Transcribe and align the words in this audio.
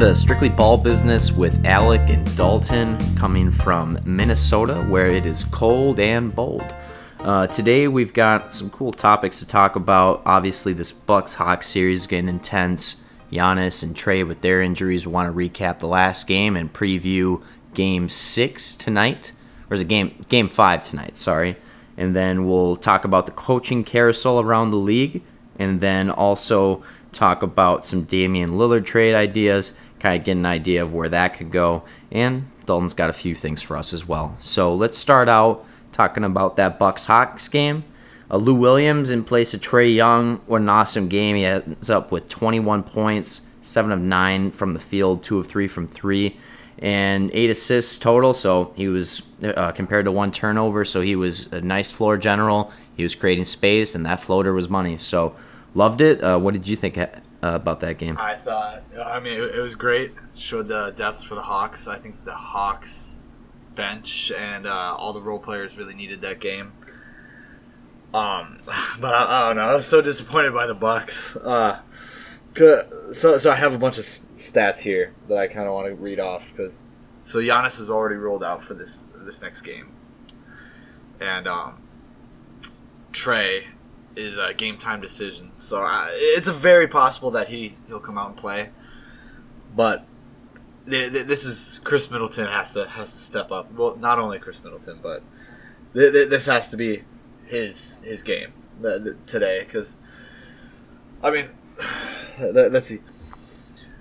To 0.00 0.16
Strictly 0.16 0.48
Ball 0.48 0.78
Business 0.78 1.30
with 1.30 1.66
Alec 1.66 2.08
and 2.08 2.34
Dalton, 2.34 2.96
coming 3.16 3.52
from 3.52 3.98
Minnesota, 4.02 4.76
where 4.88 5.08
it 5.08 5.26
is 5.26 5.44
cold 5.44 6.00
and 6.00 6.34
bold. 6.34 6.74
Uh, 7.18 7.46
today 7.48 7.86
we've 7.86 8.14
got 8.14 8.54
some 8.54 8.70
cool 8.70 8.94
topics 8.94 9.40
to 9.40 9.46
talk 9.46 9.76
about. 9.76 10.22
Obviously, 10.24 10.72
this 10.72 10.90
Bucks 10.90 11.34
Hawks 11.34 11.68
series 11.68 12.06
getting 12.06 12.30
intense. 12.30 12.96
Giannis 13.30 13.82
and 13.82 13.94
Trae 13.94 14.26
with 14.26 14.40
their 14.40 14.62
injuries. 14.62 15.04
We 15.04 15.12
want 15.12 15.30
to 15.30 15.38
recap 15.38 15.80
the 15.80 15.86
last 15.86 16.26
game 16.26 16.56
and 16.56 16.72
preview 16.72 17.42
Game 17.74 18.08
Six 18.08 18.76
tonight, 18.76 19.32
or 19.68 19.74
is 19.74 19.82
it 19.82 19.88
Game 19.88 20.24
Game 20.30 20.48
Five 20.48 20.82
tonight? 20.82 21.18
Sorry, 21.18 21.56
and 21.98 22.16
then 22.16 22.48
we'll 22.48 22.76
talk 22.76 23.04
about 23.04 23.26
the 23.26 23.32
coaching 23.32 23.84
carousel 23.84 24.40
around 24.40 24.70
the 24.70 24.76
league, 24.76 25.22
and 25.58 25.82
then 25.82 26.08
also 26.08 26.82
talk 27.12 27.42
about 27.42 27.84
some 27.84 28.04
Damian 28.04 28.52
Lillard 28.52 28.84
trade 28.84 29.14
ideas, 29.14 29.72
kind 30.00 30.18
of 30.18 30.24
get 30.24 30.32
an 30.32 30.46
idea 30.46 30.82
of 30.82 30.92
where 30.92 31.08
that 31.08 31.34
could 31.34 31.50
go. 31.50 31.84
And 32.10 32.46
Dalton's 32.66 32.94
got 32.94 33.10
a 33.10 33.14
few 33.14 33.34
things 33.34 33.62
for 33.62 33.76
us 33.76 33.92
as 33.92 34.06
well. 34.06 34.34
So 34.38 34.74
let's 34.74 34.96
start 34.96 35.28
out 35.28 35.64
talking 35.92 36.24
about 36.24 36.56
that 36.56 36.78
Bucks 36.78 37.06
Hawks 37.06 37.48
game. 37.48 37.84
Uh, 38.30 38.36
Lou 38.36 38.54
Williams 38.54 39.10
in 39.10 39.24
place 39.24 39.54
of 39.54 39.60
Trae 39.60 39.94
Young. 39.94 40.38
What 40.46 40.60
an 40.62 40.68
awesome 40.68 41.08
game. 41.08 41.36
He 41.36 41.44
ends 41.44 41.90
up 41.90 42.12
with 42.12 42.28
21 42.28 42.82
points, 42.82 43.42
7 43.62 43.92
of 43.92 44.00
9 44.00 44.50
from 44.50 44.74
the 44.74 44.80
field, 44.80 45.22
2 45.22 45.38
of 45.38 45.46
3 45.46 45.68
from 45.68 45.88
3, 45.88 46.36
and 46.78 47.30
8 47.32 47.50
assists 47.50 47.98
total. 47.98 48.32
So 48.32 48.72
he 48.76 48.88
was 48.88 49.22
uh, 49.42 49.72
compared 49.72 50.04
to 50.06 50.12
one 50.12 50.32
turnover. 50.32 50.84
So 50.84 51.00
he 51.00 51.16
was 51.16 51.46
a 51.52 51.60
nice 51.60 51.90
floor 51.90 52.16
general. 52.16 52.72
He 52.96 53.02
was 53.02 53.14
creating 53.14 53.46
space, 53.46 53.94
and 53.94 54.06
that 54.06 54.20
floater 54.20 54.52
was 54.52 54.68
money. 54.68 54.96
So 54.96 55.34
Loved 55.74 56.00
it. 56.00 56.22
Uh, 56.22 56.38
what 56.38 56.54
did 56.54 56.66
you 56.66 56.76
think 56.76 56.98
uh, 57.42 57.54
about 57.54 57.80
that 57.80 57.98
game? 57.98 58.16
I 58.18 58.36
thought, 58.36 58.82
I 59.02 59.20
mean, 59.20 59.34
it, 59.34 59.56
it, 59.56 59.60
was 59.60 59.74
great. 59.74 60.12
Showed 60.34 60.68
the 60.68 60.90
depth 60.90 61.24
for 61.24 61.34
the 61.34 61.42
Hawks. 61.42 61.88
I 61.88 61.98
think 61.98 62.24
the 62.24 62.34
Hawks 62.34 63.22
bench 63.74 64.30
and 64.32 64.66
uh, 64.66 64.94
all 64.98 65.12
the 65.12 65.22
role 65.22 65.38
players 65.38 65.76
really 65.76 65.94
needed 65.94 66.20
that 66.22 66.40
game. 66.40 66.72
Um, 68.12 68.58
but 69.00 69.14
I, 69.14 69.44
I, 69.44 69.48
don't 69.48 69.56
know. 69.56 69.62
I 69.62 69.74
was 69.74 69.86
so 69.86 70.02
disappointed 70.02 70.52
by 70.52 70.66
the 70.66 70.74
Bucks. 70.74 71.36
Uh, 71.36 71.80
so, 72.56 73.38
so 73.38 73.50
I 73.50 73.54
have 73.54 73.72
a 73.72 73.78
bunch 73.78 73.98
of 73.98 74.04
stats 74.04 74.80
here 74.80 75.14
that 75.28 75.38
I 75.38 75.46
kind 75.46 75.66
of 75.66 75.74
want 75.74 75.86
to 75.88 75.94
read 75.94 76.18
off 76.18 76.50
because 76.50 76.80
so 77.22 77.38
Giannis 77.38 77.80
is 77.80 77.90
already 77.90 78.16
rolled 78.16 78.42
out 78.42 78.64
for 78.64 78.74
this 78.74 79.04
this 79.14 79.40
next 79.40 79.62
game, 79.62 79.92
and 81.20 81.46
um, 81.46 81.82
Trae 83.12 83.66
is 84.16 84.38
a 84.38 84.54
game 84.54 84.78
time 84.78 85.00
decision. 85.00 85.52
So 85.56 85.80
uh, 85.82 86.08
it's 86.10 86.48
very 86.48 86.88
possible 86.88 87.30
that 87.32 87.48
he 87.48 87.76
he'll 87.86 88.00
come 88.00 88.18
out 88.18 88.28
and 88.28 88.36
play. 88.36 88.70
But 89.74 90.04
th- 90.88 91.12
th- 91.12 91.26
this 91.26 91.44
is 91.44 91.80
Khris 91.84 92.10
Middleton 92.10 92.46
has 92.46 92.74
to 92.74 92.88
has 92.88 93.12
to 93.12 93.18
step 93.18 93.50
up. 93.50 93.72
Well, 93.72 93.96
not 93.96 94.18
only 94.18 94.38
Khris 94.38 94.62
Middleton, 94.62 94.98
but 95.02 95.22
th- 95.94 96.28
this 96.28 96.46
has 96.46 96.68
to 96.70 96.76
be 96.76 97.02
his 97.46 97.98
his 98.02 98.22
game 98.22 98.52
today 99.26 99.64
because 99.64 99.98
I 101.22 101.30
mean, 101.30 101.48
let's 102.40 102.88
see. 102.88 103.00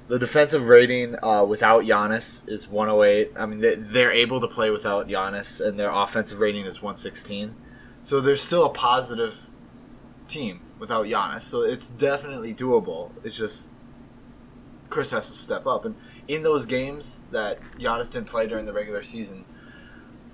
The 0.07 0.17
defensive 0.17 0.67
rating 0.67 1.23
uh, 1.23 1.43
without 1.43 1.83
Giannis 1.83 2.49
is 2.49 2.67
108. 2.67 3.33
I 3.37 3.45
mean, 3.45 3.59
they're 3.91 4.11
able 4.11 4.41
to 4.41 4.47
play 4.47 4.71
without 4.71 5.08
Giannis, 5.08 5.64
and 5.64 5.80
their 5.80 5.91
offensive 5.91 6.39
rating 6.39 6.65
is 6.65 6.81
116. 6.81 7.53
So 8.02 8.20
there's 8.20 8.41
still 8.41 8.65
a 8.65 8.71
positive 8.71 9.45
team 10.29 10.61
without 10.79 11.05
Giannis. 11.05 11.41
So 11.41 11.61
it's 11.61 11.89
definitely 11.89 12.53
doable. 12.53 13.11
It's 13.23 13.37
just 13.37 13.69
Khris 14.89 15.11
has 15.11 15.29
to 15.29 15.35
step 15.35 15.67
up. 15.67 15.85
And 15.85 15.95
in 16.27 16.43
those 16.43 16.65
games 16.65 17.23
that 17.31 17.59
Giannis 17.77 18.11
didn't 18.11 18.27
play 18.27 18.47
during 18.47 18.65
the 18.65 18.73
regular 18.73 19.03
season, 19.03 19.45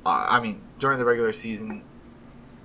uh, 0.06 0.28
I 0.30 0.40
mean, 0.40 0.62
during 0.78 1.00
the 1.00 1.06
regular 1.06 1.32
season, 1.32 1.84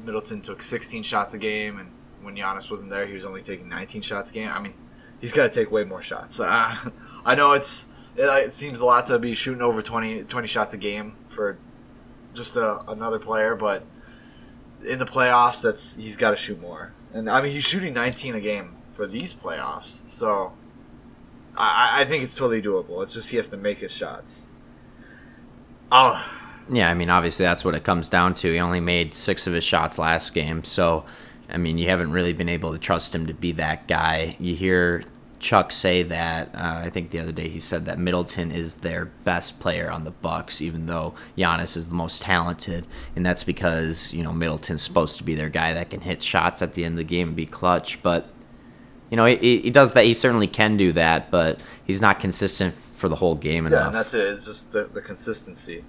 Middleton 0.04 0.40
took 0.40 0.62
16 0.62 1.02
shots 1.02 1.34
a 1.34 1.38
game, 1.38 1.78
and 1.78 1.90
when 2.22 2.36
Giannis 2.36 2.70
wasn't 2.70 2.90
there, 2.90 3.06
he 3.06 3.14
was 3.14 3.24
only 3.24 3.42
taking 3.42 3.68
19 3.68 4.02
shots 4.02 4.30
a 4.30 4.34
game. 4.34 4.48
I 4.48 4.60
mean, 4.60 4.74
he's 5.20 5.32
got 5.32 5.44
to 5.44 5.60
take 5.60 5.70
way 5.70 5.84
more 5.84 6.02
shots. 6.02 6.40
Uh, 6.40 6.90
I 7.24 7.34
know 7.34 7.52
it's 7.52 7.88
it, 8.16 8.24
it, 8.24 8.52
seems 8.52 8.80
a 8.80 8.84
lot 8.84 9.06
to 9.06 9.18
be 9.18 9.34
shooting 9.34 9.62
over 9.62 9.82
20, 9.82 10.24
20 10.24 10.46
shots 10.46 10.74
a 10.74 10.76
game 10.76 11.14
for 11.28 11.58
just 12.34 12.56
a, 12.56 12.80
another 12.90 13.18
player, 13.18 13.54
but 13.54 13.84
in 14.84 14.98
the 14.98 15.04
playoffs, 15.04 15.62
that's 15.62 15.96
he's 15.96 16.16
got 16.16 16.30
to 16.30 16.36
shoot 16.36 16.60
more. 16.60 16.92
And 17.12 17.28
I 17.28 17.40
mean, 17.42 17.52
he's 17.52 17.64
shooting 17.64 17.94
19 17.94 18.34
a 18.36 18.40
game 18.40 18.76
for 18.92 19.06
these 19.06 19.32
playoffs, 19.32 20.08
so 20.08 20.52
I, 21.56 22.02
I 22.02 22.04
think 22.04 22.22
it's 22.22 22.36
totally 22.36 22.62
doable. 22.62 23.02
It's 23.02 23.14
just 23.14 23.30
he 23.30 23.36
has 23.36 23.48
to 23.48 23.56
make 23.56 23.78
his 23.78 23.92
shots. 23.92 24.48
Oh. 25.90 26.38
Yeah, 26.72 26.88
I 26.88 26.94
mean, 26.94 27.10
obviously 27.10 27.44
that's 27.44 27.64
what 27.64 27.74
it 27.74 27.82
comes 27.82 28.08
down 28.08 28.34
to. 28.34 28.52
He 28.52 28.60
only 28.60 28.78
made 28.78 29.14
six 29.14 29.46
of 29.46 29.54
his 29.54 29.64
shots 29.64 29.98
last 29.98 30.32
game, 30.34 30.62
so 30.62 31.04
I 31.48 31.56
mean, 31.56 31.78
you 31.78 31.88
haven't 31.88 32.12
really 32.12 32.32
been 32.32 32.48
able 32.48 32.72
to 32.72 32.78
trust 32.78 33.14
him 33.14 33.26
to 33.26 33.34
be 33.34 33.52
that 33.52 33.88
guy. 33.88 34.36
You 34.38 34.54
hear 34.54 35.02
Chuck 35.40 35.72
say 35.72 36.02
that. 36.04 36.54
Uh, 36.54 36.82
I 36.84 36.90
think 36.90 37.10
the 37.10 37.18
other 37.18 37.32
day 37.32 37.48
he 37.48 37.58
said 37.58 37.86
that 37.86 37.98
Middleton 37.98 38.52
is 38.52 38.74
their 38.74 39.06
best 39.06 39.58
player 39.58 39.90
on 39.90 40.04
the 40.04 40.10
Bucks, 40.10 40.60
even 40.60 40.84
though 40.84 41.14
Giannis 41.36 41.76
is 41.76 41.88
the 41.88 41.94
most 41.94 42.22
talented, 42.22 42.86
and 43.16 43.24
that's 43.24 43.42
because 43.42 44.12
you 44.12 44.22
know 44.22 44.32
Middleton's 44.32 44.82
supposed 44.82 45.16
to 45.16 45.24
be 45.24 45.34
their 45.34 45.48
guy 45.48 45.72
that 45.72 45.90
can 45.90 46.02
hit 46.02 46.22
shots 46.22 46.60
at 46.60 46.74
the 46.74 46.84
end 46.84 46.92
of 46.92 46.98
the 46.98 47.04
game 47.04 47.28
and 47.28 47.36
be 47.36 47.46
clutch. 47.46 48.02
But 48.02 48.28
you 49.10 49.16
know 49.16 49.24
he, 49.24 49.60
he 49.60 49.70
does 49.70 49.94
that. 49.94 50.04
He 50.04 50.14
certainly 50.14 50.46
can 50.46 50.76
do 50.76 50.92
that, 50.92 51.30
but 51.30 51.58
he's 51.84 52.02
not 52.02 52.20
consistent 52.20 52.74
for 52.74 53.08
the 53.08 53.16
whole 53.16 53.34
game 53.34 53.66
enough. 53.66 53.80
Yeah, 53.80 53.86
and 53.86 53.96
that's 53.96 54.14
it. 54.14 54.26
It's 54.26 54.44
just 54.44 54.72
the, 54.72 54.84
the 54.84 55.00
consistency. 55.00 55.84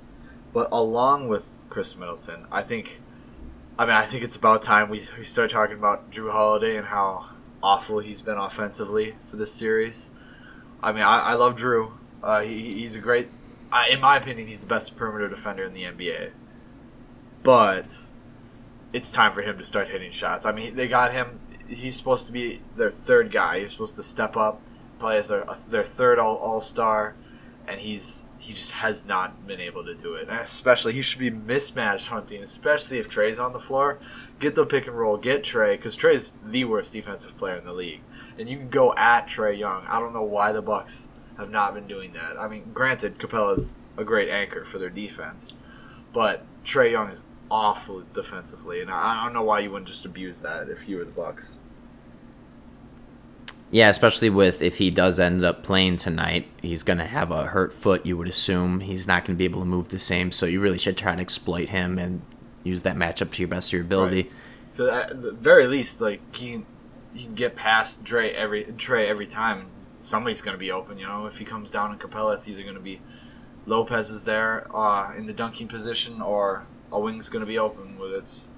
But 0.54 0.70
along 0.72 1.28
with 1.28 1.66
Khris 1.70 1.96
Middleton, 1.98 2.48
I 2.52 2.64
think. 2.64 3.02
I 3.80 3.86
mean, 3.86 3.96
I 3.96 4.04
think 4.06 4.24
it's 4.24 4.36
about 4.36 4.62
time 4.62 4.90
we, 4.90 5.02
we 5.18 5.24
start 5.24 5.50
talking 5.50 5.78
about 5.78 6.12
Jrue 6.12 6.32
Holiday 6.32 6.78
and 6.78 6.86
how 6.86 7.30
awful 7.64 8.00
he's 8.00 8.22
been 8.22 8.38
offensively 8.38 9.16
for 9.30 9.38
this 9.38 9.52
series. 9.52 10.12
I 10.82 10.92
mean, 10.92 11.04
I, 11.04 11.20
I 11.20 11.34
love 11.34 11.56
Jrue. 11.56 11.92
Uh, 12.24 12.42
he, 12.42 12.80
he's 12.80 12.96
a 12.96 13.00
great, 13.00 13.30
uh, 13.72 13.84
in 13.90 14.00
my 14.00 14.18
opinion, 14.18 14.48
he's 14.48 14.62
the 14.62 14.68
best 14.68 14.96
perimeter 14.96 15.28
defender 15.28 15.64
in 15.64 15.74
the 15.74 15.84
NBA. 15.84 16.32
But 17.44 18.08
it's 18.94 19.12
time 19.12 19.34
for 19.34 19.42
him 19.42 19.58
to 19.58 19.64
start 19.64 19.90
hitting 19.90 20.12
shots. 20.12 20.46
I 20.46 20.52
mean, 20.52 20.76
they 20.76 20.88
got 20.88 21.14
him. 21.14 21.40
He's 21.68 21.96
supposed 21.96 22.26
to 22.26 22.32
be 22.32 22.62
their 22.76 22.92
third 22.92 23.32
guy. 23.32 23.60
He's 23.62 23.72
supposed 23.72 23.96
to 23.96 24.04
step 24.04 24.36
up, 24.36 24.62
play 25.00 25.18
as 25.18 25.30
their, 25.30 25.46
their 25.70 25.84
third 25.84 26.20
all, 26.20 26.36
all 26.38 26.62
star, 26.62 27.16
and 27.68 27.80
he's 27.80 28.26
he 28.42 28.54
just 28.54 28.72
has 28.72 29.06
not 29.06 29.46
been 29.46 29.60
able 29.60 29.86
to 29.86 29.94
do 29.94 30.16
it. 30.16 30.28
And 30.28 30.40
especially, 30.40 30.94
he 30.94 31.04
should 31.04 31.20
be 31.20 31.30
mismatch 31.30 32.08
hunting, 32.08 32.42
especially 32.42 32.98
if 32.98 33.08
Trae's 33.08 33.38
on 33.38 33.54
the 33.54 33.60
floor. 33.60 34.00
Get 34.40 34.56
the 34.56 34.66
pick 34.66 34.88
and 34.88 34.98
roll, 34.98 35.18
get 35.18 35.44
Trae, 35.44 35.78
because 35.78 35.96
Trae's 35.96 36.34
the 36.44 36.66
worst 36.66 36.92
defensive 36.92 37.38
player 37.38 37.56
in 37.56 37.66
the 37.66 37.74
league. 37.74 38.02
And 38.40 38.50
you 38.50 38.58
can 38.58 38.70
go 38.70 38.96
at 38.96 39.28
Trae 39.28 39.58
Young. 39.58 39.86
I 39.88 40.00
don't 40.00 40.14
know 40.14 40.24
why 40.24 40.52
the 40.52 40.62
Bucks 40.62 41.10
have 41.38 41.52
not 41.52 41.76
been 41.76 41.86
doing 41.86 42.14
that. 42.14 42.36
I 42.38 42.48
mean, 42.48 42.72
granted, 42.74 43.20
Capela's 43.20 43.78
a 43.96 44.04
great 44.04 44.30
anchor 44.30 44.66
for 44.66 44.80
their 44.80 44.90
defense, 44.90 45.54
but 46.12 46.44
Trae 46.66 46.92
Young 46.92 47.12
is 47.12 47.22
awful 47.52 48.04
defensively, 48.14 48.82
and 48.82 48.90
I 48.90 49.24
don't 49.24 49.34
know 49.34 49.44
why 49.44 49.60
you 49.60 49.70
wouldn't 49.70 49.88
just 49.88 50.06
abuse 50.06 50.40
that 50.40 50.68
if 50.68 50.90
you 50.90 50.98
were 50.98 51.06
the 51.06 51.12
Bucks. 51.12 51.58
Yeah, 53.72 53.88
especially 53.88 54.30
with 54.30 54.62
if 54.62 54.78
he 54.78 54.90
does 54.90 55.18
end 55.18 55.46
up 55.46 55.64
playing 55.64 55.96
tonight, 55.96 56.46
he's 56.62 56.84
going 56.84 57.00
to 57.00 57.06
have 57.06 57.32
a 57.32 57.46
hurt 57.46 57.72
foot, 57.72 58.06
you 58.06 58.18
would 58.18 58.28
assume. 58.28 58.82
He's 58.82 59.08
not 59.08 59.24
going 59.24 59.36
to 59.36 59.38
be 59.38 59.46
able 59.46 59.62
to 59.62 59.66
move 59.66 59.88
the 59.88 59.98
same, 60.00 60.32
so 60.32 60.46
you 60.46 60.60
really 60.60 60.78
should 60.78 60.98
try 60.98 61.16
to 61.16 61.22
exploit 61.22 61.70
him 61.70 61.98
and 61.98 62.22
use 62.64 62.84
that 62.84 62.98
matchup 62.98 63.32
to 63.32 63.42
your 63.42 63.48
best 63.48 63.70
of 63.70 63.74
your 63.74 63.82
ability. 63.84 64.30
Right. 64.78 65.10
At 65.12 65.22
the 65.22 65.32
very 65.32 65.68
least, 65.68 66.02
like 66.02 66.20
he 66.36 66.52
can, 66.52 66.66
he 67.14 67.24
can 67.24 67.36
get 67.36 67.56
past 67.56 68.04
Dre 68.04 68.32
every 68.32 68.66
Trae 68.66 69.08
every 69.08 69.28
time. 69.28 69.68
Somebody's 70.00 70.42
going 70.42 70.56
to 70.56 70.60
be 70.60 70.72
open, 70.72 70.98
you 70.98 71.08
know. 71.08 71.26
If 71.26 71.38
he 71.38 71.46
comes 71.46 71.72
down 71.72 71.94
in 71.94 72.00
Capela, 72.00 72.36
it's 72.36 72.50
either 72.50 72.64
going 72.64 72.76
to 72.76 72.82
be 72.82 73.00
Lopez 73.66 74.10
is 74.10 74.26
there 74.26 74.68
uh, 74.76 75.14
in 75.16 75.28
the 75.28 75.34
dunking 75.34 75.70
position, 75.70 76.22
or 76.22 76.66
a 76.92 77.00
wing's 77.00 77.30
going 77.30 77.42
to 77.42 77.48
be 77.48 77.58
open. 77.58 77.98
With 77.98 78.14
it's, 78.14 78.52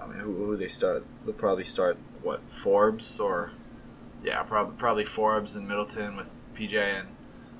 I 0.00 0.06
mean, 0.06 0.18
who, 0.18 0.34
who 0.34 0.56
they 0.56 0.68
start? 0.68 1.04
They'll 1.24 1.34
probably 1.34 1.64
start 1.64 1.96
what 2.22 2.40
Forbes 2.48 3.20
or 3.20 3.52
yeah, 4.24 4.42
probably 4.42 4.74
probably 4.76 5.04
Forbes 5.04 5.56
and 5.56 5.66
Middleton 5.66 6.16
with 6.16 6.48
PJ 6.56 6.74
and 6.74 7.08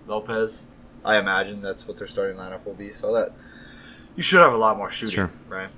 Lopez. 0.07 0.67
I 1.05 1.19
imagine 1.19 1.61
that's 1.61 1.87
what 1.89 1.97
their 1.97 2.07
starting 2.07 2.37
lineup 2.37 2.65
will 2.65 2.75
be. 2.75 2.93
So 2.93 3.13
that 3.15 3.33
you 4.15 4.23
should 4.23 4.41
have 4.41 4.53
a 4.53 4.57
lot 4.57 4.77
more 4.77 4.91
shooting, 4.91 5.15
sure. 5.15 5.31
right? 5.49 5.71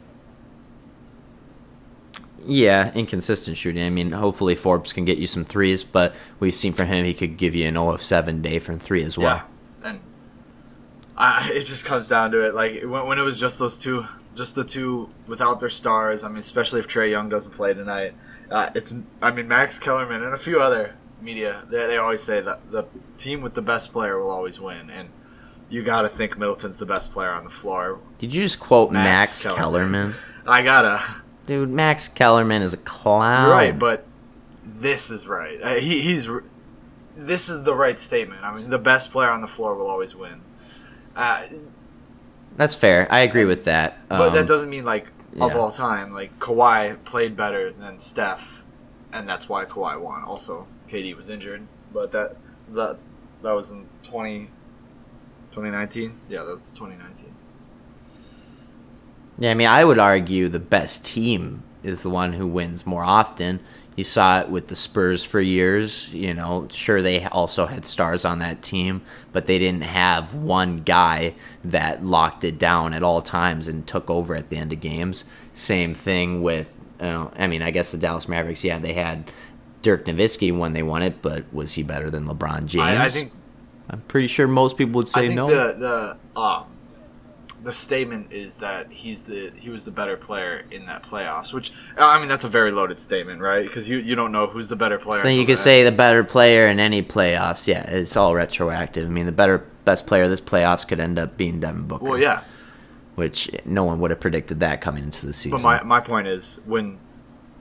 Yeah, 2.46 2.92
inconsistent 2.94 3.56
shooting. 3.56 3.82
I 3.82 3.90
mean, 3.90 4.12
hopefully 4.12 4.54
Forbes 4.54 4.92
can 4.92 5.06
get 5.06 5.16
you 5.16 5.26
some 5.26 5.44
threes, 5.44 5.82
but 5.82 6.14
we've 6.40 6.54
seen 6.54 6.74
from 6.74 6.88
him 6.88 7.06
he 7.06 7.14
could 7.14 7.38
give 7.38 7.54
you 7.54 7.66
an 7.66 7.74
0 7.74 7.92
of 7.92 8.02
7 8.02 8.42
day 8.42 8.58
from 8.58 8.78
three 8.78 9.02
as 9.02 9.16
well. 9.16 9.36
Yeah. 9.82 9.88
And 9.88 10.00
I, 11.16 11.50
it 11.54 11.60
just 11.60 11.86
comes 11.86 12.08
down 12.08 12.32
to 12.32 12.46
it. 12.46 12.54
Like 12.54 12.82
when, 12.82 13.06
when 13.06 13.18
it 13.18 13.22
was 13.22 13.40
just 13.40 13.58
those 13.58 13.78
two, 13.78 14.04
just 14.34 14.56
the 14.56 14.64
two 14.64 15.08
without 15.26 15.60
their 15.60 15.70
stars. 15.70 16.22
I 16.22 16.28
mean, 16.28 16.38
especially 16.38 16.80
if 16.80 16.88
Trae 16.88 17.10
Young 17.10 17.30
doesn't 17.30 17.52
play 17.52 17.72
tonight 17.72 18.14
uh, 18.50 18.70
it's 18.74 18.94
I 19.22 19.30
mean 19.30 19.48
Max 19.48 19.78
Kellerman 19.78 20.22
and 20.22 20.34
a 20.34 20.38
few 20.38 20.60
other 20.60 20.94
media 21.20 21.62
they, 21.70 21.86
they 21.86 21.96
always 21.96 22.22
say 22.22 22.40
that 22.40 22.70
the 22.70 22.84
team 23.16 23.40
with 23.40 23.54
the 23.54 23.62
best 23.62 23.92
player 23.92 24.18
will 24.18 24.30
always 24.30 24.60
win, 24.60 24.90
and 24.90 25.08
you 25.70 25.82
got 25.82 26.02
to 26.02 26.08
think 26.08 26.36
Middleton's 26.38 26.78
the 26.78 26.86
best 26.86 27.12
player 27.12 27.30
on 27.30 27.44
the 27.44 27.50
floor. 27.50 27.98
Did 28.18 28.34
you 28.34 28.42
just 28.42 28.60
quote 28.60 28.92
Max 28.92 29.44
Max, 29.44 29.56
Kellerman. 29.56 29.58
Kellerman? 29.92 30.14
I 30.46 30.62
gotta. 30.62 31.02
Dude, 31.46 31.70
Max 31.70 32.08
Kellerman 32.08 32.62
is 32.62 32.72
a 32.72 32.78
clown. 32.78 33.48
You're 33.48 33.56
right, 33.56 33.78
but 33.78 34.04
this 34.64 35.10
is 35.10 35.26
right. 35.26 35.60
Uh, 35.62 35.74
he, 35.74 36.00
he's. 36.02 36.28
This 37.16 37.48
is 37.48 37.62
the 37.64 37.74
right 37.74 37.98
statement. 37.98 38.42
I 38.42 38.54
mean, 38.56 38.70
the 38.70 38.78
best 38.78 39.10
player 39.12 39.30
on 39.30 39.40
the 39.40 39.46
floor 39.46 39.74
will 39.74 39.86
always 39.88 40.14
win. 40.14 40.40
Uh, 41.14 41.44
that's 42.56 42.74
fair. 42.74 43.06
I 43.10 43.20
agree 43.20 43.44
with 43.44 43.64
that. 43.64 43.98
but 44.08 44.30
that 44.30 44.40
Um, 44.40 44.46
doesn't 44.46 44.70
mean 44.70 44.84
like 44.84 45.06
of 45.40 45.52
yeah. 45.52 45.58
all 45.58 45.70
time. 45.70 46.12
Like 46.12 46.38
Kawhi 46.38 47.02
played 47.04 47.36
better 47.36 47.72
than 47.72 47.98
Steph, 47.98 48.62
and 49.12 49.28
that's 49.28 49.48
why 49.48 49.64
Kawhi 49.64 50.00
won. 50.00 50.22
Also, 50.24 50.66
KD 50.88 51.16
was 51.16 51.30
injured, 51.30 51.66
but 51.92 52.12
that 52.12 52.36
that 52.70 52.98
that 53.42 53.52
was 53.52 53.70
in 53.70 53.86
20, 54.02 54.46
2019? 55.50 56.18
Yeah, 56.28 56.44
that 56.44 56.50
was 56.50 56.72
2019. 56.72 57.34
Yeah, 59.38 59.50
I 59.50 59.54
mean, 59.54 59.68
I 59.68 59.84
would 59.84 59.98
argue 59.98 60.48
the 60.48 60.58
best 60.58 61.04
team 61.04 61.62
is 61.82 62.02
the 62.02 62.10
one 62.10 62.32
who 62.32 62.46
wins 62.46 62.86
more 62.86 63.04
often. 63.04 63.60
You 63.96 64.04
saw 64.04 64.40
it 64.40 64.48
with 64.48 64.68
the 64.68 64.76
Spurs 64.76 65.24
for 65.24 65.40
years. 65.40 66.12
You 66.12 66.34
know, 66.34 66.66
sure 66.70 67.00
they 67.00 67.24
also 67.26 67.66
had 67.66 67.86
stars 67.86 68.24
on 68.24 68.40
that 68.40 68.62
team, 68.62 69.02
but 69.32 69.46
they 69.46 69.58
didn't 69.58 69.82
have 69.82 70.34
one 70.34 70.78
guy 70.78 71.34
that 71.64 72.04
locked 72.04 72.44
it 72.44 72.58
down 72.58 72.92
at 72.92 73.02
all 73.02 73.22
times 73.22 73.68
and 73.68 73.86
took 73.86 74.10
over 74.10 74.34
at 74.34 74.50
the 74.50 74.56
end 74.56 74.72
of 74.72 74.80
games. 74.80 75.24
Same 75.54 75.94
thing 75.94 76.42
with, 76.42 76.76
uh, 77.00 77.28
I 77.36 77.46
mean, 77.46 77.62
I 77.62 77.70
guess 77.70 77.92
the 77.92 77.98
Dallas 77.98 78.28
Mavericks. 78.28 78.64
Yeah, 78.64 78.78
they 78.78 78.94
had 78.94 79.30
Dirk 79.82 80.06
Nowitzki 80.06 80.56
when 80.56 80.72
they 80.72 80.82
won 80.82 81.02
it, 81.02 81.22
but 81.22 81.44
was 81.52 81.74
he 81.74 81.82
better 81.82 82.10
than 82.10 82.26
LeBron 82.26 82.66
James? 82.66 82.82
I, 82.82 83.04
I 83.04 83.10
think 83.10 83.32
I'm 83.90 84.00
pretty 84.02 84.26
sure 84.28 84.48
most 84.48 84.76
people 84.76 84.94
would 84.94 85.08
say 85.08 85.28
think 85.28 85.36
no. 85.36 85.46
the 85.48 86.16
the 86.34 86.40
um, 86.40 86.64
the 87.64 87.72
statement 87.72 88.30
is 88.30 88.58
that 88.58 88.90
he's 88.90 89.22
the 89.22 89.50
he 89.56 89.70
was 89.70 89.84
the 89.84 89.90
better 89.90 90.16
player 90.16 90.64
in 90.70 90.86
that 90.86 91.02
playoffs. 91.02 91.52
Which 91.52 91.72
I 91.96 92.18
mean, 92.18 92.28
that's 92.28 92.44
a 92.44 92.48
very 92.48 92.70
loaded 92.70 92.98
statement, 92.98 93.40
right? 93.40 93.66
Because 93.66 93.88
you, 93.88 93.98
you 93.98 94.14
don't 94.14 94.32
know 94.32 94.46
who's 94.46 94.68
the 94.68 94.76
better 94.76 94.98
player. 94.98 95.22
So 95.22 95.28
you 95.28 95.46
could 95.46 95.58
say 95.58 95.82
the 95.82 95.92
better 95.92 96.22
player 96.22 96.66
in 96.66 96.78
any 96.78 97.02
playoffs. 97.02 97.66
Yeah, 97.66 97.82
it's 97.82 98.16
all 98.16 98.34
retroactive. 98.34 99.06
I 99.06 99.10
mean, 99.10 99.26
the 99.26 99.32
better 99.32 99.58
best 99.84 100.06
player 100.06 100.28
this 100.28 100.40
playoffs 100.40 100.86
could 100.86 101.00
end 101.00 101.18
up 101.18 101.36
being 101.36 101.58
Devin 101.60 101.86
Booker. 101.86 102.04
Well, 102.04 102.18
yeah, 102.18 102.44
which 103.14 103.50
no 103.64 103.84
one 103.84 103.98
would 104.00 104.10
have 104.10 104.20
predicted 104.20 104.60
that 104.60 104.80
coming 104.80 105.04
into 105.04 105.26
the 105.26 105.32
season. 105.32 105.52
but 105.52 105.62
my 105.62 105.82
my 105.82 106.00
point 106.00 106.26
is 106.28 106.60
when 106.66 106.98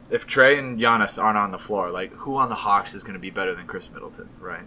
if 0.09 0.27
Trae 0.27 0.59
and 0.59 0.79
Giannis 0.79 1.21
aren't 1.21 1.37
on 1.37 1.51
the 1.51 1.59
floor, 1.59 1.89
like 1.91 2.11
who 2.13 2.35
on 2.35 2.49
the 2.49 2.55
Hawks 2.55 2.93
is 2.93 3.03
going 3.03 3.13
to 3.13 3.19
be 3.19 3.29
better 3.29 3.55
than 3.55 3.65
Khris 3.67 3.89
Middleton, 3.91 4.29
right? 4.39 4.63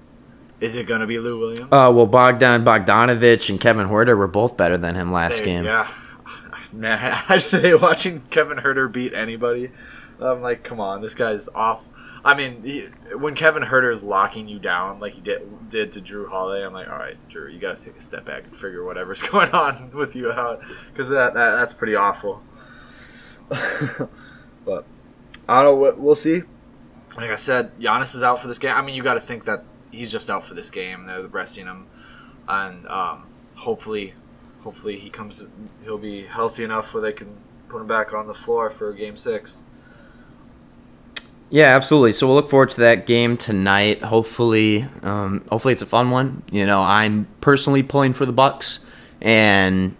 Is 0.61 0.75
it 0.77 0.87
going 0.87 1.01
to 1.01 1.07
be 1.07 1.19
Lou 1.19 1.39
Williams? 1.39 1.69
uh, 1.73 1.93
well, 1.95 2.07
Bogdan 2.07 2.65
Bogdanovich 2.65 3.51
and 3.51 3.61
Kevin 3.61 3.89
Huerter 3.89 4.17
were 4.17 4.27
both 4.29 4.57
better 4.57 4.77
than 4.79 4.95
him 4.95 5.13
last 5.13 5.41
Hey, 5.41 5.45
game. 5.45 5.65
Yeah, 5.65 5.89
man, 6.73 7.19
I 7.29 7.39
say 7.39 7.75
watching 7.75 8.23
Kevin 8.31 8.59
Huerter 8.59 8.91
beat 8.91 9.13
anybody, 9.13 9.71
I'm 10.19 10.41
like, 10.41 10.63
come 10.65 10.81
on, 10.81 11.03
this 11.03 11.15
guy's 11.15 11.49
off. 11.55 11.85
I 12.25 12.35
mean, 12.35 12.63
he, 12.65 12.89
when 13.17 13.35
Kevin 13.37 13.63
Huerter 13.63 13.93
is 13.93 14.03
locking 14.03 14.49
you 14.49 14.59
down 14.59 14.99
like 14.99 15.13
he 15.13 15.21
did 15.21 15.69
did 15.71 15.93
to 15.93 16.01
Jrue 16.01 16.29
Holiday, 16.29 16.65
I'm 16.67 16.73
like, 16.73 16.89
all 16.89 16.99
right, 16.99 17.17
Jrue, 17.29 17.53
you 17.53 17.61
got 17.61 17.77
to 17.77 17.85
take 17.85 17.97
a 17.97 18.01
step 18.01 18.25
back 18.25 18.45
and 18.45 18.57
figure 18.57 18.83
whatever's 18.83 19.23
going 19.29 19.51
on 19.51 19.91
with 19.93 20.17
you 20.17 20.33
out 20.33 20.61
because 20.93 21.09
that, 21.11 21.35
that 21.35 21.57
that's 21.57 21.75
pretty 21.75 21.95
awful. 21.95 22.43
but 23.49 24.85
I 25.49 25.63
don't 25.63 25.65
know. 25.65 25.77
what- 25.77 25.99
We'll 25.99 26.15
see. 26.15 26.43
Like 27.17 27.31
I 27.31 27.37
said, 27.37 27.79
Giannis 27.79 28.15
is 28.17 28.23
out 28.25 28.41
for 28.41 28.49
this 28.49 28.59
game. 28.59 28.75
I 28.75 28.83
mean, 28.83 28.95
you 28.97 29.03
got 29.05 29.15
to 29.15 29.21
think 29.21 29.45
that 29.45 29.65
he's 29.91 30.13
just 30.13 30.31
out 30.31 30.45
for 30.45 30.55
this 30.55 30.71
game. 30.71 31.07
They're 31.07 31.27
resting 31.27 31.67
him, 31.67 31.87
and 32.49 32.87
um, 32.87 33.27
hopefully, 33.57 34.15
hopefully 34.63 34.99
he 34.99 35.11
comes. 35.11 35.43
He'll 35.85 35.99
be 35.99 36.25
healthy 36.25 36.65
enough 36.65 36.93
where 36.95 37.03
they 37.03 37.13
can 37.13 37.37
put 37.69 37.81
him 37.81 37.87
back 37.87 38.13
on 38.13 38.27
the 38.27 38.35
floor 38.35 38.71
for 38.71 38.93
Game 38.93 39.17
Six. 39.17 39.65
Yeah, 41.49 41.77
absolutely. 41.77 42.13
So 42.13 42.27
we'll 42.27 42.37
look 42.37 42.51
forward 42.51 42.71
to 42.71 42.81
that 42.81 43.07
game 43.07 43.37
tonight. 43.37 44.03
Hopefully, 44.03 44.87
um, 45.03 45.45
hopefully 45.51 45.73
it's 45.73 45.83
a 45.83 45.87
fun 45.87 46.11
one. 46.11 46.43
You 46.51 46.67
know, 46.67 46.83
I'm 46.83 47.29
personally 47.41 47.85
pulling 47.85 48.15
for 48.15 48.27
the 48.27 48.33
Bucks, 48.33 48.81
and 49.21 49.97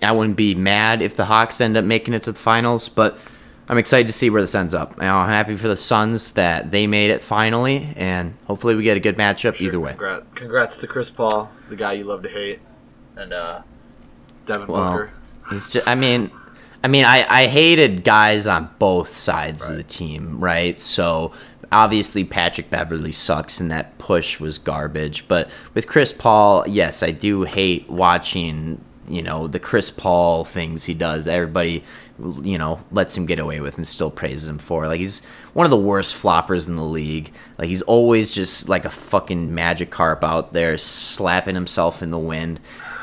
I 0.00 0.12
wouldn't 0.12 0.36
be 0.36 0.54
mad 0.54 1.02
if 1.02 1.16
the 1.16 1.24
Hawks 1.24 1.60
end 1.60 1.76
up 1.76 1.84
making 1.84 2.14
it 2.14 2.22
to 2.24 2.32
the 2.32 2.38
finals. 2.38 2.88
But 2.88 3.18
I'm 3.68 3.78
excited 3.78 4.06
to 4.06 4.12
see 4.12 4.30
where 4.30 4.40
this 4.40 4.54
ends 4.54 4.72
up. 4.72 4.94
I'm 4.98 5.26
happy 5.28 5.56
for 5.56 5.68
the 5.68 5.76
Suns 5.76 6.30
that 6.32 6.70
they 6.70 6.86
made 6.86 7.10
it 7.10 7.22
finally, 7.22 7.92
and 7.96 8.34
hopefully 8.46 8.74
we 8.74 8.82
get 8.82 8.96
a 8.96 9.00
good 9.00 9.16
matchup 9.16 9.56
Sure, 9.56 9.66
either 9.68 9.80
way. 9.80 9.90
Congrats, 9.90 10.26
congrats 10.34 10.78
to 10.78 10.86
Chris 10.86 11.10
Paul, 11.10 11.50
the 11.68 11.76
guy 11.76 11.92
you 11.92 12.04
love 12.04 12.22
to 12.22 12.28
hate, 12.28 12.60
and 13.16 13.32
uh, 13.32 13.62
Devin 14.46 14.68
Well, 14.68 14.90
Booker. 14.90 15.12
It's 15.52 15.68
just, 15.70 15.86
I 15.86 15.94
mean, 15.94 16.30
I 16.82 16.88
mean, 16.88 17.04
I, 17.04 17.26
I 17.28 17.46
hated 17.46 18.04
guys 18.04 18.46
on 18.46 18.70
both 18.78 19.12
sides 19.12 19.68
of 19.68 19.76
the 19.76 19.82
team, 19.82 20.40
right? 20.40 20.78
So 20.80 21.32
obviously 21.72 22.24
Patrick 22.24 22.70
Beverley 22.70 23.12
sucks, 23.12 23.60
and 23.60 23.70
that 23.70 23.98
push 23.98 24.40
was 24.40 24.58
garbage. 24.58 25.26
But 25.28 25.48
with 25.74 25.86
Chris 25.86 26.12
Paul, 26.12 26.66
yes, 26.68 27.02
I 27.02 27.10
do 27.10 27.42
hate 27.42 27.88
watching. 27.90 28.82
You 29.08 29.22
know 29.22 29.46
the 29.46 29.58
Chris 29.58 29.90
Paul 29.90 30.44
things 30.44 30.84
he 30.84 30.94
does. 30.94 31.24
That 31.24 31.34
everybody, 31.34 31.84
you 32.42 32.58
know, 32.58 32.80
lets 32.90 33.16
him 33.16 33.26
get 33.26 33.38
away 33.38 33.60
with 33.60 33.76
and 33.76 33.88
still 33.88 34.10
praises 34.10 34.48
him 34.48 34.58
for. 34.58 34.86
Like 34.86 35.00
he's 35.00 35.22
one 35.54 35.64
of 35.64 35.70
the 35.70 35.76
worst 35.76 36.14
floppers 36.14 36.68
in 36.68 36.76
the 36.76 36.84
league. 36.84 37.32
Like 37.56 37.68
he's 37.68 37.82
always 37.82 38.30
just 38.30 38.68
like 38.68 38.84
a 38.84 38.90
fucking 38.90 39.54
magic 39.54 39.90
carp 39.90 40.22
out 40.22 40.52
there 40.52 40.76
slapping 40.76 41.54
himself 41.54 42.02
in 42.02 42.10
the 42.10 42.18
wind. 42.18 42.60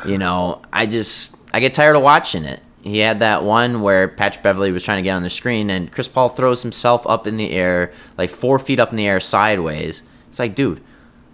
You 0.07 0.17
know, 0.17 0.61
I 0.71 0.85
just 0.85 1.35
I 1.53 1.59
get 1.59 1.73
tired 1.73 1.95
of 1.95 2.03
watching 2.03 2.45
it. 2.45 2.61
He 2.85 2.99
had 2.99 3.21
that 3.21 3.43
one 3.43 3.81
where 3.81 4.07
Patrick 4.07 4.43
Beverley 4.43 4.71
was 4.71 4.83
trying 4.83 4.99
to 4.99 5.01
get 5.01 5.15
on 5.15 5.23
the 5.23 5.29
screen, 5.31 5.71
and 5.71 5.91
Chris 5.91 6.07
Paul 6.07 6.29
throws 6.29 6.61
himself 6.61 7.05
up 7.07 7.25
in 7.25 7.37
the 7.37 7.49
air, 7.49 7.91
like 8.15 8.29
four 8.29 8.59
feet 8.59 8.79
up 8.79 8.91
in 8.91 8.95
the 8.95 9.07
air 9.07 9.19
sideways. 9.19 10.03
It's 10.29 10.37
like, 10.37 10.53
dude, 10.53 10.83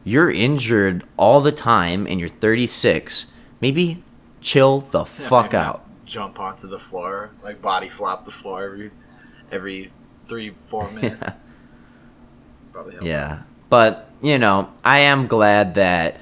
you're 0.05 0.31
injured 0.31 1.03
all 1.17 1.41
the 1.41 1.51
time, 1.51 2.07
and 2.07 2.21
you're 2.21 2.29
36. 2.29 3.25
Maybe 3.59 4.01
chill 4.41 4.81
the 4.81 4.99
Yeah, 4.99 5.05
fuck 5.05 5.53
out. 5.53 5.85
Jump 6.05 6.39
onto 6.39 6.67
the 6.67 6.79
floor, 6.79 7.31
like 7.41 7.61
body 7.61 7.87
flop 7.87 8.25
the 8.25 8.31
floor 8.31 8.63
every 8.63 8.91
every 9.51 9.91
three 10.15 10.53
four 10.65 10.89
minutes. 10.91 11.23
Probably 12.73 12.93
help. 12.93 13.05
Yeah, 13.05 13.43
but 13.69 14.09
you 14.21 14.37
know, 14.37 14.71
I 14.83 14.99
am 15.01 15.27
glad 15.27 15.75
that 15.75 16.19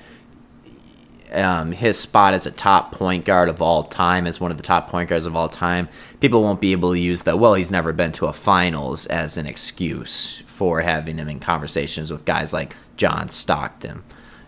um, 1.31 1.71
his 1.71 1.97
spot 1.97 2.33
as 2.33 2.45
a 2.45 2.51
top 2.51 2.91
point 2.91 3.25
guard 3.25 3.49
of 3.49 3.61
all 3.61 3.83
time, 3.83 4.25
as 4.27 4.39
one 4.39 4.51
of 4.51 4.57
the 4.57 4.63
top 4.63 4.89
point 4.89 5.09
guards 5.09 5.25
of 5.25 5.35
all 5.35 5.49
time, 5.49 5.89
people 6.19 6.41
won't 6.43 6.61
be 6.61 6.71
able 6.71 6.91
to 6.91 6.99
use 6.99 7.23
that. 7.23 7.39
Well, 7.39 7.53
he's 7.53 7.71
never 7.71 7.93
been 7.93 8.11
to 8.13 8.27
a 8.27 8.33
finals 8.33 9.05
as 9.07 9.37
an 9.37 9.45
excuse 9.45 10.43
for 10.45 10.81
having 10.81 11.17
him 11.17 11.29
in 11.29 11.39
conversations 11.39 12.11
with 12.11 12.25
guys 12.25 12.53
like 12.53 12.75
John 12.97 13.29
Stockton. 13.29 14.03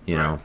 You 0.06 0.18
know. 0.18 0.40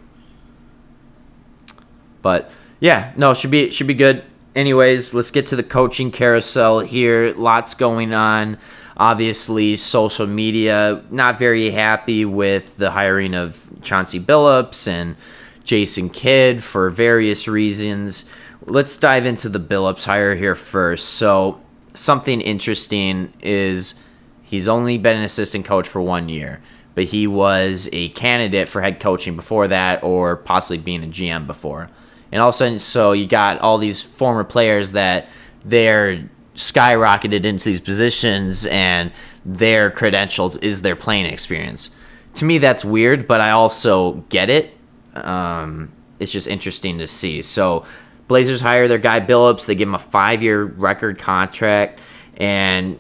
But 2.23 2.51
yeah, 2.81 3.13
no, 3.17 3.35
should 3.35 3.51
be 3.51 3.71
should 3.71 3.87
be 3.87 3.95
good. 3.95 4.25
Anyways, 4.55 5.13
let's 5.13 5.31
get 5.31 5.47
to 5.47 5.57
the 5.57 5.63
coaching 5.63 6.11
carousel 6.11 6.81
here. 6.81 7.35
Lots 7.35 7.75
going 7.75 8.15
on. 8.15 8.59
Obviously, 8.97 9.77
social 9.77 10.27
media 10.27 11.03
not 11.11 11.39
very 11.39 11.71
happy 11.71 12.25
with 12.25 12.77
the 12.79 12.93
hiring 12.93 13.35
of 13.35 13.63
Chauncey 13.83 14.19
Billups 14.19 14.89
and 14.89 15.17
Jason 15.65 16.09
Kidd 16.09 16.65
for 16.65 16.89
various 16.89 17.47
reasons. 17.47 18.25
Let's 18.63 18.97
dive 18.97 19.27
into 19.27 19.51
the 19.51 19.61
Billups 19.61 20.07
hire 20.07 20.35
here 20.35 20.55
first. 20.55 21.11
So, 21.11 21.61
something 21.93 22.41
interesting 22.41 23.33
is 23.43 23.95
he's 24.43 24.69
only 24.69 24.97
been 24.97 25.19
an 25.19 25.25
assistant 25.25 25.67
coach 25.67 25.87
for 25.87 26.01
one 26.01 26.31
year, 26.31 26.63
but 26.95 27.05
he 27.05 27.27
was 27.27 27.89
a 27.93 28.09
candidate 28.11 28.69
for 28.69 28.81
head 28.81 29.01
coaching 29.01 29.37
before 29.37 29.69
that, 29.69 30.03
or 30.03 30.37
possibly 30.37 30.79
being 30.79 31.05
a 31.05 31.07
GM 31.07 31.47
before. 31.47 31.91
And 32.33 32.43
all 32.43 32.49
of 32.49 32.55
a 32.55 32.59
sudden, 32.59 32.79
so 32.79 33.13
you 33.13 33.27
got 33.27 33.61
all 33.61 33.79
these 33.79 34.03
former 34.03 34.45
players 34.45 34.93
that 34.93 35.29
they're 35.65 36.29
skyrocketed 36.57 37.45
into 37.45 37.65
these 37.67 37.81
positions, 37.81 38.67
and 38.67 39.13
their 39.45 39.91
credentials 39.91 40.57
is 40.59 40.83
their 40.83 40.97
playing 40.97 41.27
experience. 41.27 41.91
To 42.35 42.45
me, 42.45 42.59
that's 42.59 42.85
weird, 42.85 43.27
but 43.27 43.41
I 43.41 43.51
also 43.51 44.25
get 44.29 44.51
it. 44.51 44.77
Um, 45.15 45.93
it's 46.19 46.33
just 46.33 46.47
interesting 46.47 46.99
to 46.99 47.07
see. 47.07 47.43
So, 47.43 47.85
Blazers 48.29 48.61
hire 48.61 48.89
their 48.89 48.99
guy 48.99 49.21
Billups. 49.21 49.67
They 49.67 49.75
give 49.75 49.89
him 49.89 49.95
a 49.95 50.01
five-year 50.01 50.65
record 50.65 51.19
contract, 51.19 52.01
and 52.37 52.99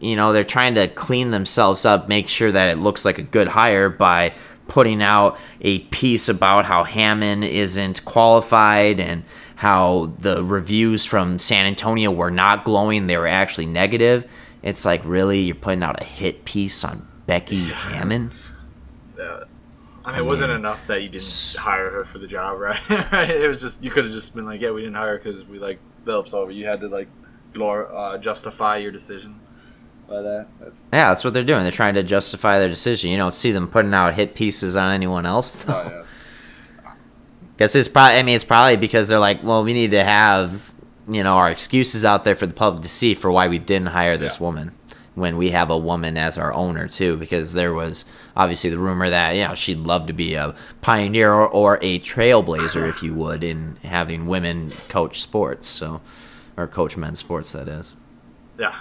you 0.00 0.14
know 0.14 0.32
they're 0.32 0.44
trying 0.44 0.76
to 0.76 0.86
clean 0.88 1.30
themselves 1.30 1.84
up, 1.84 2.08
make 2.08 2.28
sure 2.28 2.52
that 2.52 2.68
it 2.68 2.78
looks 2.78 3.04
like 3.04 3.18
a 3.18 3.22
good 3.22 3.48
hire 3.48 3.90
by 3.90 4.34
putting 4.68 5.02
out 5.02 5.38
a 5.60 5.80
piece 5.80 6.28
about 6.28 6.64
how 6.64 6.84
Hammon 6.84 7.42
isn't 7.42 8.04
qualified 8.04 9.00
and 9.00 9.24
how 9.56 10.12
the 10.18 10.42
reviews 10.42 11.04
from 11.04 11.38
San 11.38 11.66
Antonio 11.66 12.10
were 12.10 12.30
not 12.30 12.64
glowing; 12.64 13.06
they 13.06 13.16
were 13.16 13.26
actually 13.26 13.66
negative. 13.66 14.28
It's 14.62 14.84
like 14.84 15.02
really 15.04 15.40
you're 15.40 15.54
putting 15.54 15.82
out 15.82 16.00
a 16.00 16.04
hit 16.04 16.44
piece 16.44 16.84
on 16.84 17.06
Becky 17.26 17.64
Hammon. 17.64 18.32
I 20.06 20.12
mean, 20.12 20.20
it 20.20 20.24
wasn't 20.24 20.52
enough 20.52 20.86
that 20.86 21.02
you 21.02 21.08
didn't 21.08 21.56
hire 21.58 21.90
her 21.90 22.04
for 22.04 22.18
the 22.18 22.28
job, 22.28 22.60
right? 22.60 22.78
right? 23.12 23.28
It 23.28 23.48
was 23.48 23.60
just 23.60 23.82
you 23.82 23.90
could 23.90 24.04
have 24.04 24.12
just 24.12 24.36
been 24.36 24.46
like, 24.46 24.60
yeah, 24.60 24.70
we 24.70 24.82
didn't 24.82 24.94
hire 24.94 25.18
her 25.18 25.18
because 25.18 25.44
we 25.46 25.58
like 25.58 25.80
Phillips 26.04 26.32
over. 26.32 26.52
You 26.52 26.66
had 26.66 26.80
to 26.80 26.88
like 26.88 27.08
glor- 27.52 27.92
uh, 27.92 28.16
justify 28.18 28.76
your 28.76 28.92
decision 28.92 29.40
by 30.08 30.22
that. 30.22 30.46
That's 30.60 30.86
Yeah, 30.92 31.08
that's 31.08 31.24
what 31.24 31.34
they're 31.34 31.44
doing. 31.44 31.62
They're 31.62 31.72
trying 31.72 31.94
to 31.94 32.02
justify 32.02 32.58
their 32.58 32.68
decision. 32.68 33.10
You 33.10 33.16
don't 33.16 33.34
see 33.34 33.52
them 33.52 33.68
putting 33.68 33.94
out 33.94 34.14
hit 34.14 34.34
pieces 34.34 34.76
on 34.76 34.92
anyone 34.92 35.26
else. 35.26 35.56
Though. 35.56 35.74
oh 35.74 36.04
yeah. 36.84 36.92
Guess 37.58 37.74
it's 37.74 37.88
probably. 37.88 38.18
I 38.18 38.22
mean, 38.22 38.34
it's 38.34 38.44
probably 38.44 38.76
because 38.76 39.08
they're 39.08 39.18
like, 39.18 39.42
well, 39.42 39.64
we 39.64 39.72
need 39.72 39.90
to 39.92 40.04
have 40.04 40.72
you 41.08 41.22
know 41.22 41.36
our 41.36 41.50
excuses 41.50 42.04
out 42.04 42.24
there 42.24 42.36
for 42.36 42.46
the 42.46 42.54
public 42.54 42.82
to 42.82 42.88
see 42.88 43.14
for 43.14 43.30
why 43.30 43.48
we 43.48 43.58
didn't 43.58 43.88
hire 43.88 44.16
this 44.16 44.34
Yeah. 44.34 44.40
woman 44.42 44.72
when 45.14 45.38
we 45.38 45.50
have 45.52 45.70
a 45.70 45.78
woman 45.78 46.18
as 46.18 46.36
our 46.36 46.52
owner 46.52 46.86
too. 46.86 47.16
Because 47.16 47.52
there 47.54 47.72
was 47.72 48.04
obviously 48.36 48.68
the 48.70 48.78
rumor 48.78 49.08
that 49.08 49.30
you 49.36 49.44
know 49.48 49.54
she'd 49.54 49.78
love 49.78 50.06
to 50.08 50.12
be 50.12 50.34
a 50.34 50.54
pioneer 50.82 51.32
or, 51.32 51.48
or 51.48 51.78
a 51.80 51.98
trailblazer, 52.00 52.86
if 52.88 53.02
you 53.02 53.14
would, 53.14 53.42
in 53.42 53.78
having 53.82 54.26
women 54.26 54.70
coach 54.90 55.22
sports. 55.22 55.66
So, 55.66 56.02
or 56.58 56.66
coach 56.66 56.96
men's 56.98 57.20
sports, 57.20 57.52
that 57.52 57.68
is. 57.68 57.94
Yeah. 58.58 58.74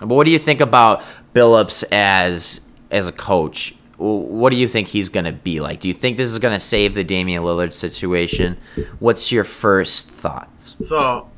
But 0.00 0.08
what 0.08 0.24
do 0.24 0.30
you 0.30 0.38
think 0.38 0.60
about 0.60 1.02
Billups 1.34 1.84
as 1.92 2.60
as 2.90 3.08
a 3.08 3.12
coach? 3.12 3.74
What 3.96 4.50
do 4.50 4.56
you 4.56 4.68
think 4.68 4.88
he's 4.88 5.08
going 5.08 5.24
to 5.24 5.32
be 5.32 5.58
like? 5.58 5.80
Do 5.80 5.88
you 5.88 5.94
think 5.94 6.16
this 6.16 6.30
is 6.30 6.38
going 6.38 6.54
to 6.54 6.60
save 6.60 6.94
the 6.94 7.02
Damian 7.02 7.42
Lillard 7.42 7.74
situation? 7.74 8.56
What's 9.00 9.32
your 9.32 9.42
first 9.42 10.08
thoughts? 10.08 10.76
So, 10.80 11.28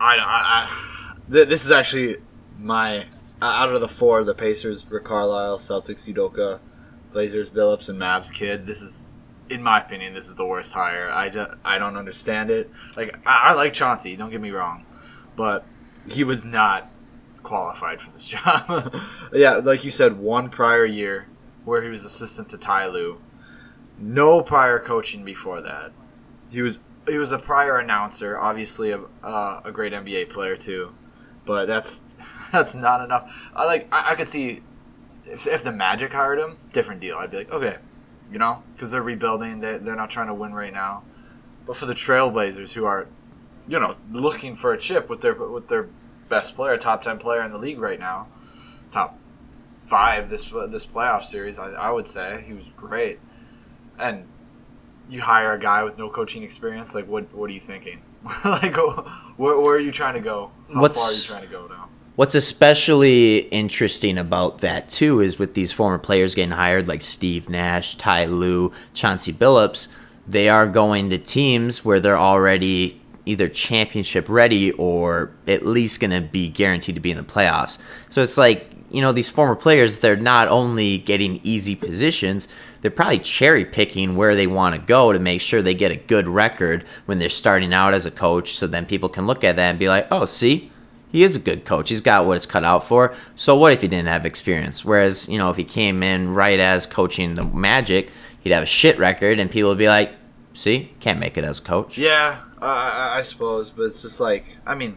I, 0.00 0.16
I, 0.16 0.18
I 0.18 1.16
th- 1.30 1.46
this 1.46 1.66
is 1.66 1.70
actually 1.70 2.16
my 2.58 3.00
uh, 3.42 3.44
out 3.44 3.74
of 3.74 3.82
the 3.82 3.88
four: 3.88 4.24
the 4.24 4.34
Pacers, 4.34 4.90
Rick 4.90 5.04
Carlisle, 5.04 5.58
Celtics, 5.58 6.10
Udoka, 6.10 6.58
Blazers, 7.12 7.50
Billups, 7.50 7.90
and 7.90 8.00
Mavs. 8.00 8.32
Kidd, 8.32 8.64
this 8.64 8.80
is, 8.80 9.06
in 9.50 9.62
my 9.62 9.80
opinion, 9.80 10.14
this 10.14 10.26
is 10.26 10.36
the 10.36 10.46
worst 10.46 10.72
hire. 10.72 11.10
I, 11.10 11.30
I 11.66 11.78
don't 11.78 11.98
understand 11.98 12.50
it. 12.50 12.70
Like 12.96 13.14
I, 13.26 13.50
I 13.50 13.52
like 13.52 13.74
Chauncey, 13.74 14.16
don't 14.16 14.30
get 14.30 14.40
me 14.40 14.52
wrong, 14.52 14.86
but 15.36 15.66
he 16.08 16.24
was 16.24 16.46
not 16.46 16.90
qualified 17.44 18.00
for 18.00 18.10
this 18.10 18.26
job. 18.28 18.94
yeah, 19.32 19.56
like 19.56 19.84
you 19.84 19.90
said, 19.92 20.18
one 20.18 20.50
prior 20.50 20.84
year 20.84 21.28
where 21.64 21.82
he 21.82 21.88
was 21.88 22.04
assistant 22.04 22.48
to 22.48 22.58
Ty 22.58 22.88
Lue. 22.88 23.20
No 23.98 24.42
prior 24.42 24.80
coaching 24.80 25.24
before 25.24 25.60
that. 25.60 25.92
He 26.50 26.62
was 26.62 26.80
he 27.06 27.18
was 27.18 27.32
a 27.32 27.38
prior 27.38 27.78
announcer, 27.78 28.38
obviously 28.38 28.90
a, 28.90 29.00
uh, 29.22 29.60
a 29.64 29.70
great 29.70 29.92
NBA 29.92 30.30
player 30.30 30.56
too, 30.56 30.94
but 31.44 31.66
that's 31.66 32.00
that's 32.52 32.74
not 32.74 33.04
enough. 33.04 33.50
I 33.54 33.64
like 33.66 33.88
I, 33.92 34.12
I 34.12 34.14
could 34.16 34.28
see 34.28 34.62
if, 35.24 35.46
if 35.46 35.62
the 35.62 35.72
Magic 35.72 36.12
hired 36.12 36.38
him, 36.38 36.56
different 36.72 37.00
deal. 37.00 37.16
I'd 37.16 37.30
be 37.30 37.38
like, 37.38 37.50
okay, 37.52 37.76
you 38.32 38.38
know, 38.38 38.62
because 38.74 38.90
they're 38.90 39.02
rebuilding, 39.02 39.60
they 39.60 39.78
they're 39.78 39.96
not 39.96 40.10
trying 40.10 40.28
to 40.28 40.34
win 40.34 40.54
right 40.54 40.72
now. 40.72 41.02
But 41.66 41.76
for 41.76 41.86
the 41.86 41.94
Trailblazers, 41.94 42.72
who 42.72 42.84
are, 42.84 43.06
you 43.66 43.80
know, 43.80 43.96
looking 44.10 44.54
for 44.54 44.72
a 44.72 44.78
chip 44.78 45.08
with 45.08 45.20
their 45.20 45.34
with 45.34 45.68
their 45.68 45.88
best 46.34 46.56
player, 46.56 46.76
top 46.76 47.02
ten 47.02 47.18
player 47.18 47.42
in 47.42 47.52
the 47.52 47.58
league 47.58 47.78
right 47.78 48.00
now, 48.00 48.26
top 48.90 49.18
five 49.82 50.28
this 50.28 50.50
this 50.68 50.84
playoff 50.86 51.22
series, 51.22 51.58
I, 51.58 51.70
I 51.72 51.90
would 51.90 52.06
say 52.06 52.44
he 52.46 52.52
was 52.54 52.64
great, 52.76 53.18
and 53.98 54.24
you 55.08 55.20
hire 55.20 55.52
a 55.52 55.58
guy 55.58 55.84
with 55.84 55.96
no 55.98 56.08
coaching 56.10 56.42
experience, 56.42 56.94
like 56.94 57.06
what 57.06 57.32
what 57.32 57.48
are 57.50 57.52
you 57.52 57.60
thinking? 57.60 58.02
like 58.44 58.76
where, 59.36 59.60
where 59.60 59.76
are 59.76 59.78
you 59.78 59.92
trying 59.92 60.14
to 60.14 60.20
go? 60.20 60.50
How 60.72 60.80
What's- 60.80 60.98
far 60.98 61.10
are 61.10 61.14
you 61.14 61.22
trying 61.22 61.42
to 61.42 61.48
go 61.48 61.66
now? 61.68 61.88
What's 62.16 62.36
especially 62.36 63.38
interesting 63.50 64.18
about 64.18 64.58
that 64.58 64.88
too 64.88 65.20
is 65.20 65.36
with 65.36 65.54
these 65.54 65.72
former 65.72 65.98
players 65.98 66.34
getting 66.36 66.52
hired, 66.52 66.86
like 66.86 67.02
Steve 67.02 67.48
Nash, 67.48 67.96
Ty 67.96 68.26
Lue, 68.26 68.70
Chauncey 68.92 69.32
Billups, 69.32 69.88
they 70.26 70.48
are 70.48 70.68
going 70.68 71.10
to 71.10 71.18
teams 71.18 71.84
where 71.84 71.98
they're 71.98 72.16
already 72.16 73.00
either 73.26 73.48
championship 73.48 74.28
ready 74.28 74.72
or 74.72 75.30
at 75.46 75.64
least 75.64 76.00
going 76.00 76.10
to 76.10 76.20
be 76.20 76.48
guaranteed 76.48 76.94
to 76.94 77.00
be 77.00 77.10
in 77.10 77.16
the 77.16 77.22
playoffs. 77.22 77.78
So 78.08 78.22
it's 78.22 78.36
like 78.36 78.70
you 78.90 79.00
know 79.00 79.12
these 79.12 79.28
former 79.28 79.56
players, 79.56 79.98
they're 79.98 80.16
not 80.16 80.48
only 80.48 80.98
getting 80.98 81.40
easy 81.42 81.74
positions, 81.74 82.48
they're 82.80 82.90
probably 82.90 83.18
cherry 83.18 83.64
picking 83.64 84.16
where 84.16 84.36
they 84.36 84.46
want 84.46 84.74
to 84.74 84.80
go 84.80 85.12
to 85.12 85.18
make 85.18 85.40
sure 85.40 85.62
they 85.62 85.74
get 85.74 85.90
a 85.90 85.96
good 85.96 86.28
record 86.28 86.84
when 87.06 87.18
they're 87.18 87.28
starting 87.28 87.74
out 87.74 87.94
as 87.94 88.06
a 88.06 88.10
coach. 88.10 88.56
So 88.56 88.66
then 88.66 88.86
people 88.86 89.08
can 89.08 89.26
look 89.26 89.42
at 89.42 89.56
that 89.56 89.70
and 89.70 89.78
be 89.78 89.88
like, 89.88 90.06
oh, 90.10 90.26
see 90.26 90.70
he 91.14 91.22
is 91.22 91.36
a 91.36 91.38
good 91.38 91.64
coach. 91.64 91.90
He's 91.90 92.00
got 92.00 92.26
what 92.26 92.36
it's 92.36 92.44
cut 92.44 92.64
out 92.64 92.88
for. 92.88 93.14
So 93.36 93.54
what 93.54 93.72
if 93.72 93.82
he 93.82 93.86
didn't 93.86 94.08
have 94.08 94.26
experience? 94.26 94.84
Whereas, 94.84 95.28
you 95.28 95.38
know, 95.38 95.48
if 95.48 95.56
he 95.56 95.62
came 95.62 96.02
in 96.02 96.34
right 96.34 96.58
as 96.58 96.86
coaching 96.86 97.34
the 97.34 97.44
Magic, 97.44 98.10
he'd 98.40 98.50
have 98.50 98.64
a 98.64 98.66
shit 98.66 98.98
record 98.98 99.38
and 99.38 99.48
people 99.48 99.70
would 99.70 99.78
be 99.78 99.86
like, 99.86 100.12
see, 100.54 100.92
can't 100.98 101.20
make 101.20 101.38
it 101.38 101.44
as 101.44 101.60
a 101.60 101.62
coach. 101.62 101.96
Yeah, 101.96 102.40
I 102.60 103.18
I 103.18 103.20
suppose, 103.22 103.70
but 103.70 103.84
it's 103.84 104.02
just 104.02 104.20
like 104.20 104.56
I 104.66 104.74
mean, 104.74 104.96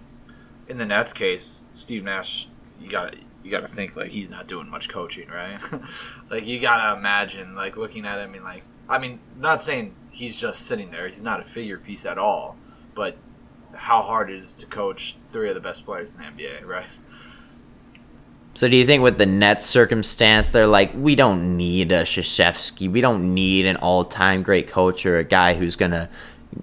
in 0.67 0.77
the 0.77 0.85
Nets 0.85 1.13
case, 1.13 1.65
Steve 1.73 2.03
Nash, 2.03 2.47
you 2.81 2.89
got 2.89 3.15
you 3.43 3.51
got 3.51 3.61
to 3.61 3.67
think 3.67 3.95
like 3.95 4.11
he's 4.11 4.29
not 4.29 4.47
doing 4.47 4.69
much 4.69 4.89
coaching, 4.89 5.29
right? 5.29 5.59
like 6.29 6.45
you 6.45 6.59
got 6.59 6.91
to 6.91 6.99
imagine 6.99 7.55
like 7.55 7.77
looking 7.77 8.05
at 8.05 8.19
him 8.19 8.33
and 8.33 8.43
like 8.43 8.63
I 8.89 8.99
mean, 8.99 9.19
not 9.37 9.61
saying 9.61 9.95
he's 10.11 10.39
just 10.39 10.65
sitting 10.65 10.91
there. 10.91 11.07
He's 11.07 11.21
not 11.21 11.39
a 11.39 11.43
figure 11.43 11.77
piece 11.77 12.05
at 12.05 12.17
all, 12.17 12.57
but 12.95 13.17
how 13.73 14.01
hard 14.01 14.29
it 14.29 14.37
is 14.37 14.53
to 14.55 14.65
coach 14.65 15.17
three 15.27 15.49
of 15.49 15.55
the 15.55 15.61
best 15.61 15.85
players 15.85 16.13
in 16.13 16.19
the 16.19 16.23
NBA, 16.23 16.65
right? 16.65 16.97
So 18.53 18.67
do 18.67 18.75
you 18.75 18.87
think 18.87 19.03
with 19.03 19.19
the 19.19 19.25
Nets 19.27 19.67
circumstance, 19.67 20.49
they're 20.49 20.65
like, 20.65 20.91
we 20.95 21.15
don't 21.15 21.57
need 21.57 21.91
a 21.91 22.03
Krzyzewski. 22.03 22.91
We 22.91 23.01
don't 23.01 23.35
need 23.35 23.67
an 23.67 23.75
all-time 23.77 24.41
great 24.41 24.67
coach 24.67 25.05
or 25.05 25.17
a 25.17 25.23
guy 25.23 25.53
who's 25.53 25.75
to, 25.75 26.09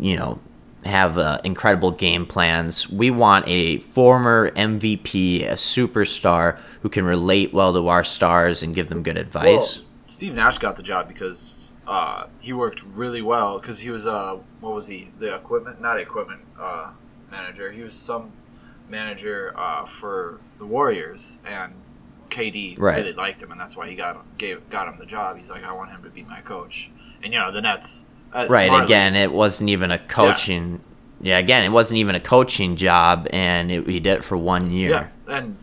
you 0.00 0.16
know, 0.16 0.40
have 0.84 1.18
uh, 1.18 1.40
incredible 1.44 1.90
game 1.90 2.26
plans. 2.26 2.88
We 2.90 3.10
want 3.10 3.46
a 3.48 3.78
former 3.78 4.50
MVP, 4.52 5.42
a 5.44 5.54
superstar 5.54 6.58
who 6.82 6.88
can 6.88 7.04
relate 7.04 7.52
well 7.52 7.72
to 7.72 7.88
our 7.88 8.04
stars 8.04 8.62
and 8.62 8.74
give 8.74 8.88
them 8.88 9.02
good 9.02 9.16
advice. 9.16 9.44
Well, 9.44 9.86
Steve 10.08 10.34
Nash 10.34 10.58
got 10.58 10.76
the 10.76 10.82
job 10.82 11.08
because 11.08 11.74
uh, 11.86 12.26
he 12.40 12.52
worked 12.52 12.82
really 12.84 13.22
well 13.22 13.58
because 13.58 13.78
he 13.80 13.90
was 13.90 14.06
uh, 14.06 14.38
what 14.60 14.74
was 14.74 14.86
he 14.86 15.10
the 15.18 15.34
equipment 15.34 15.80
not 15.80 15.98
equipment 15.98 16.42
uh, 16.60 16.90
manager 17.30 17.72
he 17.72 17.82
was 17.82 17.94
some 17.94 18.30
manager 18.88 19.52
uh, 19.56 19.84
for 19.84 20.40
the 20.56 20.66
Warriors 20.66 21.38
and 21.44 21.72
KD 22.28 22.78
Right. 22.78 22.98
really 22.98 23.12
liked 23.12 23.42
him 23.42 23.50
and 23.50 23.60
that's 23.60 23.76
why 23.76 23.88
he 23.88 23.96
got 23.96 24.24
gave 24.38 24.68
got 24.70 24.86
him 24.86 24.96
the 24.96 25.06
job 25.06 25.36
he's 25.36 25.50
like 25.50 25.64
I 25.64 25.72
want 25.72 25.90
him 25.90 26.02
to 26.04 26.10
be 26.10 26.22
my 26.22 26.40
coach 26.42 26.90
and 27.22 27.32
you 27.32 27.38
know 27.40 27.50
the 27.50 27.62
Nets 27.62 28.04
uh, 28.34 28.46
right 28.50 28.66
smartly- 28.66 28.84
again 28.84 29.14
it 29.14 29.32
wasn't 29.32 29.68
even 29.70 29.90
a 29.90 29.98
coaching 29.98 30.80
yeah. 31.20 31.38
again 31.38 31.64
it 31.64 31.70
wasn't 31.70 31.96
even 31.96 32.14
a 32.14 32.20
coaching 32.20 32.76
job 32.76 33.26
and 33.30 33.70
it, 33.70 33.86
he 33.86 34.00
did 34.00 34.18
it 34.18 34.24
for 34.24 34.36
one 34.36 34.70
year 34.70 35.10
Yeah, 35.26 35.36
and 35.36 35.56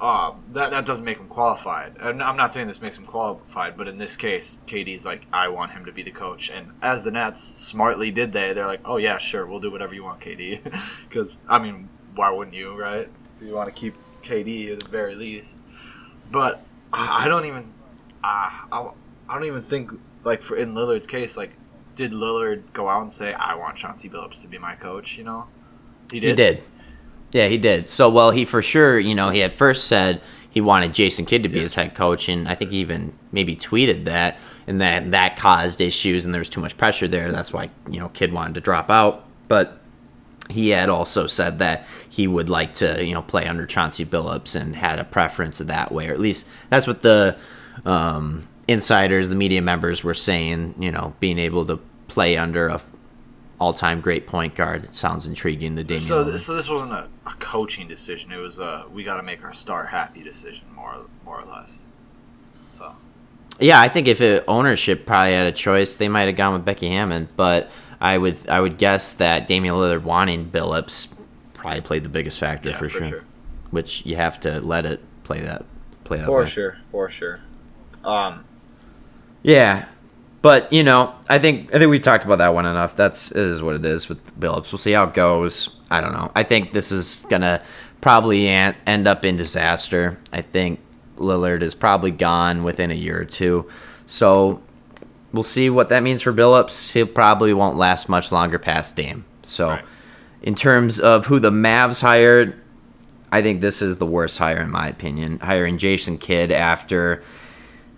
uh, 0.00 0.34
that 0.52 0.70
that 0.70 0.84
doesn't 0.84 1.04
make 1.04 1.16
him 1.16 1.28
qualified. 1.28 1.96
I'm 1.98 2.18
not 2.18 2.52
saying 2.52 2.66
this 2.66 2.82
makes 2.82 2.98
him 2.98 3.06
qualified, 3.06 3.74
but 3.78 3.88
in 3.88 3.96
this 3.96 4.16
case, 4.16 4.62
KD's 4.66 5.06
like, 5.06 5.26
I 5.32 5.48
want 5.48 5.70
him 5.72 5.86
to 5.86 5.92
be 5.92 6.02
the 6.02 6.10
coach. 6.10 6.50
And 6.50 6.72
as 6.82 7.04
the 7.04 7.10
Nets 7.10 7.40
smartly 7.40 8.10
did, 8.10 8.32
they 8.32 8.52
they're 8.52 8.66
like, 8.66 8.82
oh 8.84 8.98
yeah, 8.98 9.16
sure, 9.16 9.46
we'll 9.46 9.60
do 9.60 9.70
whatever 9.70 9.94
you 9.94 10.04
want, 10.04 10.20
KD. 10.20 10.62
Because 11.08 11.38
I 11.48 11.58
mean, 11.58 11.88
why 12.16 12.30
wouldn't 12.30 12.54
you, 12.54 12.78
right? 12.78 13.08
You 13.40 13.54
want 13.54 13.74
to 13.74 13.80
keep 13.80 13.94
KD 14.22 14.74
at 14.74 14.80
the 14.80 14.88
very 14.88 15.14
least. 15.14 15.58
But 16.30 16.60
I 16.92 17.24
I 17.24 17.28
don't 17.28 17.46
even, 17.46 17.72
uh, 18.22 18.50
I 18.72 18.90
I 19.26 19.34
don't 19.34 19.46
even 19.46 19.62
think 19.62 19.90
like 20.22 20.42
for 20.42 20.54
in 20.54 20.74
Lillard's 20.74 21.06
case, 21.06 21.34
like, 21.38 21.52
did 21.94 22.12
Lillard 22.12 22.62
go 22.72 22.88
out 22.88 23.02
and 23.02 23.12
say, 23.12 23.32
I 23.32 23.54
want 23.54 23.76
Chauncey 23.76 24.08
Billups 24.08 24.42
to 24.42 24.48
be 24.48 24.58
my 24.58 24.74
coach? 24.74 25.16
You 25.18 25.24
know, 25.24 25.46
he 26.10 26.20
did. 26.20 26.28
he 26.30 26.34
did 26.34 26.62
yeah 27.32 27.48
he 27.48 27.58
did 27.58 27.88
so 27.88 28.08
well 28.08 28.30
he 28.30 28.44
for 28.44 28.62
sure 28.62 28.96
you 28.96 29.12
know 29.12 29.30
he 29.30 29.40
had 29.40 29.52
first 29.52 29.88
said 29.88 30.20
he 30.48 30.60
wanted 30.60 30.94
jason 30.94 31.26
kidd 31.26 31.42
to 31.42 31.48
be 31.48 31.56
Yeah. 31.56 31.62
his 31.62 31.74
head 31.74 31.92
coach 31.92 32.28
and 32.28 32.46
i 32.46 32.54
think 32.54 32.70
he 32.70 32.76
even 32.76 33.12
maybe 33.32 33.56
tweeted 33.56 34.04
that 34.04 34.38
and 34.68 34.80
that 34.80 35.10
that 35.10 35.36
caused 35.36 35.80
issues 35.80 36.24
and 36.24 36.32
there 36.32 36.38
was 36.38 36.48
too 36.48 36.60
much 36.60 36.76
pressure 36.76 37.08
there 37.08 37.32
that's 37.32 37.52
why 37.52 37.70
you 37.90 37.98
know 37.98 38.08
kidd 38.10 38.32
wanted 38.32 38.54
to 38.54 38.60
drop 38.60 38.88
out 38.88 39.24
but 39.48 39.80
he 40.48 40.68
had 40.68 40.88
also 40.88 41.26
said 41.26 41.58
that 41.58 41.84
he 42.08 42.28
would 42.28 42.48
like 42.50 42.74
to, 42.74 43.02
you 43.04 43.14
know, 43.14 43.22
play 43.22 43.46
under 43.48 43.64
Chauncey 43.66 44.04
Billups 44.04 44.54
and 44.54 44.76
had 44.76 44.98
a 44.98 45.04
preference 45.04 45.56
that 45.56 45.90
way, 45.90 46.06
or 46.08 46.12
at 46.12 46.20
least 46.20 46.46
that's 46.68 46.86
what 46.86 47.00
the 47.00 47.34
um, 47.86 48.46
insiders, 48.68 49.28
the 49.28 49.34
media 49.34 49.62
members 49.62 50.04
were 50.04 50.14
saying. 50.14 50.74
You 50.78 50.92
know, 50.92 51.14
being 51.20 51.38
able 51.38 51.64
to 51.66 51.80
play 52.08 52.36
under 52.36 52.68
a 52.68 52.80
all-time 53.60 54.00
great 54.00 54.26
point 54.26 54.54
guard 54.54 54.84
it 54.84 54.94
sounds 54.94 55.26
intriguing. 55.26 55.74
The 55.74 55.84
Damian. 55.84 56.02
So, 56.02 56.24
th- 56.24 56.40
so 56.40 56.54
this 56.54 56.68
wasn't 56.68 56.92
a, 56.92 57.08
a 57.26 57.32
coaching 57.38 57.88
decision. 57.88 58.32
It 58.32 58.36
was 58.36 58.58
a 58.58 58.86
we 58.92 59.04
got 59.04 59.16
to 59.16 59.22
make 59.22 59.44
our 59.44 59.52
star 59.52 59.86
happy 59.86 60.22
decision, 60.22 60.64
more 60.74 61.06
more 61.24 61.40
or 61.40 61.46
less. 61.46 61.84
So 62.72 62.94
Yeah, 63.60 63.80
I 63.80 63.88
think 63.88 64.08
if 64.08 64.20
it, 64.20 64.44
ownership 64.48 65.06
probably 65.06 65.34
had 65.34 65.46
a 65.46 65.52
choice, 65.52 65.94
they 65.94 66.08
might 66.08 66.26
have 66.26 66.36
gone 66.36 66.54
with 66.54 66.64
Becky 66.64 66.88
Hammon. 66.88 67.28
But 67.36 67.70
I 68.00 68.18
would 68.18 68.36
I 68.48 68.60
would 68.60 68.78
guess 68.78 69.14
that 69.14 69.46
Damian 69.46 69.74
Lillard 69.74 70.02
wanting 70.02 70.50
Billups 70.50 71.08
probably 71.54 71.80
played 71.80 72.04
the 72.04 72.10
biggest 72.10 72.38
factor 72.38 72.70
yeah, 72.70 72.78
for, 72.78 72.88
sure. 72.88 73.24
Which 73.70 74.04
you 74.04 74.16
have 74.16 74.40
to 74.40 74.60
let 74.60 74.84
it 74.84 75.00
play 75.22 75.40
that 75.40 75.64
play 76.04 76.18
that 76.18 76.26
for 76.26 76.40
way. 76.40 76.46
sure, 76.46 76.78
for 76.90 77.08
sure. 77.08 77.40
Um, 78.04 78.44
Yeah. 79.44 79.86
But 80.42 80.72
you 80.72 80.82
know, 80.82 81.14
I 81.28 81.38
think 81.38 81.72
I 81.74 81.78
think 81.78 81.90
we 81.90 82.00
talked 82.00 82.24
about 82.24 82.38
that 82.38 82.52
one 82.52 82.66
enough. 82.66 82.96
That's 82.96 83.30
it 83.30 83.36
is 83.36 83.62
what 83.62 83.76
it 83.76 83.84
is 83.84 84.08
with 84.08 84.38
Billups. 84.38 84.72
We'll 84.72 84.78
see 84.78 84.92
how 84.92 85.04
it 85.04 85.14
goes. 85.14 85.76
I 85.90 86.00
don't 86.00 86.12
know. 86.12 86.32
I 86.34 86.42
think 86.42 86.72
this 86.72 86.90
is 86.90 87.24
gonna 87.30 87.62
probably 88.00 88.48
end 88.48 89.08
up 89.08 89.24
in 89.24 89.36
disaster. 89.36 90.18
I 90.32 90.42
think 90.42 90.80
Lillard 91.16 91.62
is 91.62 91.74
probably 91.74 92.10
gone 92.10 92.64
within 92.64 92.90
a 92.90 92.94
year 92.94 93.20
or 93.20 93.24
two. 93.24 93.70
So 94.06 94.60
we'll 95.32 95.42
see 95.42 95.70
what 95.70 95.88
that 95.88 96.02
means 96.02 96.20
for 96.20 96.32
Billups. 96.32 96.92
He 96.92 97.04
probably 97.04 97.54
won't 97.54 97.78
last 97.78 98.08
much 98.08 98.30
longer 98.30 98.58
past 98.58 98.96
Dame. 98.96 99.24
So 99.44 99.70
right. 99.70 99.84
in 100.42 100.54
terms 100.54 101.00
of 101.00 101.26
who 101.26 101.38
the 101.38 101.50
Mavs 101.50 102.02
hired, 102.02 102.60
I 103.32 103.40
think 103.40 103.62
this 103.62 103.80
is 103.80 103.96
the 103.96 104.06
worst 104.06 104.36
hire 104.36 104.60
in 104.60 104.70
my 104.70 104.88
opinion. 104.88 105.38
Hiring 105.38 105.78
Jason 105.78 106.18
Kidd 106.18 106.52
after 106.52 107.22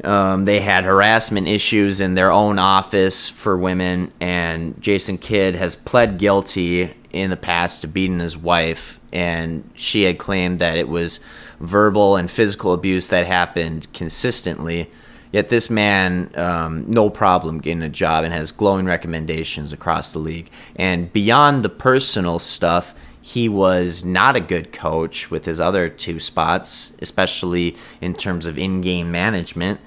um, 0.04 0.44
they 0.44 0.60
had 0.60 0.84
harassment 0.84 1.48
issues 1.48 2.00
in 2.00 2.14
their 2.14 2.30
own 2.30 2.58
office 2.58 3.28
for 3.28 3.56
women, 3.56 4.12
and 4.20 4.80
Jason 4.80 5.18
Kidd 5.18 5.54
has 5.54 5.74
pled 5.74 6.18
guilty 6.18 6.94
in 7.12 7.30
the 7.30 7.36
past 7.36 7.80
to 7.80 7.88
beating 7.88 8.20
his 8.20 8.36
wife, 8.36 9.00
and 9.12 9.68
she 9.74 10.02
had 10.02 10.18
claimed 10.18 10.58
that 10.58 10.76
it 10.76 10.88
was 10.88 11.20
verbal 11.60 12.16
and 12.16 12.30
physical 12.30 12.74
abuse 12.74 13.08
that 13.08 13.26
happened 13.26 13.90
consistently. 13.94 14.90
Yet 15.32 15.48
this 15.48 15.68
man, 15.68 16.30
um, 16.36 16.90
no 16.90 17.10
problem 17.10 17.60
getting 17.60 17.82
a 17.82 17.88
job 17.88 18.24
and 18.24 18.32
has 18.32 18.52
glowing 18.52 18.86
recommendations 18.86 19.72
across 19.72 20.12
the 20.12 20.18
league. 20.18 20.50
And 20.76 21.12
beyond 21.12 21.62
the 21.62 21.68
personal 21.68 22.38
stuff, 22.38 22.94
he 23.26 23.48
was 23.48 24.04
not 24.04 24.36
a 24.36 24.40
good 24.40 24.72
coach 24.72 25.32
with 25.32 25.46
his 25.46 25.58
other 25.58 25.88
two 25.88 26.20
spots, 26.20 26.92
especially 27.02 27.76
in 28.00 28.14
terms 28.14 28.46
of 28.46 28.56
in-game 28.56 29.10
management. 29.10 29.80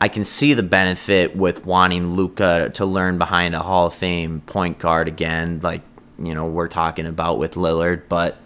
I 0.00 0.08
can 0.08 0.24
see 0.24 0.52
the 0.52 0.64
benefit 0.64 1.36
with 1.36 1.64
wanting 1.64 2.14
Luka 2.14 2.70
to 2.74 2.84
learn 2.84 3.18
behind 3.18 3.54
a 3.54 3.60
Hall 3.60 3.86
of 3.86 3.94
Fame 3.94 4.40
point 4.46 4.80
guard 4.80 5.06
again, 5.06 5.60
like 5.62 5.82
you 6.18 6.34
know 6.34 6.46
we're 6.46 6.66
talking 6.66 7.06
about 7.06 7.38
with 7.38 7.54
Lillard. 7.54 8.08
But 8.08 8.38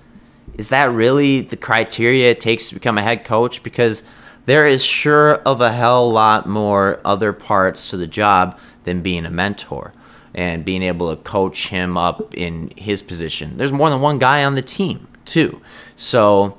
is 0.58 0.68
that 0.68 0.92
really 0.92 1.40
the 1.40 1.56
criteria 1.56 2.32
it 2.32 2.40
takes 2.42 2.68
to 2.68 2.74
become 2.74 2.98
a 2.98 3.02
head 3.02 3.24
coach? 3.24 3.62
Because 3.62 4.02
there 4.44 4.66
is 4.66 4.84
sure 4.84 5.36
of 5.46 5.62
a 5.62 5.72
hell 5.72 6.12
lot 6.12 6.46
more 6.46 7.00
other 7.06 7.32
parts 7.32 7.88
to 7.88 7.96
the 7.96 8.06
job 8.06 8.58
than 8.84 9.00
being 9.00 9.24
a 9.24 9.30
mentor 9.30 9.94
and 10.36 10.66
being 10.66 10.82
able 10.82 11.16
to 11.16 11.20
coach 11.22 11.68
him 11.68 11.96
up 11.96 12.34
in 12.34 12.70
his 12.76 13.02
position. 13.02 13.56
There's 13.56 13.72
more 13.72 13.88
than 13.88 14.02
one 14.02 14.18
guy 14.18 14.44
on 14.44 14.54
the 14.54 14.62
team, 14.62 15.08
too. 15.24 15.62
So 15.96 16.58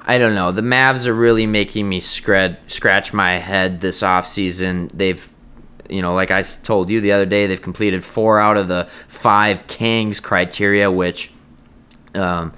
I 0.00 0.18
don't 0.18 0.34
know. 0.34 0.50
The 0.50 0.62
Mavs 0.62 1.06
are 1.06 1.14
really 1.14 1.46
making 1.46 1.88
me 1.88 2.00
scred- 2.00 2.58
scratch 2.66 3.12
my 3.12 3.32
head 3.32 3.80
this 3.80 4.02
offseason. 4.02 4.90
They've, 4.92 5.32
you 5.88 6.02
know, 6.02 6.12
like 6.12 6.32
I 6.32 6.42
told 6.42 6.90
you 6.90 7.00
the 7.00 7.12
other 7.12 7.24
day, 7.24 7.46
they've 7.46 7.62
completed 7.62 8.04
four 8.04 8.40
out 8.40 8.56
of 8.56 8.66
the 8.66 8.88
five 9.06 9.68
Kings 9.68 10.18
criteria, 10.18 10.90
which, 10.90 11.30
um, 12.16 12.52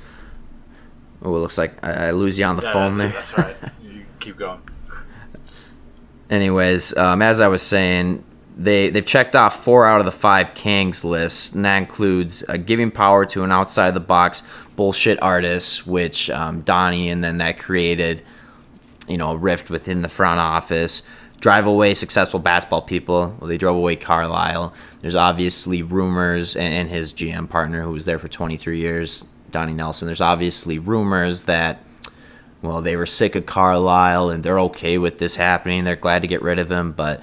oh, 1.20 1.36
it 1.36 1.38
looks 1.38 1.58
like 1.58 1.84
I, 1.84 2.08
I 2.08 2.10
lose 2.12 2.38
you 2.38 2.46
on 2.46 2.56
the 2.56 2.62
yeah, 2.62 2.72
phone 2.72 2.96
there. 2.96 3.10
That's 3.10 3.36
right. 3.36 3.56
you 3.84 4.06
keep 4.20 4.38
going. 4.38 4.62
Anyways, 6.30 6.96
um, 6.96 7.20
as 7.20 7.40
I 7.40 7.46
was 7.46 7.62
saying, 7.62 8.25
they 8.56 8.88
they've 8.88 9.04
checked 9.04 9.36
off 9.36 9.62
four 9.62 9.87
out 9.87 10.00
of 10.00 10.07
the 10.07 10.12
five 10.12 10.54
Kangs 10.54 11.04
list, 11.04 11.54
and 11.54 11.64
that 11.64 11.76
includes 11.76 12.42
uh, 12.48 12.57
giving 12.57 12.90
power 12.90 13.26
to 13.26 13.44
an 13.44 13.52
outside 13.52 13.92
the 13.92 14.00
box 14.00 14.42
bullshit 14.76 15.22
artist, 15.22 15.87
which 15.87 16.31
um, 16.31 16.62
Donnie 16.62 17.11
and 17.11 17.22
then 17.22 17.38
that 17.38 17.59
created, 17.59 18.22
you 19.09 19.18
know, 19.18 19.33
a 19.33 19.37
rift 19.37 19.68
within 19.68 20.02
the 20.02 20.09
front 20.09 20.40
office. 20.40 21.02
Drive 21.38 21.66
away 21.66 21.92
successful 21.92 22.40
basketball 22.40 22.81
people. 22.81 23.37
Well, 23.38 23.48
they 23.48 23.59
drove 23.59 23.76
away 23.76 23.96
Carlisle. 23.96 24.72
There's 25.00 25.14
obviously 25.14 25.83
rumors, 25.83 26.57
and, 26.57 26.72
and 26.72 26.88
his 26.88 27.12
GM 27.12 27.50
partner, 27.50 27.83
who 27.83 27.92
was 27.92 28.07
there 28.07 28.18
for 28.18 28.28
23 28.28 28.78
years, 28.78 29.26
Donnie 29.50 29.74
Nelson. 29.74 30.07
There's 30.07 30.22
obviously 30.22 30.78
rumors 30.78 31.42
that 31.42 31.83
well, 32.62 32.81
they 32.81 32.96
were 32.96 33.07
sick 33.07 33.35
of 33.35 33.46
Carlisle 33.46 34.31
and 34.31 34.42
they're 34.42 34.59
okay 34.61 34.98
with 34.98 35.18
this 35.18 35.37
happening. 35.37 35.85
They're 35.85 35.94
glad 35.94 36.22
to 36.22 36.28
get 36.28 36.42
rid 36.42 36.59
of 36.59 36.70
him, 36.70 36.92
but 36.92 37.20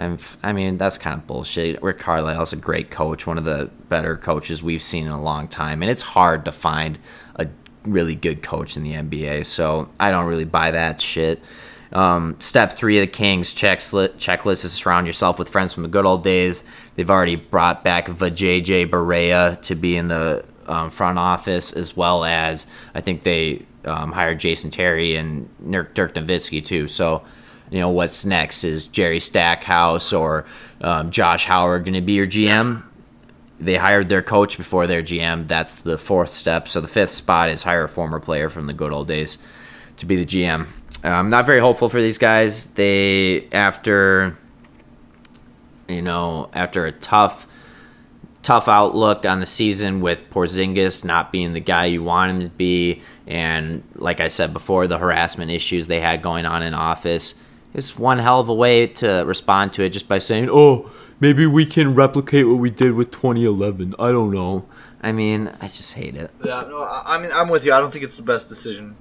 and 0.00 0.18
I 0.42 0.54
mean, 0.54 0.78
that's 0.78 0.96
kind 0.96 1.20
of 1.20 1.26
bullshit. 1.26 1.82
Rick 1.82 1.98
Carlisle's 1.98 2.54
a 2.54 2.56
great 2.56 2.90
coach, 2.90 3.26
one 3.26 3.36
of 3.36 3.44
the 3.44 3.70
better 3.90 4.16
coaches 4.16 4.62
we've 4.62 4.82
seen 4.82 5.04
in 5.04 5.12
a 5.12 5.20
long 5.20 5.46
time, 5.46 5.82
and 5.82 5.90
it's 5.90 6.00
hard 6.00 6.46
to 6.46 6.52
find 6.52 6.98
a 7.36 7.48
really 7.84 8.14
good 8.14 8.42
coach 8.42 8.78
in 8.78 8.82
the 8.82 8.92
NBA. 8.92 9.44
So 9.44 9.90
I 10.00 10.10
don't 10.10 10.24
really 10.24 10.46
buy 10.46 10.70
that 10.70 11.02
shit. 11.02 11.42
Um, 11.92 12.36
step 12.40 12.72
three 12.72 12.98
of 12.98 13.02
the 13.02 13.12
Kings 13.12 13.52
checklist, 13.52 14.14
checklist 14.14 14.64
is 14.64 14.72
surround 14.72 15.06
yourself 15.06 15.38
with 15.38 15.50
friends 15.50 15.74
from 15.74 15.82
the 15.82 15.88
good 15.90 16.06
old 16.06 16.24
days. 16.24 16.64
They've 16.94 17.10
already 17.10 17.36
brought 17.36 17.84
back 17.84 18.06
Vijay 18.06 18.88
Barea 18.88 19.60
to 19.62 19.74
be 19.74 19.96
in 19.96 20.08
the 20.08 20.46
um, 20.66 20.88
front 20.88 21.18
office, 21.18 21.74
as 21.74 21.94
well 21.94 22.24
as 22.24 22.66
I 22.94 23.02
think 23.02 23.24
they 23.24 23.66
um, 23.84 24.12
hired 24.12 24.38
Jason 24.38 24.70
Terry 24.70 25.16
and 25.16 25.46
Dirk 25.70 26.14
Nowitzki 26.14 26.64
too. 26.64 26.88
So 26.88 27.22
you 27.70 27.78
know 27.78 27.90
what's 27.90 28.24
next 28.24 28.64
is 28.64 28.88
Jerry 28.88 29.20
Stackhouse 29.20 30.12
or 30.12 30.44
um, 30.80 31.10
Josh 31.10 31.44
Howard 31.46 31.84
going 31.84 31.94
to 31.94 32.00
be 32.00 32.14
your 32.14 32.26
GM. 32.26 32.84
They 33.60 33.76
hired 33.76 34.08
their 34.08 34.22
coach 34.22 34.56
before 34.56 34.86
their 34.86 35.02
GM. 35.02 35.46
That's 35.46 35.80
the 35.80 35.96
fourth 35.96 36.30
step. 36.30 36.66
So 36.66 36.80
the 36.80 36.88
fifth 36.88 37.10
spot 37.10 37.50
is 37.50 37.62
hire 37.62 37.84
a 37.84 37.88
former 37.88 38.18
player 38.18 38.50
from 38.50 38.66
the 38.66 38.72
good 38.72 38.92
old 38.92 39.06
days 39.06 39.38
to 39.98 40.06
be 40.06 40.16
the 40.16 40.26
GM. 40.26 40.66
I'm 41.04 41.30
not 41.30 41.46
very 41.46 41.60
hopeful 41.60 41.88
for 41.88 42.00
these 42.00 42.18
guys. 42.18 42.66
They 42.66 43.48
after 43.52 44.36
you 45.88 46.02
know 46.02 46.50
after 46.52 46.86
a 46.86 46.92
tough 46.92 47.46
tough 48.42 48.68
outlook 48.68 49.24
on 49.26 49.38
the 49.38 49.46
season 49.46 50.00
with 50.00 50.28
Porzingis 50.30 51.04
not 51.04 51.30
being 51.30 51.52
the 51.52 51.60
guy 51.60 51.84
you 51.84 52.02
want 52.02 52.30
him 52.30 52.40
to 52.40 52.48
be, 52.48 53.02
and 53.26 53.84
like 53.94 54.18
I 54.18 54.28
said 54.28 54.52
before, 54.52 54.88
the 54.88 54.98
harassment 54.98 55.50
issues 55.50 55.86
they 55.86 56.00
had 56.00 56.20
going 56.20 56.46
on 56.46 56.62
in 56.62 56.74
office 56.74 57.34
is 57.74 57.98
one 57.98 58.18
hell 58.18 58.40
of 58.40 58.48
a 58.48 58.54
way 58.54 58.86
to 58.86 59.22
respond 59.26 59.72
to 59.74 59.82
it 59.82 59.90
just 59.90 60.08
by 60.08 60.18
saying, 60.18 60.48
"Oh, 60.50 60.90
maybe 61.20 61.46
we 61.46 61.66
can 61.66 61.94
replicate 61.94 62.46
what 62.48 62.56
we 62.58 62.70
did 62.70 62.94
with 62.94 63.10
2011." 63.10 63.94
I 63.98 64.12
don't 64.12 64.32
know. 64.32 64.64
I 65.02 65.12
mean, 65.12 65.50
I 65.60 65.68
just 65.68 65.94
hate 65.94 66.14
it. 66.14 66.30
Yeah, 66.44 66.62
no, 66.68 66.84
I 66.84 67.18
mean, 67.20 67.30
I'm 67.32 67.48
with 67.48 67.64
you. 67.64 67.72
I 67.72 67.80
don't 67.80 67.90
think 67.90 68.04
it's 68.04 68.16
the 68.16 68.22
best 68.22 68.48
decision. 68.48 68.96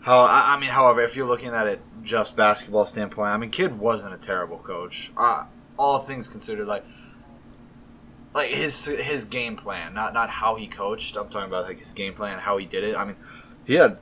How 0.00 0.24
I 0.24 0.58
mean, 0.58 0.70
however, 0.70 1.00
if 1.00 1.16
you're 1.16 1.26
looking 1.26 1.50
at 1.50 1.66
it 1.66 1.80
just 2.02 2.36
basketball 2.36 2.86
standpoint, 2.86 3.30
I 3.30 3.36
mean, 3.36 3.50
Kidd 3.50 3.78
wasn't 3.78 4.14
a 4.14 4.18
terrible 4.18 4.58
coach. 4.58 5.10
Uh, 5.16 5.44
all 5.78 5.98
things 5.98 6.28
considered, 6.28 6.66
like 6.66 6.84
like 8.34 8.50
his 8.50 8.86
his 8.86 9.24
game 9.24 9.56
plan, 9.56 9.94
not 9.94 10.14
not 10.14 10.30
how 10.30 10.56
he 10.56 10.66
coached. 10.66 11.16
I'm 11.16 11.28
talking 11.28 11.48
about 11.48 11.64
like 11.64 11.78
his 11.78 11.92
game 11.92 12.14
plan, 12.14 12.38
how 12.38 12.56
he 12.58 12.66
did 12.66 12.84
it. 12.84 12.96
I 12.96 13.04
mean, 13.04 13.16
he 13.64 13.74
had 13.74 13.98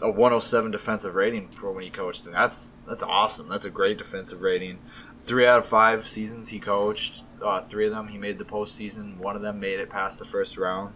a 0.00 0.10
107 0.10 0.70
defensive 0.70 1.14
rating 1.14 1.48
for 1.48 1.72
when 1.72 1.84
he 1.84 1.90
coached, 1.90 2.26
and 2.26 2.34
that's 2.34 2.72
that's 2.86 3.02
awesome. 3.02 3.48
That's 3.48 3.64
a 3.64 3.70
great 3.70 3.98
defensive 3.98 4.42
rating. 4.42 4.78
Three 5.18 5.46
out 5.46 5.58
of 5.58 5.66
five 5.66 6.06
seasons 6.06 6.48
he 6.48 6.58
coached, 6.58 7.24
uh, 7.42 7.60
three 7.60 7.86
of 7.86 7.92
them 7.92 8.08
he 8.08 8.18
made 8.18 8.38
the 8.38 8.44
postseason. 8.44 9.16
One 9.16 9.36
of 9.36 9.42
them 9.42 9.58
made 9.58 9.80
it 9.80 9.88
past 9.88 10.18
the 10.18 10.24
first 10.24 10.58
round. 10.58 10.92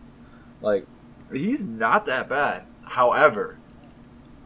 Like 0.60 0.86
he's 1.32 1.66
not 1.66 2.06
that 2.06 2.28
bad. 2.28 2.64
However, 2.82 3.58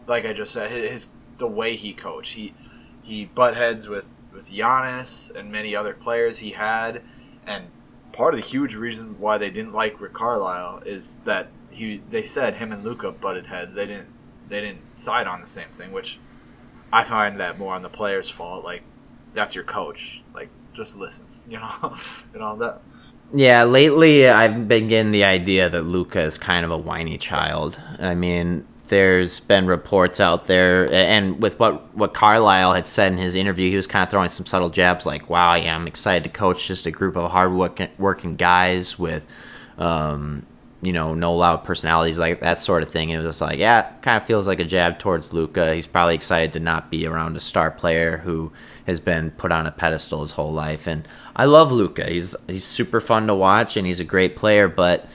like 0.07 0.25
I 0.25 0.33
just 0.33 0.53
said, 0.53 0.71
his 0.71 1.09
the 1.38 1.49
way 1.49 1.75
he 1.75 1.93
coached, 1.93 2.35
he 2.35 2.55
he 3.03 3.25
butt 3.25 3.57
heads 3.57 3.88
with 3.88 4.23
with 4.33 4.51
Giannis 4.51 5.35
and 5.35 5.51
many 5.51 5.75
other 5.75 5.95
players 5.95 6.38
he 6.38 6.51
had, 6.51 7.03
and 7.47 7.67
part 8.12 8.35
of 8.35 8.40
the 8.40 8.47
huge 8.47 8.77
reason 8.77 9.19
why 9.19 9.38
they 9.38 9.51
didn't 9.51 9.73
like 9.73 10.01
Rick 10.01 10.12
Carlisle 10.12 10.83
is 10.87 11.17
that 11.25 11.49
he 11.71 12.01
they 12.11 12.23
said 12.23 12.55
him 12.55 12.71
and 12.71 12.85
Luka 12.85 13.11
butted 13.11 13.47
heads. 13.47 13.75
They 13.75 13.87
didn't 13.87 14.13
they 14.49 14.61
didn't 14.61 14.99
side 14.99 15.27
on 15.27 15.41
the 15.41 15.47
same 15.47 15.69
thing, 15.69 15.93
which 15.93 16.19
I 16.93 17.05
find 17.05 17.41
that 17.41 17.59
more 17.59 17.75
on 17.75 17.83
the 17.83 17.89
player's 17.89 18.31
fault. 18.31 18.65
Like 18.65 18.83
that's 19.35 19.55
your 19.55 19.65
coach. 19.65 20.23
Like 20.35 20.49
just 20.73 20.97
listen, 20.97 21.27
you 21.49 21.59
know, 21.59 21.95
and 22.33 22.43
all 22.43 22.57
that. 22.57 22.81
Yeah, 23.33 23.65
lately 23.65 24.29
I've 24.29 24.69
been 24.69 24.87
getting 24.89 25.11
the 25.11 25.25
idea 25.25 25.69
that 25.69 25.83
Luka 25.83 26.21
is 26.21 26.39
kind 26.39 26.65
of 26.65 26.71
a 26.71 26.77
whiny 26.77 27.19
child. 27.19 27.81
I 27.99 28.15
mean, 28.15 28.67
there's 28.89 29.41
been 29.41 29.67
reports 29.67 30.21
out 30.21 30.47
there, 30.47 30.93
and 30.93 31.43
with 31.43 31.59
what 31.59 31.95
what 31.97 32.15
Carlisle 32.15 32.75
had 32.75 32.87
said 32.87 33.13
in 33.13 33.19
his 33.19 33.35
interview, 33.35 33.71
he 33.71 33.77
was 33.77 33.87
kind 33.87 34.05
of 34.05 34.11
throwing 34.11 34.29
some 34.29 34.47
subtle 34.47 34.71
jabs, 34.71 35.07
like, 35.07 35.29
"Wow, 35.31 35.55
yeah, 35.55 35.75
I'm 35.75 35.87
excited 35.89 36.23
to 36.25 36.31
coach 36.31 36.69
just 36.69 36.87
a 36.87 36.91
group 36.91 37.17
of 37.17 37.31
hard 37.31 37.53
working 37.99 38.37
guys 38.37 38.99
with." 38.99 39.27
Um, 39.79 40.47
you 40.85 40.92
know, 40.92 41.14
no 41.14 41.35
loud 41.35 41.64
personalities, 41.64 42.18
like 42.18 42.40
that 42.40 42.61
sort 42.61 42.83
of 42.83 42.90
thing. 42.90 43.11
It 43.11 43.16
was 43.16 43.27
just 43.27 43.40
like, 43.40 43.59
yeah, 43.59 43.90
kind 44.03 44.20
of 44.20 44.27
feels 44.27 44.47
like 44.47 44.61
a 44.61 44.64
jab 44.64 44.99
towards 44.99 45.33
Luka. 45.33 45.75
He's 45.75 45.87
probably 45.87 46.14
excited 46.14 46.53
to 46.53 46.61
not 46.61 46.90
be 46.90 47.07
around 47.07 47.37
a 47.37 47.40
star 47.40 47.70
player 47.70 48.18
who 48.18 48.53
has 48.87 49.01
been 49.01 49.31
put 49.33 49.51
on 49.51 49.66
a 49.66 49.73
pedestal 49.73 50.20
his 50.20 50.33
whole 50.33 50.53
life. 50.53 50.87
And 50.87 51.09
I 51.35 51.47
love 51.47 51.73
Luka. 51.73 52.11
He's 52.11 52.37
he's 52.47 52.64
super 52.64 53.01
fun 53.01 53.27
to 53.29 53.35
watch 53.35 53.77
and 53.77 53.87
he's 53.87 54.01
a 54.01 54.05
great 54.05 54.37
player, 54.37 54.68
but 54.68 55.09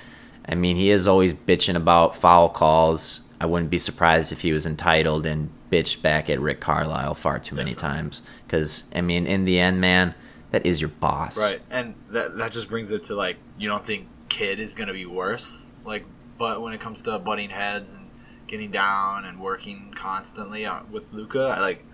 I 0.47 0.55
mean, 0.55 0.75
he 0.75 0.89
is 0.89 1.07
always 1.07 1.33
bitching 1.33 1.75
about 1.75 2.15
foul 2.15 2.49
calls. 2.49 3.21
I 3.39 3.45
wouldn't 3.45 3.69
be 3.69 3.79
surprised 3.79 4.31
if 4.31 4.41
he 4.41 4.51
was 4.51 4.65
entitled 4.65 5.25
and 5.25 5.49
bitched 5.71 6.01
back 6.01 6.29
at 6.29 6.39
Rick 6.39 6.59
Carlisle 6.59 7.13
far 7.13 7.37
too 7.37 7.55
many 7.55 7.75
times. 7.75 8.23
Because 8.45 8.85
I 8.95 9.01
mean, 9.01 9.27
in 9.27 9.45
the 9.45 9.59
end, 9.59 9.79
man, 9.79 10.15
that 10.51 10.65
is 10.65 10.81
your 10.81 10.89
boss. 10.89 11.37
Right, 11.37 11.61
and 11.69 11.93
that 12.09 12.37
that 12.37 12.51
just 12.51 12.69
brings 12.69 12.91
it 12.91 13.03
to 13.05 13.15
like 13.15 13.37
you 13.57 13.69
don't 13.69 13.83
think 13.83 14.07
Kidd 14.29 14.59
is 14.59 14.73
gonna 14.73 14.93
be 14.93 15.05
worse, 15.05 15.73
like, 15.85 16.05
but 16.37 16.61
when 16.61 16.73
it 16.73 16.79
comes 16.79 17.01
to 17.03 17.19
butting 17.19 17.49
heads 17.49 17.93
and 17.95 18.09
getting 18.47 18.71
down 18.71 19.25
and 19.25 19.39
working 19.39 19.93
constantly 19.95 20.65
uh, 20.65 20.81
with 20.89 21.11
Luka, 21.13 21.55
I 21.57 21.59
like, 21.59 21.85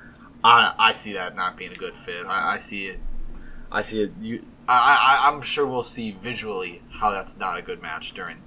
I 0.43 0.73
I 0.77 0.91
see 0.91 1.13
that 1.13 1.35
not 1.35 1.57
being 1.57 1.71
a 1.71 1.75
good 1.75 1.95
fit. 1.95 2.25
I, 2.25 2.53
I 2.53 2.57
see 2.57 2.87
it, 2.87 2.99
I 3.71 3.81
see 3.81 4.03
it. 4.03 4.11
You, 4.21 4.45
I, 4.67 5.19
I 5.23 5.29
I'm 5.29 5.41
sure 5.41 5.65
we'll 5.65 5.83
see 5.83 6.11
visually 6.11 6.81
how 6.89 7.11
that's 7.11 7.37
not 7.37 7.57
a 7.57 7.61
good 7.61 7.81
match 7.81 8.13
during 8.13 8.37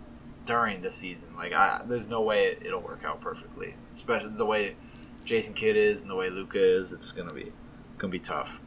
during 0.44 0.83
the 0.83 0.90
season. 0.90 1.29
Like, 1.37 1.53
I 1.53 1.83
there's 1.87 2.09
no 2.09 2.22
way 2.22 2.57
it'll 2.61 2.81
work 2.81 3.05
out 3.05 3.20
perfectly, 3.20 3.74
especially 3.92 4.31
the 4.31 4.46
way 4.46 4.77
Jason 5.24 5.55
Kidd 5.55 5.77
is 5.77 6.03
and 6.03 6.11
the 6.11 6.16
way 6.16 6.31
Luka 6.31 6.59
is. 6.59 6.92
It's 6.92 7.12
gonna 7.12 7.33
be 7.33 7.53
gonna 7.98 8.11
be 8.11 8.18
tough. 8.18 8.61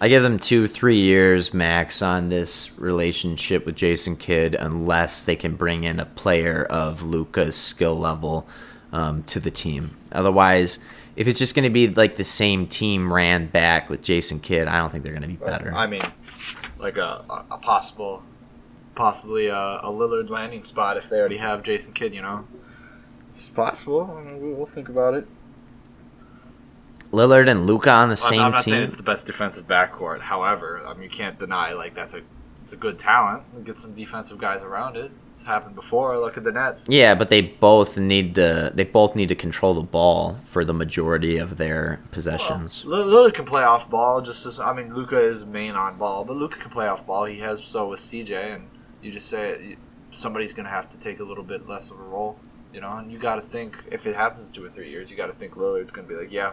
I 0.00 0.08
give 0.08 0.22
them 0.22 0.38
two, 0.38 0.68
three 0.68 1.00
years 1.00 1.52
max 1.52 2.02
on 2.02 2.28
this 2.28 2.70
relationship 2.78 3.66
with 3.66 3.74
Jason 3.74 4.16
Kidd, 4.16 4.54
unless 4.54 5.24
they 5.24 5.34
can 5.34 5.56
bring 5.56 5.82
in 5.82 5.98
a 5.98 6.04
player 6.04 6.62
of 6.64 7.02
Luka's 7.02 7.56
skill 7.56 7.98
level 7.98 8.48
um, 8.92 9.24
to 9.24 9.40
the 9.40 9.50
team. 9.50 9.96
Otherwise, 10.12 10.78
if 11.16 11.26
it's 11.26 11.40
just 11.40 11.56
going 11.56 11.64
to 11.64 11.70
be 11.70 11.88
like 11.88 12.14
the 12.14 12.22
same 12.22 12.68
team 12.68 13.12
ran 13.12 13.46
back 13.46 13.90
with 13.90 14.00
Jason 14.00 14.38
Kidd, 14.38 14.68
I 14.68 14.78
don't 14.78 14.90
think 14.90 15.02
they're 15.02 15.12
going 15.12 15.22
to 15.22 15.28
be 15.28 15.34
better. 15.34 15.74
I 15.74 15.88
mean, 15.88 16.02
like 16.78 16.96
a, 16.96 17.24
a 17.50 17.58
possible, 17.58 18.22
possibly 18.94 19.48
a, 19.48 19.56
a 19.56 19.90
Lillard 19.90 20.30
landing 20.30 20.62
spot 20.62 20.96
if 20.96 21.08
they 21.08 21.18
already 21.18 21.38
have 21.38 21.64
Jason 21.64 21.92
Kidd. 21.92 22.14
You 22.14 22.22
know, 22.22 22.46
it's 23.28 23.50
possible. 23.50 24.14
I 24.16 24.22
mean, 24.22 24.56
we'll 24.56 24.64
think 24.64 24.88
about 24.88 25.14
it. 25.14 25.26
Lillard 27.12 27.48
and 27.48 27.66
Luka 27.66 27.90
on 27.90 28.08
the 28.08 28.20
I'm- 28.22 28.30
same 28.30 28.40
I'm 28.40 28.50
not 28.52 28.64
team. 28.64 28.72
saying 28.72 28.82
it's 28.84 28.96
the 28.96 29.02
best 29.02 29.26
defensive 29.26 29.66
backcourt. 29.66 30.20
However, 30.20 30.82
I 30.86 30.92
mean, 30.94 31.04
you 31.04 31.08
can't 31.10 31.38
deny 31.38 31.72
like 31.72 31.94
that's 31.94 32.14
a 32.14 32.20
it's 32.62 32.74
a 32.74 32.76
good 32.76 32.98
talent. 32.98 33.64
Get 33.64 33.78
some 33.78 33.94
defensive 33.94 34.36
guys 34.36 34.62
around 34.62 34.98
it. 34.98 35.10
It's 35.30 35.42
happened 35.44 35.74
before. 35.74 36.18
Look 36.18 36.36
at 36.36 36.44
the 36.44 36.52
Nets. 36.52 36.84
Yeah, 36.86 37.14
but 37.14 37.30
they 37.30 37.40
both 37.40 37.96
need 37.96 38.34
to 38.34 38.70
they 38.74 38.84
both 38.84 39.16
need 39.16 39.28
to 39.30 39.34
control 39.34 39.72
the 39.72 39.80
ball 39.80 40.36
for 40.44 40.66
the 40.66 40.74
majority 40.74 41.38
of 41.38 41.56
their 41.56 42.00
possessions. 42.10 42.84
Well, 42.84 43.06
Lillard 43.06 43.32
can 43.32 43.46
play 43.46 43.62
off 43.62 43.88
ball. 43.88 44.20
Just 44.20 44.44
as 44.44 44.60
I 44.60 44.74
mean, 44.74 44.94
Luka 44.94 45.18
is 45.18 45.46
main 45.46 45.76
on 45.76 45.96
ball, 45.96 46.24
but 46.26 46.36
Luka 46.36 46.58
can 46.58 46.70
play 46.70 46.86
off 46.88 47.06
ball. 47.06 47.24
He 47.24 47.38
has 47.38 47.64
so 47.64 47.88
with 47.88 48.00
CJ, 48.00 48.56
and 48.56 48.68
you 49.00 49.10
just 49.10 49.28
say 49.30 49.76
somebody's 50.10 50.52
going 50.52 50.64
to 50.64 50.70
have 50.70 50.90
to 50.90 50.98
take 50.98 51.20
a 51.20 51.24
little 51.24 51.44
bit 51.44 51.66
less 51.66 51.90
of 51.90 51.98
a 51.98 52.02
role, 52.02 52.38
you 52.74 52.82
know. 52.82 52.92
And 52.98 53.10
you 53.10 53.16
got 53.18 53.36
to 53.36 53.40
think 53.42 53.78
if 53.90 54.06
it 54.06 54.14
happens 54.14 54.50
two 54.50 54.62
or 54.62 54.68
three 54.68 54.90
years, 54.90 55.10
you 55.10 55.16
got 55.16 55.28
to 55.28 55.34
think 55.34 55.54
Lillard's 55.54 55.90
going 55.90 56.06
to 56.06 56.12
be 56.14 56.20
like, 56.20 56.30
yeah, 56.32 56.52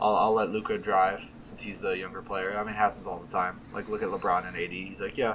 I'll, 0.00 0.14
I'll 0.14 0.34
let 0.34 0.50
Luka 0.50 0.78
drive 0.78 1.28
since 1.40 1.60
he's 1.60 1.80
the 1.80 1.92
younger 1.92 2.22
player. 2.22 2.56
I 2.56 2.62
mean, 2.62 2.74
it 2.74 2.76
happens 2.76 3.06
all 3.06 3.18
the 3.18 3.30
time. 3.30 3.60
Like 3.72 3.88
look 3.88 4.02
at 4.02 4.08
LeBron 4.08 4.46
and 4.46 4.56
AD. 4.56 4.70
He's 4.70 5.00
like, 5.00 5.16
yeah, 5.16 5.34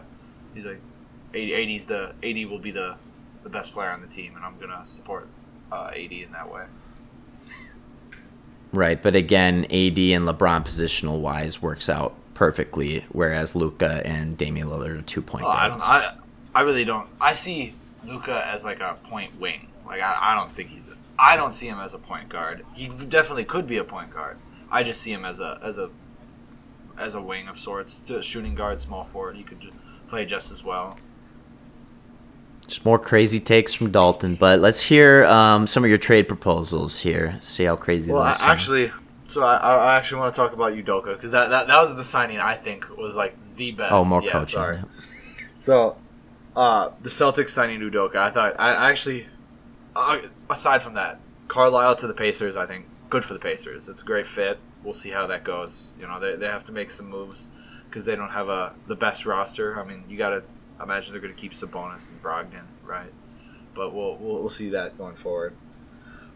he's 0.54 0.66
like, 0.66 0.80
AD, 1.34 1.50
AD's 1.50 1.88
the 1.88 2.14
AD 2.24 2.50
will 2.50 2.60
be 2.60 2.72
the 2.72 2.96
the 3.44 3.50
best 3.50 3.74
player 3.74 3.90
on 3.90 4.02
the 4.02 4.08
team, 4.08 4.36
and 4.36 4.46
I'm 4.46 4.58
gonna 4.58 4.86
support 4.86 5.28
uh, 5.72 5.92
AD 5.94 6.12
in 6.12 6.32
that 6.32 6.52
way. 6.52 6.64
Right, 8.72 9.02
but 9.02 9.16
again, 9.16 9.66
AD 9.66 10.00
and 10.00 10.28
LeBron 10.28 10.66
positional 10.66 11.20
wise 11.20 11.62
works 11.62 11.90
out 11.90 12.16
perfectly, 12.34 13.06
whereas 13.12 13.56
Luka 13.56 14.02
and 14.06 14.38
Damian 14.38 14.68
Lillard 14.68 15.00
are 15.00 15.02
two 15.04 15.22
point 15.22 15.46
Oh, 15.46 15.50
I 15.50 15.68
don't. 15.68 15.82
I 15.82 16.16
I 16.56 16.62
really 16.62 16.86
don't. 16.86 17.10
I 17.20 17.34
see 17.34 17.74
Luka 18.06 18.46
as 18.48 18.66
like 18.66 18.80
a 18.80 18.98
point 19.04 19.40
wing. 19.40 19.68
Like 19.86 20.02
I, 20.02 20.18
I 20.20 20.36
don't 20.36 20.50
think 20.50 20.70
he's. 20.70 20.90
A, 20.90 20.94
I 21.20 21.36
don't 21.36 21.54
see 21.54 21.68
him 21.68 21.80
as 21.80 21.94
a 21.94 22.00
point 22.00 22.30
guard. 22.30 22.66
He 22.74 22.88
definitely 22.88 23.46
could 23.46 23.68
be 23.68 23.78
a 23.78 23.84
point 23.84 24.12
guard. 24.12 24.38
I 24.74 24.82
just 24.82 25.02
see 25.02 25.14
him 25.14 25.24
as 25.24 25.40
a 25.40 25.60
as 25.62 25.78
a 25.78 25.92
as 26.98 27.14
a 27.16 27.22
wing 27.22 27.48
of 27.48 27.58
sorts, 27.58 28.00
to 28.00 28.22
shooting 28.22 28.56
guard, 28.56 28.82
small 28.82 29.04
forward. 29.04 29.36
He 29.36 29.44
could 29.44 29.60
ju- 29.60 29.72
play 30.08 30.26
just 30.26 30.52
as 30.52 30.64
well. 30.64 30.98
Just 32.68 32.84
more 32.84 32.98
crazy 32.98 33.40
takes 33.40 33.74
from 33.74 33.92
Dalton, 33.92 34.36
but 34.36 34.60
let's 34.60 34.82
hear 34.82 35.26
um, 35.26 35.68
some 35.68 35.84
of 35.84 35.90
your 35.90 36.00
trade 36.00 36.28
proposals 36.28 37.00
here. 37.00 37.38
See 37.42 37.66
how 37.66 37.76
crazy 37.76 38.12
Well, 38.12 38.24
I, 38.24 38.38
actually, 38.40 38.92
so 39.28 39.44
I, 39.44 39.58
I 39.58 39.98
actually 39.98 40.22
want 40.22 40.34
to 40.34 40.38
talk 40.38 40.54
about 40.54 40.74
Udoka 40.74 41.16
because 41.16 41.32
that, 41.34 41.50
that 41.50 41.68
that 41.68 41.80
was 41.80 41.96
the 41.96 42.04
signing 42.04 42.40
I 42.40 42.56
think 42.56 42.90
was 42.98 43.16
like 43.16 43.36
the 43.58 43.72
best. 43.72 43.92
Oh, 43.92 44.06
more 44.06 44.24
yeah, 44.24 44.32
coaching. 44.32 44.54
Sorry. 44.54 44.80
So, 45.60 45.98
uh, 46.56 46.90
the 47.02 47.10
Celtics 47.10 47.50
signing 47.50 47.80
Udoka, 47.80 48.16
I 48.16 48.32
thought 48.32 48.56
I 48.58 48.74
I 48.74 48.90
actually, 48.90 49.28
uh, 49.96 50.20
aside 50.50 50.82
from 50.82 50.96
that, 50.96 51.20
Carlisle 51.48 51.98
to 51.98 52.08
the 52.08 52.14
Pacers, 52.14 52.58
I 52.58 52.66
think 52.66 52.86
good 53.14 53.24
for 53.24 53.36
the 53.36 53.40
Pacers. 53.40 53.90
It's 53.90 54.02
a 54.02 54.06
great 54.06 54.26
fit. 54.26 54.58
We'll 54.84 54.92
see 54.92 55.12
how 55.12 55.28
that 55.28 55.44
goes. 55.44 55.92
You 56.00 56.08
know, 56.08 56.20
they, 56.20 56.36
they 56.36 56.48
have 56.48 56.66
to 56.66 56.72
make 56.72 56.90
some 56.90 57.08
moves 57.08 57.52
because 57.88 58.06
they 58.06 58.16
don't 58.16 58.32
have 58.32 58.50
a 58.50 58.76
the 58.88 58.96
best 58.96 59.28
roster. 59.28 59.80
I 59.80 59.86
mean, 59.86 60.04
you 60.10 60.18
got 60.18 60.30
to 60.30 60.44
imagine 60.82 61.12
they're 61.12 61.22
going 61.22 61.34
to 61.34 61.40
keep 61.40 61.52
Sabonis 61.52 62.10
and 62.10 62.24
Brogdon, 62.24 62.66
right? 62.84 63.14
But 63.76 63.94
we'll, 63.94 64.16
we'll 64.18 64.40
we'll 64.40 64.50
see 64.50 64.70
that 64.70 64.98
going 64.98 65.16
forward. 65.16 65.56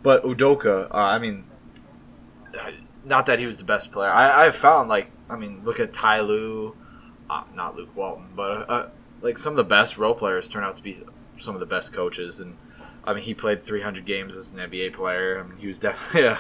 But 0.04 0.24
Udoka, 0.24 0.94
uh, 0.94 0.98
I 0.98 1.18
mean, 1.18 1.46
uh, 2.58 2.70
not 3.04 3.26
that 3.26 3.40
he 3.40 3.48
was 3.48 3.58
the 3.58 3.66
best 3.66 3.92
player. 3.92 4.12
I 4.12 4.46
I 4.46 4.52
found 4.52 4.88
like 4.88 5.10
I 5.32 5.36
mean, 5.36 5.64
look 5.66 5.80
at 5.80 5.94
Ty 5.94 6.20
Lue, 6.22 6.76
uh, 7.28 7.44
not 7.56 7.76
Luke 7.76 7.90
Walton, 7.96 8.30
but 8.36 8.70
uh, 8.70 8.90
like 9.22 9.40
some 9.40 9.54
of 9.54 9.58
the 9.58 9.64
best 9.64 9.98
role 9.98 10.14
players 10.14 10.48
turn 10.48 10.64
out 10.64 10.78
to 10.78 10.84
be 10.84 10.96
some 11.40 11.56
of 11.56 11.60
the 11.60 11.66
best 11.66 11.92
coaches. 11.92 12.40
And 12.40 12.56
I 13.04 13.16
mean, 13.16 13.24
he 13.24 13.34
played 13.34 13.64
300 13.64 14.06
games 14.06 14.38
as 14.38 14.54
an 14.54 14.60
NBA 14.60 14.94
player. 14.94 15.40
I 15.40 15.48
mean, 15.48 15.58
he 15.58 15.66
was 15.66 15.80
definitely 15.80 16.28
a, 16.28 16.38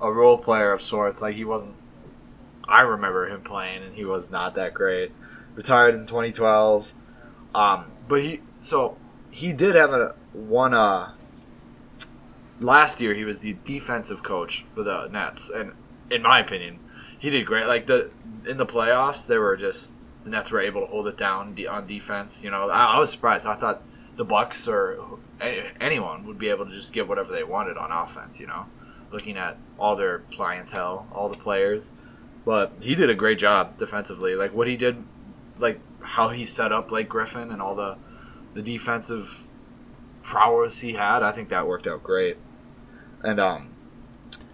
a 0.00 0.12
role 0.12 0.38
player 0.38 0.72
of 0.72 0.80
sorts. 0.80 1.22
Like 1.22 1.34
he 1.34 1.44
wasn't. 1.44 1.74
I 2.64 2.82
remember 2.82 3.28
him 3.28 3.42
playing, 3.42 3.82
and 3.82 3.94
he 3.94 4.04
was 4.04 4.30
not 4.30 4.54
that 4.56 4.74
great. 4.74 5.12
Retired 5.54 5.94
in 5.94 6.06
2012. 6.06 6.92
Um, 7.54 7.90
but 8.06 8.22
he 8.22 8.40
so 8.60 8.96
he 9.30 9.52
did 9.52 9.74
have 9.74 9.92
a 9.92 10.14
one. 10.32 10.74
Uh, 10.74 11.12
last 12.60 13.00
year 13.00 13.14
he 13.14 13.24
was 13.24 13.40
the 13.40 13.56
defensive 13.64 14.22
coach 14.22 14.64
for 14.64 14.82
the 14.82 15.08
Nets, 15.08 15.50
and 15.50 15.72
in 16.10 16.22
my 16.22 16.40
opinion, 16.40 16.78
he 17.18 17.30
did 17.30 17.46
great. 17.46 17.66
Like 17.66 17.86
the 17.86 18.10
in 18.46 18.56
the 18.56 18.66
playoffs, 18.66 19.26
they 19.26 19.38
were 19.38 19.56
just 19.56 19.94
the 20.24 20.30
Nets 20.30 20.50
were 20.50 20.60
able 20.60 20.82
to 20.82 20.86
hold 20.86 21.06
it 21.06 21.16
down 21.16 21.56
on 21.68 21.86
defense. 21.86 22.44
You 22.44 22.50
know, 22.50 22.68
I, 22.68 22.96
I 22.96 22.98
was 22.98 23.10
surprised. 23.10 23.46
I 23.46 23.54
thought 23.54 23.82
the 24.16 24.24
Bucks 24.24 24.68
or 24.68 24.98
anyone 25.40 26.26
would 26.26 26.38
be 26.38 26.48
able 26.48 26.66
to 26.66 26.72
just 26.72 26.92
get 26.92 27.08
whatever 27.08 27.32
they 27.32 27.44
wanted 27.44 27.76
on 27.76 27.92
offense. 27.92 28.40
You 28.40 28.48
know, 28.48 28.66
looking 29.10 29.36
at 29.36 29.56
all 29.78 29.96
their 29.96 30.20
clientele, 30.32 31.06
all 31.12 31.28
the 31.28 31.38
players, 31.38 31.90
but 32.44 32.72
he 32.80 32.94
did 32.94 33.10
a 33.10 33.14
great 33.14 33.38
job 33.38 33.76
defensively. 33.76 34.34
Like 34.34 34.52
what 34.54 34.66
he 34.66 34.76
did, 34.76 35.02
like 35.58 35.80
how 36.00 36.28
he 36.30 36.44
set 36.44 36.72
up 36.72 36.88
Blake 36.88 37.08
Griffin 37.08 37.50
and 37.50 37.60
all 37.62 37.74
the 37.74 37.96
the 38.54 38.62
defensive 38.62 39.48
prowess 40.22 40.80
he 40.80 40.94
had. 40.94 41.22
I 41.22 41.32
think 41.32 41.48
that 41.50 41.66
worked 41.66 41.86
out 41.86 42.02
great. 42.02 42.36
And 43.22 43.40
um, 43.40 43.70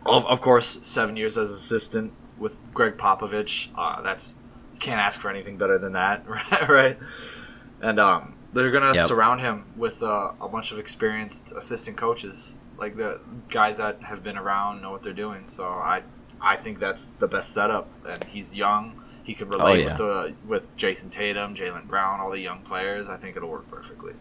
of, 0.07 0.25
of 0.27 0.41
course, 0.41 0.79
seven 0.87 1.17
years 1.17 1.37
as 1.39 1.51
assistant 1.51 2.13
with 2.39 2.59
Gregg 2.75 2.97
Popovich. 2.97 3.69
Uh, 3.77 4.03
that's 4.03 4.41
can't 4.81 5.01
ask 5.01 5.21
for 5.21 5.31
anything 5.31 5.57
better 5.57 5.79
than 5.79 5.93
that, 5.93 6.29
right? 6.29 6.69
right? 6.69 6.99
And 7.81 7.99
um, 8.01 8.35
they're 8.53 8.71
gonna 8.71 8.95
Yep. 8.95 9.07
surround 9.07 9.41
him 9.41 9.65
with 9.77 10.03
uh, 10.03 10.33
a 10.41 10.49
bunch 10.49 10.73
of 10.73 10.79
experienced 10.79 11.53
assistant 11.53 11.97
coaches, 11.97 12.55
like 12.79 12.97
the 12.97 13.21
guys 13.49 13.79
that 13.79 14.03
have 14.03 14.23
been 14.23 14.37
around, 14.37 14.83
know 14.83 14.91
what 14.91 15.03
they're 15.03 15.13
doing. 15.13 15.47
So 15.47 15.65
I, 15.65 16.03
I 16.41 16.57
think 16.57 16.79
that's 16.79 17.13
the 17.13 17.29
best 17.29 17.53
setup. 17.53 17.89
And 18.07 18.25
he's 18.25 18.57
young. 18.57 19.01
He 19.23 19.35
could 19.35 19.49
oh, 19.49 19.59
relate 19.59 19.81
yeah. 19.81 19.89
with 19.89 19.97
the 19.97 20.35
with 20.47 20.77
Jayson 20.77 21.11
Tatum, 21.11 21.55
Jaylen 21.55 21.87
Brown, 21.87 22.21
all 22.21 22.31
the 22.31 22.41
young 22.41 22.61
players. 22.61 23.09
I 23.09 23.17
think 23.17 23.37
it'll 23.37 23.49
work 23.49 23.71
perfectly. 23.71 24.15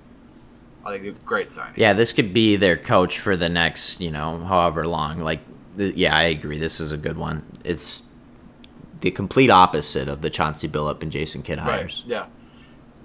I 0.85 0.97
think 0.97 1.05
a 1.05 1.11
great 1.25 1.49
signing. 1.49 1.75
Yeah, 1.77 1.93
this 1.93 2.13
could 2.13 2.33
be 2.33 2.55
their 2.55 2.77
coach 2.77 3.19
for 3.19 3.37
the 3.37 3.49
next, 3.49 4.01
you 4.01 4.11
know, 4.11 4.39
however 4.39 4.85
long. 4.85 5.19
Like, 5.19 5.39
th- 5.77 5.95
yeah, 5.95 6.15
I 6.15 6.23
agree. 6.23 6.59
This 6.59 6.81
is 6.81 6.91
a 6.91 6.97
good 6.97 7.17
one. 7.17 7.45
It's 7.63 8.03
the 8.99 9.11
complete 9.11 9.49
opposite 9.49 10.09
of 10.09 10.21
the 10.21 10.29
Chauncey 10.29 10.67
Billup 10.67 11.01
and 11.01 11.11
Jason 11.11 11.41
Kidd 11.41 11.59
Right. 11.59 11.65
hires. 11.65 12.03
Yeah. 12.05 12.25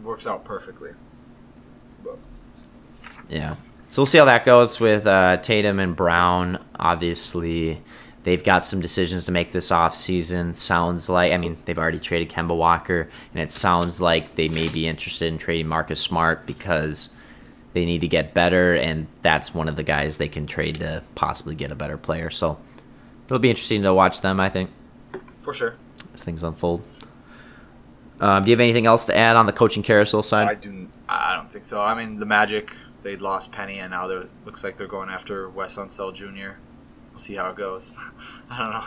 Works 0.02 0.26
out 0.26 0.44
perfectly. 0.44 0.90
Yeah. 3.28 3.56
So 3.88 4.02
we'll 4.02 4.06
see 4.06 4.18
how 4.18 4.26
that 4.26 4.44
goes 4.44 4.78
with 4.80 5.06
uh, 5.06 5.38
Tatum 5.38 5.78
and 5.78 5.96
Brown. 5.96 6.62
Obviously, 6.78 7.80
they've 8.24 8.44
got 8.44 8.64
some 8.64 8.80
decisions 8.80 9.24
to 9.24 9.32
make 9.32 9.52
this 9.52 9.70
offseason. 9.70 10.56
Sounds 10.56 11.08
like, 11.08 11.32
I 11.32 11.38
mean, 11.38 11.56
they've 11.64 11.78
already 11.78 11.98
traded 11.98 12.28
Kemba 12.28 12.54
Walker, 12.54 13.08
and 13.32 13.42
it 13.42 13.50
sounds 13.50 14.00
like 14.00 14.34
they 14.34 14.48
may 14.48 14.68
be 14.68 14.86
interested 14.86 15.32
in 15.32 15.38
trading 15.38 15.68
Marcus 15.68 16.00
Smart 16.00 16.44
because 16.46 17.08
they 17.72 17.86
need 17.86 18.02
to 18.02 18.08
get 18.08 18.34
better, 18.34 18.74
and 18.74 19.06
that's 19.22 19.54
one 19.54 19.68
of 19.68 19.76
the 19.76 19.82
guys 19.82 20.18
they 20.18 20.28
can 20.28 20.46
trade 20.46 20.76
to 20.80 21.02
possibly 21.14 21.54
get 21.54 21.70
a 21.70 21.74
better 21.74 21.96
player. 21.96 22.28
So 22.28 22.58
it'll 23.26 23.38
be 23.38 23.50
interesting 23.50 23.82
to 23.84 23.94
watch 23.94 24.20
them, 24.20 24.38
I 24.38 24.50
think, 24.50 24.70
For 25.40 25.54
sure. 25.54 25.76
as 26.12 26.24
things 26.24 26.42
unfold. 26.42 26.82
Um, 28.20 28.44
do 28.44 28.50
you 28.50 28.56
have 28.56 28.60
anything 28.60 28.84
else 28.84 29.06
to 29.06 29.16
add 29.16 29.36
on 29.36 29.46
the 29.46 29.52
coaching 29.52 29.82
carousel 29.82 30.22
side? 30.22 30.48
I 30.48 30.54
do. 30.54 30.88
I 31.08 31.34
don't 31.34 31.50
think 31.50 31.64
so. 31.64 31.80
I 31.80 31.94
mean, 31.94 32.18
the 32.18 32.26
Magic 32.26 32.70
they 33.08 33.16
lost 33.16 33.52
Penny, 33.52 33.78
and 33.78 33.90
now 33.90 34.06
they 34.06 34.22
looks 34.44 34.62
like 34.62 34.76
they're 34.76 34.86
going 34.86 35.08
after 35.08 35.48
Wes 35.48 35.76
Unseld 35.76 36.14
Jr. 36.14 36.58
We'll 37.10 37.18
see 37.18 37.36
how 37.36 37.50
it 37.50 37.56
goes. 37.56 37.98
I 38.50 38.58
don't 38.58 38.70
know. 38.70 38.86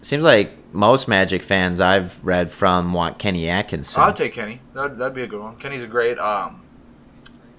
seems 0.00 0.24
like 0.24 0.72
most 0.72 1.06
Magic 1.06 1.42
fans 1.42 1.78
I've 1.78 2.24
read 2.24 2.50
from 2.50 2.94
want 2.94 3.18
Kenny 3.18 3.48
Atkinson. 3.50 4.02
I'll 4.02 4.14
take 4.14 4.32
Kenny. 4.32 4.62
That'd, 4.72 4.96
that'd 4.98 5.14
be 5.14 5.22
a 5.22 5.26
good 5.26 5.42
one. 5.42 5.56
Kenny's 5.56 5.84
a 5.84 5.86
great 5.86 6.18
um, 6.18 6.62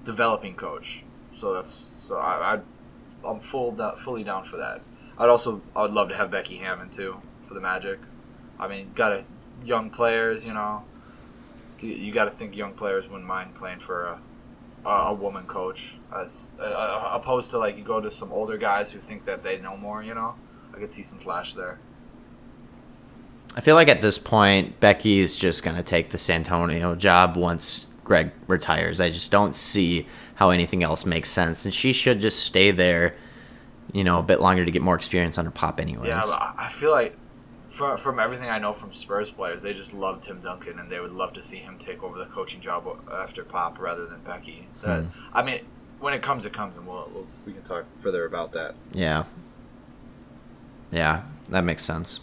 developing 0.04 0.56
coach. 0.56 1.04
So 1.32 1.54
that's 1.54 1.92
so 2.00 2.18
I, 2.18 2.56
I 2.56 2.60
I'm 3.28 3.40
full 3.40 3.76
fully 3.98 4.24
down 4.24 4.46
for 4.46 4.58
that. 4.58 4.82
I'd 5.20 5.30
also 5.30 5.62
I 5.76 5.84
would 5.84 5.92
love 5.92 6.10
to 6.10 6.16
have 6.16 6.32
Becky 6.32 6.58
Hammon 6.58 6.90
too 6.90 7.22
for 7.44 7.54
the 7.54 7.62
Magic. 7.62 8.00
I 8.60 8.68
mean, 8.68 8.92
got 8.96 9.12
a 9.12 9.26
young 9.64 9.92
players, 9.92 10.44
you 10.44 10.56
know. 10.56 10.84
You, 11.80 11.90
you 11.90 12.12
got 12.12 12.26
to 12.26 12.32
think 12.32 12.56
young 12.56 12.74
players 12.74 13.08
wouldn't 13.08 13.28
mind 13.28 13.54
playing 13.54 13.80
for 13.80 14.06
a 14.06 14.20
a, 14.86 14.90
a 14.90 15.14
woman 15.14 15.46
coach 15.46 15.98
as 16.16 16.52
uh, 16.60 17.12
opposed 17.14 17.52
to 17.52 17.58
like 17.58 17.78
you 17.78 17.84
go 17.84 18.00
to 18.02 18.10
some 18.10 18.32
older 18.32 18.58
guys 18.58 18.92
who 18.92 19.00
think 19.00 19.26
that 19.26 19.44
they 19.44 19.60
know 19.60 19.78
more, 19.78 20.04
you 20.04 20.14
know. 20.14 20.36
I 20.74 20.80
could 20.80 20.92
see 20.92 21.02
some 21.02 21.20
flash 21.20 21.54
there. 21.54 21.80
I 23.56 23.62
feel 23.62 23.76
like 23.76 23.88
at 23.88 24.02
this 24.02 24.20
point, 24.20 24.80
Becky 24.80 25.20
is 25.20 25.36
just 25.36 25.64
going 25.64 25.76
to 25.76 25.84
take 25.84 26.10
the 26.10 26.18
San 26.20 26.42
Antonio 26.42 26.96
job 26.96 27.36
once 27.36 27.88
Gregg 28.04 28.32
retires. 28.46 29.02
I 29.02 29.10
just 29.10 29.32
don't 29.32 29.56
see 29.56 30.06
how 30.36 30.52
anything 30.52 30.84
else 30.84 31.06
makes 31.06 31.32
sense, 31.32 31.66
and 31.66 31.74
she 31.74 31.92
should 31.92 32.22
just 32.22 32.44
stay 32.44 32.70
there, 32.70 33.16
you 33.92 34.04
know, 34.04 34.20
a 34.20 34.24
bit 34.24 34.42
longer 34.42 34.64
to 34.64 34.70
get 34.70 34.84
more 34.84 34.96
experience 34.96 35.40
under 35.40 35.50
Pop, 35.50 35.80
anyway. 35.80 36.10
Yeah, 36.10 36.22
I 36.24 36.70
feel 36.72 36.92
like 36.92 37.18
from, 37.68 37.98
from 37.98 38.20
everything 38.20 38.50
I 38.50 38.58
know 38.60 38.72
from 38.74 38.94
Spurs 38.94 39.30
players, 39.30 39.62
they 39.62 39.74
just 39.74 39.94
love 39.94 40.22
Tim 40.22 40.42
Duncan 40.42 40.80
and 40.80 40.90
they 40.92 41.00
would 41.00 41.12
love 41.14 41.34
to 41.34 41.42
see 41.44 41.58
him 41.58 41.78
take 41.78 42.02
over 42.04 42.18
the 42.18 42.26
coaching 42.26 42.62
job 42.62 42.86
after 43.12 43.44
Pop 43.44 43.80
rather 43.80 44.06
than 44.06 44.20
Becky. 44.22 44.68
That, 44.84 45.04
Hmm. 45.04 45.08
I 45.34 45.44
mean, 45.44 45.60
when 46.00 46.14
it 46.14 46.22
comes, 46.22 46.46
it 46.46 46.54
comes, 46.54 46.78
and 46.78 46.88
we'll, 46.88 47.10
we'll 47.14 47.28
we 47.46 47.54
can 47.54 47.64
talk 47.64 47.86
further 47.98 48.26
about 48.26 48.52
that. 48.54 48.76
Yeah. 48.94 49.24
Yeah, 50.92 51.24
that 51.50 51.64
makes 51.64 51.84
sense. 51.84 52.20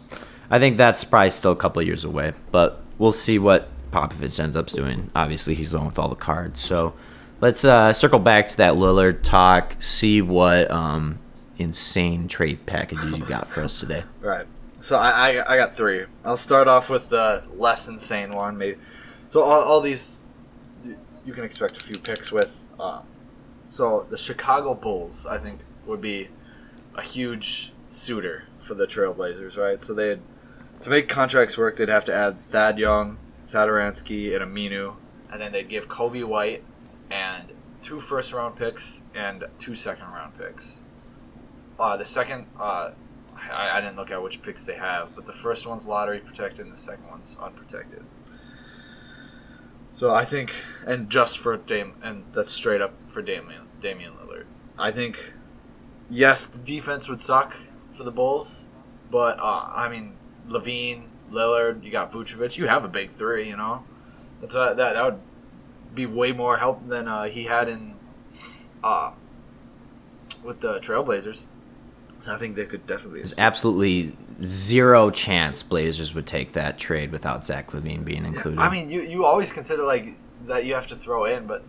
I 0.50 0.58
think 0.58 0.76
that's 0.76 1.04
probably 1.04 1.30
still 1.30 1.52
a 1.52 1.56
couple 1.56 1.80
of 1.80 1.86
years 1.86 2.04
away, 2.04 2.32
but 2.50 2.80
we'll 2.98 3.12
see 3.12 3.38
what 3.38 3.68
Popovich 3.90 4.38
ends 4.40 4.56
up 4.56 4.66
doing. 4.68 5.10
Obviously, 5.14 5.54
he's 5.54 5.74
one 5.74 5.86
with 5.86 5.98
all 5.98 6.08
the 6.08 6.14
cards. 6.14 6.60
So 6.60 6.94
let's 7.40 7.64
uh, 7.64 7.92
circle 7.92 8.18
back 8.18 8.46
to 8.48 8.56
that 8.58 8.74
Lillard 8.74 9.22
talk, 9.22 9.80
see 9.82 10.22
what 10.22 10.70
um, 10.70 11.18
insane 11.58 12.28
trade 12.28 12.64
packages 12.66 13.18
you 13.18 13.24
got 13.26 13.50
for 13.52 13.62
us 13.62 13.78
today. 13.80 14.04
Right. 14.20 14.46
So 14.84 14.98
I, 14.98 15.38
I, 15.38 15.54
I 15.54 15.56
got 15.56 15.72
three. 15.72 16.04
I'll 16.26 16.36
start 16.36 16.68
off 16.68 16.90
with 16.90 17.08
the 17.08 17.42
less 17.56 17.88
insane 17.88 18.32
one, 18.32 18.58
maybe. 18.58 18.76
So 19.30 19.40
all, 19.40 19.62
all 19.62 19.80
these, 19.80 20.20
you, 21.24 21.32
can 21.32 21.42
expect 21.42 21.78
a 21.78 21.80
few 21.80 21.98
picks 21.98 22.30
with. 22.30 22.66
Um, 22.78 23.04
so 23.66 24.06
the 24.10 24.18
Chicago 24.18 24.74
Bulls, 24.74 25.24
I 25.24 25.38
think, 25.38 25.60
would 25.86 26.02
be 26.02 26.28
a 26.96 27.00
huge 27.00 27.72
suitor 27.88 28.44
for 28.60 28.74
the 28.74 28.84
Trailblazers, 28.84 29.56
right? 29.56 29.80
So 29.80 29.94
they'd 29.94 30.20
to 30.82 30.90
make 30.90 31.08
contracts 31.08 31.56
work, 31.56 31.76
they'd 31.76 31.88
have 31.88 32.04
to 32.04 32.14
add 32.14 32.44
Thad 32.44 32.78
Young, 32.78 33.16
Satoransky, 33.42 34.38
and 34.38 34.44
Aminu, 34.44 34.96
and 35.32 35.40
then 35.40 35.50
they'd 35.52 35.70
give 35.70 35.88
Coby 35.88 36.24
White 36.24 36.62
and 37.10 37.52
two 37.80 38.00
first 38.00 38.34
round 38.34 38.56
picks 38.56 39.02
and 39.14 39.46
two 39.58 39.74
second 39.74 40.08
round 40.08 40.36
picks. 40.36 40.84
Uh, 41.80 41.96
the 41.96 42.04
second, 42.04 42.44
uh, 42.60 42.90
I, 43.36 43.78
I 43.78 43.80
didn't 43.80 43.96
look 43.96 44.10
at 44.10 44.22
which 44.22 44.42
picks 44.42 44.64
they 44.64 44.74
have, 44.74 45.14
but 45.14 45.26
the 45.26 45.32
first 45.32 45.66
one's 45.66 45.86
lottery 45.86 46.20
protected 46.20 46.64
and 46.64 46.72
the 46.72 46.78
second 46.78 47.08
one's 47.08 47.36
unprotected. 47.40 48.04
So 49.92 50.12
I 50.12 50.24
think, 50.24 50.52
and 50.86 51.08
just 51.08 51.38
for 51.38 51.56
Dame, 51.56 51.94
and 52.02 52.24
that's 52.32 52.50
straight 52.50 52.80
up 52.80 52.94
for 53.06 53.22
Damian 53.22 53.68
Damian 53.80 54.14
Lillard. 54.14 54.46
I 54.78 54.90
think, 54.90 55.32
yes, 56.10 56.46
the 56.46 56.58
defense 56.58 57.08
would 57.08 57.20
suck 57.20 57.54
for 57.92 58.02
the 58.02 58.10
Bulls, 58.10 58.66
but 59.10 59.38
uh, 59.38 59.68
I 59.72 59.88
mean, 59.88 60.16
LaVine, 60.48 61.04
Lillard, 61.30 61.84
you 61.84 61.92
got 61.92 62.10
Vucevic, 62.10 62.56
you 62.56 62.66
have 62.66 62.84
a 62.84 62.88
big 62.88 63.10
three, 63.10 63.48
you 63.48 63.56
know. 63.56 63.84
That's 64.40 64.54
that 64.54 64.76
that 64.76 65.04
would 65.04 65.20
be 65.94 66.06
way 66.06 66.32
more 66.32 66.56
help 66.56 66.88
than 66.88 67.06
uh, 67.06 67.24
he 67.24 67.44
had 67.44 67.68
in 67.68 67.94
uh, 68.82 69.12
with 70.42 70.60
the 70.60 70.80
Trailblazers. 70.80 71.46
So 72.24 72.32
I 72.32 72.38
think 72.38 72.56
they 72.56 72.64
could 72.64 72.86
definitely. 72.86 73.20
There's 73.20 73.38
absolutely 73.38 74.16
zero 74.42 75.10
chance 75.10 75.62
Blazers 75.62 76.14
would 76.14 76.26
take 76.26 76.54
that 76.54 76.78
trade 76.78 77.12
without 77.12 77.44
Zach 77.44 77.72
LaVine 77.72 78.02
being 78.02 78.24
included. 78.24 78.60
I 78.60 78.70
mean, 78.70 78.88
you, 78.88 79.02
you 79.02 79.26
always 79.26 79.52
consider 79.52 79.82
like 79.82 80.16
that 80.46 80.64
you 80.64 80.72
have 80.72 80.86
to 80.86 80.96
throw 80.96 81.26
in, 81.26 81.46
but 81.46 81.66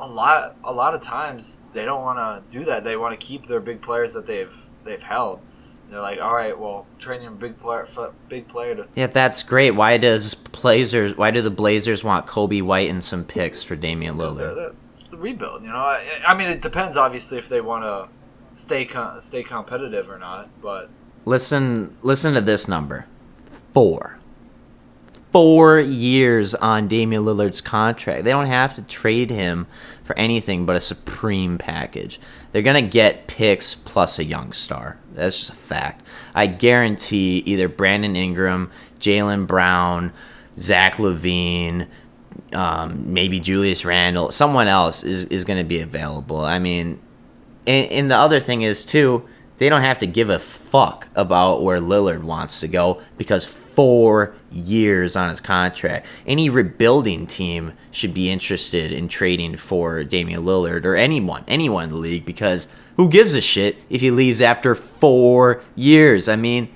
a 0.00 0.08
lot 0.08 0.56
a 0.64 0.72
lot 0.72 0.94
of 0.94 1.02
times 1.02 1.60
they 1.74 1.84
don't 1.84 2.00
want 2.00 2.18
to 2.18 2.58
do 2.58 2.64
that. 2.64 2.82
They 2.82 2.96
want 2.96 3.20
to 3.20 3.26
keep 3.26 3.44
their 3.44 3.60
big 3.60 3.82
players 3.82 4.14
that 4.14 4.24
they've 4.24 4.56
they've 4.84 5.02
held. 5.02 5.40
They're 5.90 6.00
like, 6.00 6.22
all 6.22 6.34
right, 6.34 6.58
well, 6.58 6.86
training 6.98 7.26
a 7.26 7.32
big 7.32 7.60
player, 7.60 7.86
big 8.30 8.48
player 8.48 8.74
to. 8.74 8.88
yeah, 8.94 9.08
that's 9.08 9.42
great. 9.42 9.72
Why 9.72 9.98
does 9.98 10.32
Blazers? 10.32 11.14
Why 11.18 11.30
do 11.30 11.42
the 11.42 11.50
Blazers 11.50 12.02
want 12.02 12.26
Coby 12.26 12.62
White 12.62 12.88
and 12.88 13.04
some 13.04 13.22
picks 13.22 13.62
for 13.62 13.76
Damian 13.76 14.16
Lillard? 14.16 14.74
It's 14.92 15.08
the 15.08 15.18
rebuild, 15.18 15.62
you 15.62 15.68
know. 15.68 15.76
I, 15.76 16.02
I 16.26 16.38
mean, 16.38 16.48
it 16.48 16.62
depends 16.62 16.96
obviously 16.96 17.36
if 17.36 17.50
they 17.50 17.60
want 17.60 17.84
to 17.84 18.08
stay 18.52 18.84
con- 18.84 19.20
stay 19.20 19.42
competitive 19.42 20.10
or 20.10 20.18
not, 20.18 20.48
but 20.60 20.90
Listen, 21.24 21.96
listen 22.02 22.34
to 22.34 22.40
this 22.40 22.66
number: 22.66 23.06
four. 23.72 24.18
Four 25.30 25.80
years 25.80 26.54
on 26.56 26.88
Damian 26.88 27.24
Lillard's 27.24 27.62
contract. 27.62 28.24
They 28.24 28.32
don't 28.32 28.46
have 28.46 28.74
to 28.76 28.82
trade 28.82 29.30
him 29.30 29.66
for 30.04 30.18
anything 30.18 30.66
but 30.66 30.76
a 30.76 30.80
supreme 30.80 31.56
package. 31.56 32.20
They're 32.50 32.60
gonna 32.60 32.82
get 32.82 33.28
picks 33.28 33.74
plus 33.74 34.18
a 34.18 34.24
young 34.24 34.52
star. 34.52 34.98
That's 35.14 35.38
just 35.38 35.50
a 35.50 35.54
fact. 35.54 36.04
I 36.34 36.48
guarantee 36.48 37.42
either 37.46 37.68
Brandon 37.68 38.14
Ingram, 38.14 38.70
Jaylen 39.00 39.46
Brown, 39.46 40.12
Zach 40.58 40.96
LaVine, 40.96 41.86
um, 42.52 43.12
maybe 43.12 43.40
Julius 43.40 43.84
Randle, 43.84 44.30
someone 44.32 44.68
else 44.68 45.02
is, 45.02 45.24
is 45.26 45.44
going 45.44 45.58
to 45.58 45.64
be 45.64 45.80
available. 45.80 46.40
I 46.40 46.58
mean, 46.58 47.00
and, 47.66 47.90
and 47.90 48.10
the 48.10 48.16
other 48.16 48.40
thing 48.40 48.62
is 48.62 48.84
too, 48.84 49.28
they 49.58 49.68
don't 49.68 49.82
have 49.82 49.98
to 50.00 50.06
give 50.06 50.28
a 50.28 50.38
fuck 50.38 51.08
about 51.14 51.62
where 51.62 51.80
Lillard 51.80 52.22
wants 52.22 52.60
to 52.60 52.68
go 52.68 53.00
because 53.16 53.44
four 53.44 54.34
years 54.50 55.16
on 55.16 55.28
his 55.28 55.40
contract. 55.40 56.06
Any 56.26 56.50
rebuilding 56.50 57.26
team 57.26 57.72
should 57.90 58.12
be 58.12 58.30
interested 58.30 58.92
in 58.92 59.08
trading 59.08 59.56
for 59.56 60.04
Damian 60.04 60.44
Lillard 60.44 60.84
or 60.84 60.96
anyone, 60.96 61.44
anyone 61.48 61.84
in 61.84 61.90
the 61.90 61.96
league 61.96 62.26
because 62.26 62.68
who 62.96 63.08
gives 63.08 63.34
a 63.34 63.40
shit 63.40 63.76
if 63.88 64.00
he 64.00 64.10
leaves 64.10 64.40
after 64.40 64.74
four 64.74 65.62
years? 65.74 66.28
I 66.28 66.36
mean, 66.36 66.68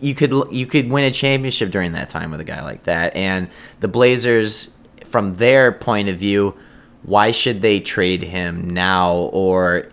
you 0.00 0.14
could 0.14 0.32
you 0.52 0.66
could 0.66 0.90
win 0.90 1.04
a 1.04 1.10
championship 1.10 1.70
during 1.70 1.92
that 1.92 2.08
time 2.08 2.30
with 2.30 2.40
a 2.40 2.44
guy 2.44 2.62
like 2.62 2.84
that. 2.84 3.16
And 3.16 3.48
the 3.80 3.88
Blazers, 3.88 4.74
from 5.06 5.34
their 5.34 5.72
point 5.72 6.08
of 6.08 6.18
view, 6.18 6.54
why 7.02 7.30
should 7.32 7.62
they 7.62 7.80
trade 7.80 8.22
him 8.22 8.68
now 8.70 9.14
or 9.14 9.88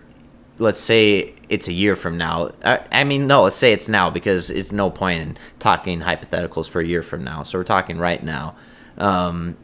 let's 0.62 0.80
say 0.80 1.34
it's 1.48 1.68
a 1.68 1.72
year 1.72 1.96
from 1.96 2.16
now. 2.16 2.52
I, 2.64 2.80
I 2.90 3.04
mean, 3.04 3.26
no, 3.26 3.42
let's 3.42 3.56
say 3.56 3.72
it's 3.72 3.88
now 3.88 4.08
because 4.08 4.48
it's 4.48 4.72
no 4.72 4.90
point 4.90 5.20
in 5.20 5.38
talking 5.58 6.00
hypotheticals 6.00 6.68
for 6.68 6.80
a 6.80 6.86
year 6.86 7.02
from 7.02 7.24
now. 7.24 7.42
So 7.42 7.58
we're 7.58 7.64
talking 7.64 7.98
right 7.98 8.22
now. 8.22 8.54
Um, 8.96 9.56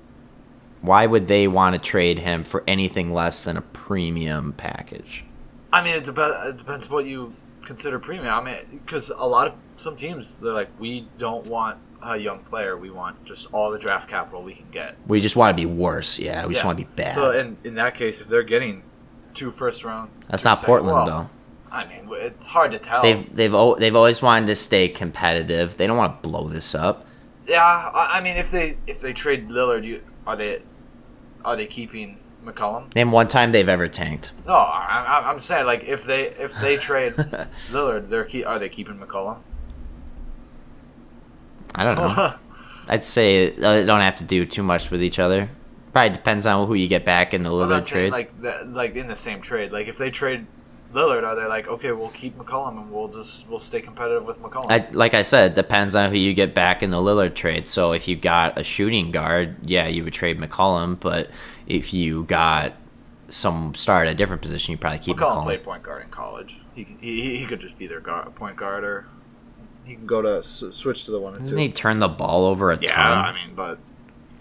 why 0.83 1.07
would 1.07 1.29
they 1.29 1.49
want 1.49 1.75
to 1.75 1.81
trade 1.81 2.19
him 2.19 2.45
for 2.45 2.65
anything 2.67 3.13
less 3.13 3.43
than 3.43 3.57
a 3.57 3.63
premium 3.63 4.53
package? 4.53 5.25
I 5.73 5.83
mean, 5.83 5.95
it, 5.95 6.05
dep- 6.05 6.19
it 6.19 6.57
depends 6.57 6.91
what 6.91 7.07
you 7.07 7.35
consider 7.65 7.99
premium. 7.99 8.33
I 8.33 8.43
mean, 8.43 8.81
because 8.85 9.11
a 9.11 9.27
lot 9.27 9.49
of 9.49 9.55
some 9.77 9.97
teams 9.97 10.41
they're 10.41 10.53
like, 10.53 10.71
we 10.79 11.09
don't 11.17 11.47
want 11.47 11.79
a 12.03 12.17
young 12.17 12.41
player. 12.41 12.77
We 12.77 12.91
want 12.91 13.25
just 13.25 13.49
all 13.53 13.71
the 13.71 13.79
draft 13.79 14.09
capital 14.09 14.43
we 14.43 14.55
can 14.55 14.71
get. 14.71 14.97
We 15.07 15.21
just 15.21 15.37
want 15.37 15.57
to 15.57 15.61
be 15.61 15.67
worse. 15.67 16.19
Yeah, 16.19 16.47
we 16.47 16.55
just 16.55 16.65
want 16.65 16.79
to 16.79 16.85
be 16.85 16.91
bad. 16.97 17.13
So 17.13 17.31
in 17.33 17.57
in 17.65 17.75
that 17.75 17.95
case, 17.95 18.21
if 18.21 18.29
they're 18.29 18.43
getting 18.43 18.83
two 19.39 19.51
first 19.51 19.85
round, 19.85 20.11
That's 20.29 20.45
not 20.45 20.59
second- 20.59 20.67
Portland 20.67 20.95
well, 20.97 21.07
though. 21.07 21.29
I 21.71 21.87
mean, 21.87 22.09
it's 22.13 22.47
hard 22.47 22.73
to 22.73 22.79
tell. 22.79 23.03
They've 23.03 23.25
they've 23.35 23.55
they've 23.79 23.97
always 23.97 24.21
wanted 24.23 24.47
to 24.47 24.57
stay 24.57 24.89
competitive. 24.89 25.77
They 25.77 25.87
don't 25.87 25.97
want 25.99 26.23
to 26.23 26.29
blow 26.29 26.49
this 26.49 26.75
up. 26.75 27.07
yeah, 27.47 27.63
I, 27.63 28.19
I 28.19 28.21
mean, 28.23 28.37
if 28.37 28.51
they 28.51 28.77
if 28.87 29.01
they 29.01 29.13
trade 29.13 29.49
Lillard, 29.49 29.85
you 29.85 30.03
are 30.27 30.35
they 30.37 30.63
are 31.45 31.57
they 31.57 31.67
keeping 31.67 32.19
McCollum? 32.45 32.95
Name 32.95 33.13
one 33.13 33.29
time 33.29 33.53
they've 33.53 33.69
ever 33.69 33.87
tanked. 33.87 34.33
No, 34.47 34.55
I, 34.55 35.05
I, 35.25 35.31
I'm 35.31 35.39
saying 35.39 35.67
like 35.67 35.85
if 35.85 36.05
they 36.05 36.23
if 36.23 36.59
they 36.61 36.77
trade 36.89 37.15
Lillard, 37.71 38.09
they're 38.09 38.25
keep, 38.25 38.47
are 38.47 38.59
they 38.59 38.71
keeping 38.71 38.99
McCollum? 38.99 39.39
I 41.75 41.85
don't 41.85 41.97
know. 41.97 42.33
I'd 42.89 43.05
say 43.05 43.55
uh, 43.55 43.61
they 43.61 43.85
don't 43.85 44.01
have 44.01 44.15
to 44.17 44.25
do 44.25 44.47
too 44.47 44.63
much 44.63 44.91
with 44.91 45.03
each 45.03 45.19
other. 45.19 45.51
Probably 45.99 46.17
depends 46.17 46.47
on 46.47 46.67
who 46.69 46.75
you 46.75 46.87
get 46.89 47.05
back 47.05 47.35
in 47.35 47.43
the 47.43 47.49
Lillard 47.51 47.87
trade. 47.87 48.13
like 48.13 48.41
that, 48.43 48.73
like 48.73 48.95
in 48.95 49.09
the 49.09 49.17
same 49.17 49.41
trade. 49.41 49.73
Like 49.73 49.89
if 49.89 49.99
they 49.99 50.11
trade 50.11 50.47
Lillard, 50.95 51.25
are 51.25 51.35
they 51.35 51.45
like 51.45 51.67
okay, 51.67 51.91
we'll 51.93 52.09
keep 52.11 52.39
McCollum 52.39 52.79
and 52.81 52.93
we'll 52.93 53.09
just 53.09 53.49
we'll 53.49 53.59
stay 53.59 53.81
competitive 53.81 54.25
with 54.25 54.41
McCollum? 54.41 54.71
I, 54.71 54.89
like 54.93 55.15
I 55.15 55.23
said, 55.23 55.51
it 55.53 55.55
depends 55.57 55.95
on 55.97 56.11
who 56.11 56.17
you 56.17 56.35
get 56.35 56.55
back 56.55 56.83
in 56.85 56.91
the 56.91 56.99
Lillard 56.99 57.35
trade. 57.35 57.67
So 57.67 57.93
if 57.93 58.07
you 58.07 58.15
got 58.17 58.57
a 58.57 58.63
shooting 58.63 59.11
guard, 59.11 59.57
yeah, 59.69 59.89
you 59.89 60.05
would 60.05 60.13
trade 60.13 60.39
McCollum. 60.39 61.01
But 61.01 61.31
if 61.67 61.93
you 61.93 62.25
got 62.25 62.75
some 63.29 63.75
star 63.75 64.05
at 64.05 64.09
a 64.13 64.15
different 64.15 64.41
position, 64.41 64.73
you 64.73 64.79
probably 64.79 65.01
keep 65.01 65.17
McCollum 65.17 65.39
McCollum. 65.39 65.45
played 65.45 65.65
point 65.65 65.83
guard 65.83 66.03
in 66.05 66.11
college. 66.11 66.61
He, 66.75 66.85
he 67.01 67.39
he 67.39 67.45
could 67.45 67.59
just 67.61 67.77
be 67.77 67.89
their 67.89 68.01
guard, 68.01 68.33
point 68.37 68.57
guard 68.57 68.85
or 68.85 69.07
he 69.85 69.95
can 69.97 70.07
go 70.07 70.23
to 70.23 70.37
s- 70.39 70.63
switch 70.71 71.05
to 71.07 71.11
the 71.11 71.19
one 71.19 71.33
and 71.35 71.43
Doesn't 71.43 71.57
two. 71.59 71.63
he 71.63 71.71
turn 71.73 71.99
the 71.99 72.09
ball 72.09 72.45
over 72.47 72.71
a 72.71 72.79
Yeah, 72.81 72.95
ton? 72.95 73.19
I 73.19 73.33
mean, 73.33 73.55
but 73.57 73.79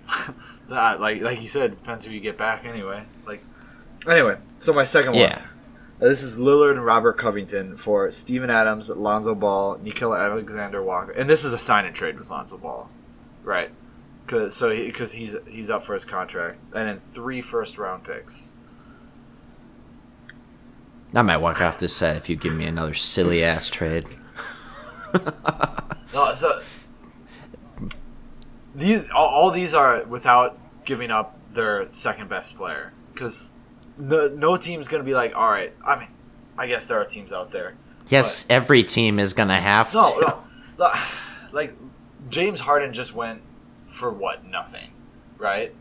that, 0.70 1.00
like 1.02 1.22
like 1.22 1.42
you 1.42 1.48
said, 1.48 1.72
depends 1.72 2.06
who 2.06 2.12
you 2.12 2.20
get 2.20 2.38
back 2.38 2.66
anyway. 2.66 3.04
Like 3.26 3.44
anyway, 4.08 4.38
so 4.60 4.74
my 4.74 4.84
second 4.84 5.12
one. 5.14 5.22
yeah. 5.22 5.42
Uh, 6.02 6.08
This 6.10 6.22
is 6.24 6.38
Lillard 6.38 6.72
and 6.74 6.86
Robert 6.86 7.18
Covington 7.18 7.76
for 7.78 8.12
Steven 8.12 8.50
Adams, 8.50 8.90
Lonzo 8.90 9.34
Ball, 9.34 9.78
Nickeil 9.80 10.18
Alexander 10.20 10.84
Walker, 10.84 11.12
and 11.12 11.30
this 11.30 11.44
is 11.44 11.54
a 11.54 11.60
sign 11.60 11.86
and 11.86 11.96
trade 11.96 12.18
with 12.18 12.30
Lonzo 12.30 12.58
Ball, 12.58 12.90
right? 13.44 13.72
Cause 14.28 14.54
so 14.56 14.70
because 14.70 15.14
he's 15.14 15.36
he's 15.48 15.70
up 15.70 15.84
for 15.86 15.94
his 15.94 16.06
contract, 16.06 16.60
and 16.76 16.88
then 16.88 17.00
three 17.00 17.42
first 17.42 17.78
round 17.78 18.04
picks. 18.04 18.54
I 21.14 21.22
might 21.22 21.38
walk 21.38 21.62
off 21.62 21.80
this 21.80 21.96
set 21.96 22.18
if 22.18 22.28
you 22.30 22.36
give 22.36 22.54
me 22.56 22.66
another 22.66 22.94
silly 22.94 23.44
ass 23.44 23.68
trade. 23.70 24.06
No, 26.14 26.34
so 26.34 26.62
these 28.78 29.10
all, 29.10 29.28
all 29.28 29.52
these 29.52 29.74
are 29.74 30.04
without 30.06 30.58
giving 30.86 31.12
up 31.12 31.38
their 31.48 31.92
second 31.92 32.30
best 32.30 32.56
player 32.56 32.94
because 33.14 33.54
no, 33.98 34.28
no 34.30 34.56
team's 34.56 34.88
gonna 34.88 35.04
be 35.04 35.14
like, 35.14 35.36
all 35.36 35.50
right. 35.50 35.74
I 35.86 36.00
mean, 36.00 36.10
I 36.58 36.68
guess 36.68 36.88
there 36.88 37.02
are 37.02 37.06
teams 37.06 37.34
out 37.34 37.52
there. 37.52 37.76
Yes, 38.08 38.46
every 38.50 38.84
team 38.84 39.20
is 39.20 39.34
gonna 39.34 39.60
have 39.60 39.94
No, 39.94 40.14
to. 40.14 40.22
no, 40.22 40.44
no. 40.80 40.92
like 41.52 41.74
James 42.30 42.60
Harden 42.62 42.94
just 42.94 43.14
went 43.14 43.42
for 43.88 44.12
what 44.12 44.46
nothing, 44.46 44.92
right? 45.38 45.74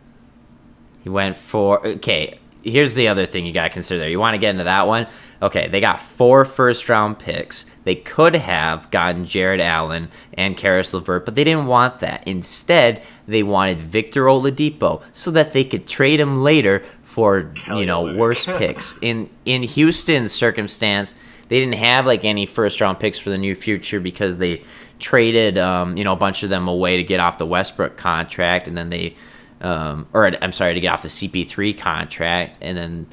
He 1.03 1.09
went 1.09 1.37
for 1.37 1.87
okay. 1.87 2.41
Here's 2.63 2.95
the 2.97 3.07
other 3.09 3.27
thing 3.27 3.47
you 3.47 3.53
gotta 3.53 3.71
consider. 3.71 4.01
there. 4.01 4.09
You 4.09 4.19
want 4.19 4.35
to 4.35 4.39
get 4.39 4.51
into 4.51 4.65
that 4.65 4.89
one? 4.89 5.07
Okay, 5.43 5.69
they 5.69 5.81
got 5.81 6.01
four 6.01 6.45
first 6.45 6.89
round 6.89 7.19
picks. 7.19 7.67
They 7.85 7.95
could 7.95 8.35
have 8.35 8.91
gotten 8.91 9.25
Jarrett 9.27 9.61
Allen 9.61 10.09
and 10.35 10.57
Caris 10.57 10.93
LeVert, 10.93 11.25
but 11.25 11.35
they 11.35 11.45
didn't 11.45 11.67
want 11.67 12.01
that. 12.01 12.27
Instead, 12.27 13.03
they 13.29 13.43
wanted 13.43 13.79
Victor 13.79 14.25
Oladipo 14.25 15.03
so 15.13 15.31
that 15.31 15.53
they 15.53 15.63
could 15.63 15.87
trade 15.87 16.19
him 16.19 16.43
later 16.43 16.85
for 17.05 17.53
you 17.69 17.87
know 17.87 18.15
worse 18.15 18.47
picks. 18.47 18.95
In 19.03 19.31
in 19.45 19.63
Houston's 19.63 20.33
circumstance, 20.33 21.15
they 21.49 21.61
didn't 21.61 21.77
have 21.77 22.07
like 22.07 22.25
any 22.25 22.47
first 22.47 22.81
round 22.81 22.99
picks 22.99 23.19
for 23.19 23.31
the 23.31 23.39
new 23.39 23.55
future 23.55 24.01
because 24.01 24.39
they 24.39 24.63
traded 24.99 25.59
um, 25.59 25.97
you 25.97 26.05
know 26.05 26.13
a 26.13 26.17
bunch 26.17 26.43
of 26.43 26.51
them 26.51 26.69
away 26.69 26.97
to 26.97 27.03
get 27.03 27.21
off 27.21 27.39
the 27.39 27.47
Westbrook 27.47 27.97
contract, 27.97 28.67
and 28.69 28.77
then 28.77 28.91
they 28.91 29.17
um, 29.61 30.07
or 30.13 30.31
I'm 30.43 30.53
sorry 30.53 30.75
to 30.75 30.81
get 30.81 30.93
off 30.93 31.03
the 31.03 31.09
CP3 31.09 31.79
contract, 31.79 32.59
and 32.61 32.77
then 32.77 33.07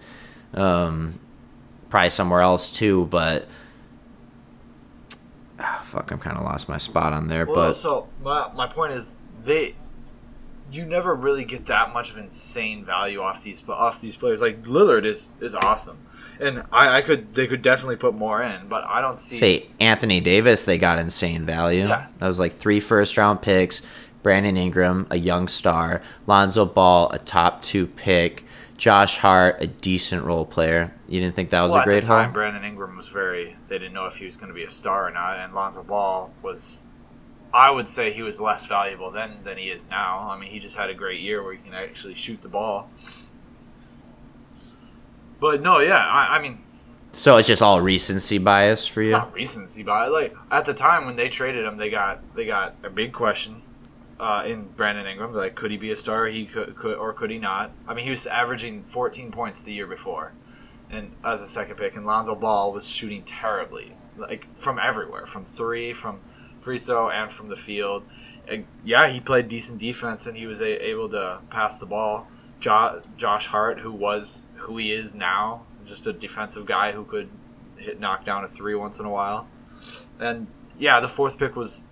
um, 0.54 1.20
probably 1.94 2.10
somewhere 2.10 2.42
else 2.42 2.72
too. 2.72 3.06
But 3.06 3.48
ah, 5.60 5.84
fuck, 5.86 6.10
I'm 6.12 6.18
kind 6.18 6.38
of 6.38 6.44
lost 6.44 6.68
my 6.68 6.80
spot 6.80 7.14
on 7.14 7.28
there. 7.28 7.46
Well, 7.46 7.56
but 7.56 7.74
so 7.74 8.08
my 8.22 8.52
my 8.54 8.68
point 8.68 8.94
is 8.94 9.18
they. 9.46 9.76
You 10.72 10.86
never 10.86 11.14
really 11.14 11.46
get 11.46 11.68
that 11.68 11.94
much 11.94 12.10
of 12.10 12.18
insane 12.18 12.84
value 12.84 13.22
off 13.22 13.44
these 13.44 13.64
off 13.70 14.02
these 14.02 14.16
players. 14.16 14.42
Like 14.42 14.64
Lillard 14.64 15.06
is 15.06 15.36
is 15.40 15.54
awesome, 15.54 16.00
and 16.40 16.64
I, 16.72 16.98
I 16.98 17.02
could 17.04 17.36
they 17.36 17.46
could 17.46 17.62
definitely 17.62 17.98
put 17.98 18.16
more 18.16 18.42
in, 18.42 18.68
but 18.68 18.84
I 18.86 19.00
don't 19.00 19.20
see. 19.20 19.36
say 19.36 19.68
Anthony 19.80 20.20
Davis, 20.20 20.64
they 20.64 20.80
got 20.80 20.98
insane 20.98 21.46
value. 21.46 21.86
Yeah. 21.86 22.08
That 22.18 22.28
was 22.28 22.40
like 22.40 22.54
three 22.54 22.80
first 22.80 23.18
round 23.18 23.44
picks. 23.44 23.84
Brandon 24.24 24.58
Ingram, 24.58 25.06
a 25.12 25.18
young 25.18 25.48
star. 25.48 26.02
Lonzo 26.26 26.66
Ball, 26.66 27.12
a 27.12 27.20
top 27.20 27.62
two 27.62 27.86
pick. 27.86 28.44
Josh 28.78 29.18
Hart, 29.18 29.58
a 29.60 29.68
decent 29.68 30.24
role 30.26 30.46
player. 30.46 30.94
You 31.08 31.20
didn't 31.20 31.36
think 31.36 31.52
that 31.52 31.62
was 31.62 31.72
well, 31.72 31.82
a 31.82 31.86
great 31.86 31.98
at 31.98 32.04
the 32.04 32.08
time? 32.08 32.34
Brandon 32.34 32.64
Ingram 32.64 32.98
was 32.98 33.08
very. 33.08 33.56
They 33.68 33.78
didn't 33.78 33.94
know 33.94 34.06
if 34.06 34.18
he 34.18 34.26
was 34.26 34.36
going 34.36 34.50
to 34.50 34.54
be 34.54 34.64
a 34.64 34.70
star 34.70 35.08
or 35.08 35.12
not, 35.12 35.40
and 35.40 35.54
Lonzo 35.54 35.84
Ball 35.84 36.32
was. 36.42 36.86
I 37.54 37.70
would 37.70 37.88
say 37.88 38.12
he 38.12 38.24
was 38.24 38.42
less 38.42 38.66
valuable 38.66 39.12
then 39.12 39.38
than 39.44 39.58
he 39.58 39.70
is 39.70 39.88
now. 39.88 40.28
I 40.28 40.40
mean, 40.40 40.50
he 40.50 40.58
just 40.58 40.76
had 40.76 40.90
a 40.90 40.96
great 40.96 41.22
year 41.22 41.44
where 41.44 41.54
he 41.54 41.60
can 41.60 41.76
actually 41.76 42.16
shoot 42.16 42.42
the 42.42 42.48
ball. 42.50 42.90
But 45.40 45.62
no, 45.62 45.80
yeah, 45.80 45.98
I, 45.98 46.38
I 46.38 46.42
mean, 46.42 46.64
So 47.12 47.38
it's 47.38 47.48
just 47.48 47.62
all 47.62 47.80
recency 47.80 48.40
bias 48.40 48.88
for 48.88 49.02
it's 49.02 49.12
you. 49.12 49.18
not 49.18 49.34
recency, 49.34 49.84
but 49.84 50.12
like 50.12 50.36
at 50.50 50.66
the 50.66 50.74
time 50.74 51.06
when 51.06 51.16
they 51.16 51.30
traded 51.30 51.64
him, 51.64 51.78
they 51.78 51.92
got 51.92 52.22
they 52.36 52.46
got 52.46 52.76
a 52.84 52.90
big 52.90 53.14
question 53.14 53.62
uh, 54.24 54.44
in 54.46 54.64
Brandon 54.78 55.06
Ingram. 55.06 55.34
Like, 55.34 55.54
could 55.56 55.70
he 55.70 55.76
be 55.76 55.92
a 55.92 55.96
star? 55.98 56.28
He 56.28 56.46
could, 56.46 56.78
could 56.78 56.98
or 56.98 57.12
could 57.12 57.30
he 57.30 57.40
not? 57.40 57.72
I 57.86 57.94
mean, 57.94 58.06
he 58.06 58.10
was 58.10 58.26
averaging 58.26 58.84
14 58.84 59.32
points 59.32 59.62
the 59.64 59.74
year 59.74 59.86
before, 59.86 60.32
and 60.90 61.12
as 61.26 61.42
a 61.42 61.48
second 61.48 61.76
pick, 61.76 61.98
and 61.98 62.06
Lonzo 62.06 62.34
Ball 62.34 62.72
was 62.72 62.88
shooting 62.88 63.24
terribly, 63.24 63.94
like 64.18 64.48
from 64.56 64.80
everywhere, 64.80 65.26
from 65.26 65.44
three, 65.44 65.92
from 65.92 66.22
free 66.58 66.80
throw, 66.80 67.10
and 67.10 67.30
from 67.30 67.50
the 67.50 67.58
field. 67.58 68.04
And 68.48 68.66
yeah, 68.86 69.10
he 69.10 69.20
played 69.20 69.50
decent 69.50 69.80
defense, 69.80 70.26
and 70.26 70.38
he 70.38 70.46
was 70.46 70.62
a, 70.62 70.88
able 70.88 71.10
to 71.10 71.42
pass 71.50 71.78
the 71.78 71.86
ball. 71.86 72.28
Jo- 72.62 73.02
Josh 73.18 73.48
Hart, 73.48 73.82
who 73.82 73.92
was 73.92 74.48
who 74.56 74.78
he 74.78 74.94
is 74.94 75.14
now, 75.14 75.66
just 75.84 76.08
a 76.08 76.14
defensive 76.14 76.66
guy 76.66 76.94
who 76.94 77.04
could 77.04 77.28
hit 77.76 78.00
knock 78.00 78.24
down 78.24 78.46
a 78.46 78.48
three 78.48 78.74
once 78.74 79.02
in 79.02 79.06
a 79.06 79.10
while. 79.10 79.50
And 80.18 80.48
yeah, 80.80 81.02
the 81.02 81.10
fourth 81.10 81.38
pick 81.38 81.58
was, 81.58 81.84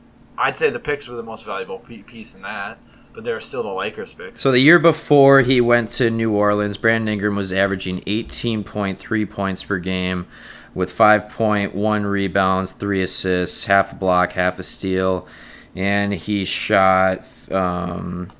I'd 0.42 0.58
say 0.58 0.72
the 0.72 0.80
picks 0.80 1.08
were 1.08 1.16
the 1.16 1.24
most 1.24 1.46
valuable 1.46 1.78
piece 1.80 2.34
in 2.34 2.42
that, 2.42 2.80
but 3.14 3.24
they 3.24 3.32
were 3.32 3.40
still 3.40 3.62
the 3.62 3.70
Lakers 3.70 4.14
picks. 4.14 4.42
So 4.42 4.52
the 4.52 4.60
year 4.60 4.80
before 4.80 5.42
he 5.42 5.62
went 5.62 5.92
to 5.92 6.10
New 6.10 6.32
Orleans, 6.32 6.78
Brandon 6.78 7.10
Ingram 7.10 7.36
was 7.36 7.54
averaging 7.54 8.02
18.3 8.02 9.30
points 9.30 9.64
per 9.64 9.78
game 9.78 10.26
with 10.74 10.96
5.1 10.98 12.10
rebounds, 12.10 12.72
3 12.72 13.04
assists, 13.04 13.66
half 13.66 13.92
a 13.92 13.96
block, 13.96 14.32
half 14.32 14.58
a 14.58 14.64
steal, 14.64 15.28
and 15.76 16.14
he 16.14 16.44
shot 16.44 17.24
um, 17.52 18.32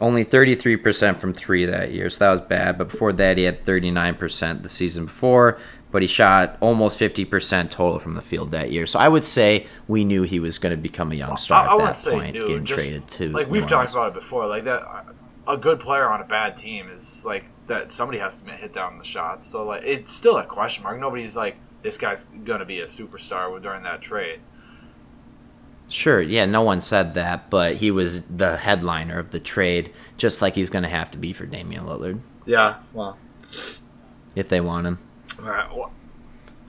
only 0.00 0.26
33% 0.26 1.18
from 1.20 1.32
3 1.32 1.64
that 1.64 1.92
year. 1.92 2.10
So 2.10 2.18
that 2.18 2.30
was 2.32 2.40
bad, 2.42 2.76
but 2.76 2.90
before 2.90 3.14
that 3.14 3.38
he 3.38 3.44
had 3.44 3.62
39% 3.62 4.62
the 4.62 4.68
season 4.68 5.06
before, 5.06 5.58
but 5.90 6.02
he 6.02 6.08
shot 6.08 6.56
almost 6.60 6.98
50% 6.98 7.70
total 7.70 7.98
from 7.98 8.14
the 8.14 8.22
field 8.22 8.50
that 8.50 8.70
year. 8.70 8.86
So 8.86 8.98
I 8.98 9.08
would 9.08 9.24
say 9.24 9.66
we 9.86 10.04
knew 10.04 10.22
he 10.22 10.40
was 10.40 10.58
going 10.58 10.70
to 10.70 10.76
become 10.76 11.12
a 11.12 11.14
young 11.14 11.36
star 11.36 11.66
I, 11.66 11.72
I 11.72 11.74
at 11.74 11.84
that 11.86 11.94
say 11.94 12.10
point 12.12 12.32
new, 12.34 12.40
getting 12.40 12.64
just, 12.64 12.80
traded 12.80 13.08
to 13.08 13.28
like 13.30 13.50
we've 13.50 13.66
talked 13.66 13.90
about 13.90 14.08
it 14.08 14.14
before. 14.14 14.46
Like 14.46 14.64
that, 14.64 15.06
a 15.46 15.56
good 15.56 15.80
player 15.80 16.08
on 16.08 16.20
a 16.20 16.24
bad 16.24 16.56
team 16.56 16.88
is 16.90 17.24
like 17.24 17.44
that. 17.66 17.90
Somebody 17.90 18.18
has 18.18 18.40
to 18.40 18.50
hit 18.50 18.72
down 18.72 18.98
the 18.98 19.04
shots. 19.04 19.44
So 19.44 19.64
like 19.64 19.82
it's 19.84 20.12
still 20.12 20.36
a 20.36 20.44
question 20.44 20.84
mark. 20.84 21.00
Nobody's 21.00 21.36
like 21.36 21.56
this 21.82 21.96
guy's 21.96 22.26
gonna 22.44 22.66
be 22.66 22.80
a 22.80 22.86
superstar 22.86 23.60
during 23.62 23.82
that 23.84 24.00
trade. 24.02 24.40
Sure, 25.90 26.20
yeah, 26.20 26.44
no 26.44 26.60
one 26.60 26.82
said 26.82 27.14
that, 27.14 27.48
but 27.48 27.76
he 27.76 27.90
was 27.90 28.22
the 28.24 28.58
headliner 28.58 29.18
of 29.18 29.30
the 29.30 29.40
trade, 29.40 29.90
just 30.18 30.42
like 30.42 30.54
he's 30.54 30.68
going 30.68 30.82
to 30.82 30.88
have 30.88 31.10
to 31.12 31.16
be 31.16 31.32
for 31.32 31.46
Damian 31.46 31.86
Lillard 31.86 32.20
Yeah. 32.44 32.76
Well. 32.92 33.16
if 34.34 34.50
they 34.50 34.60
want 34.60 34.86
him. 34.86 34.98
All 35.38 35.44
right. 35.44 35.68
Well, 35.74 35.92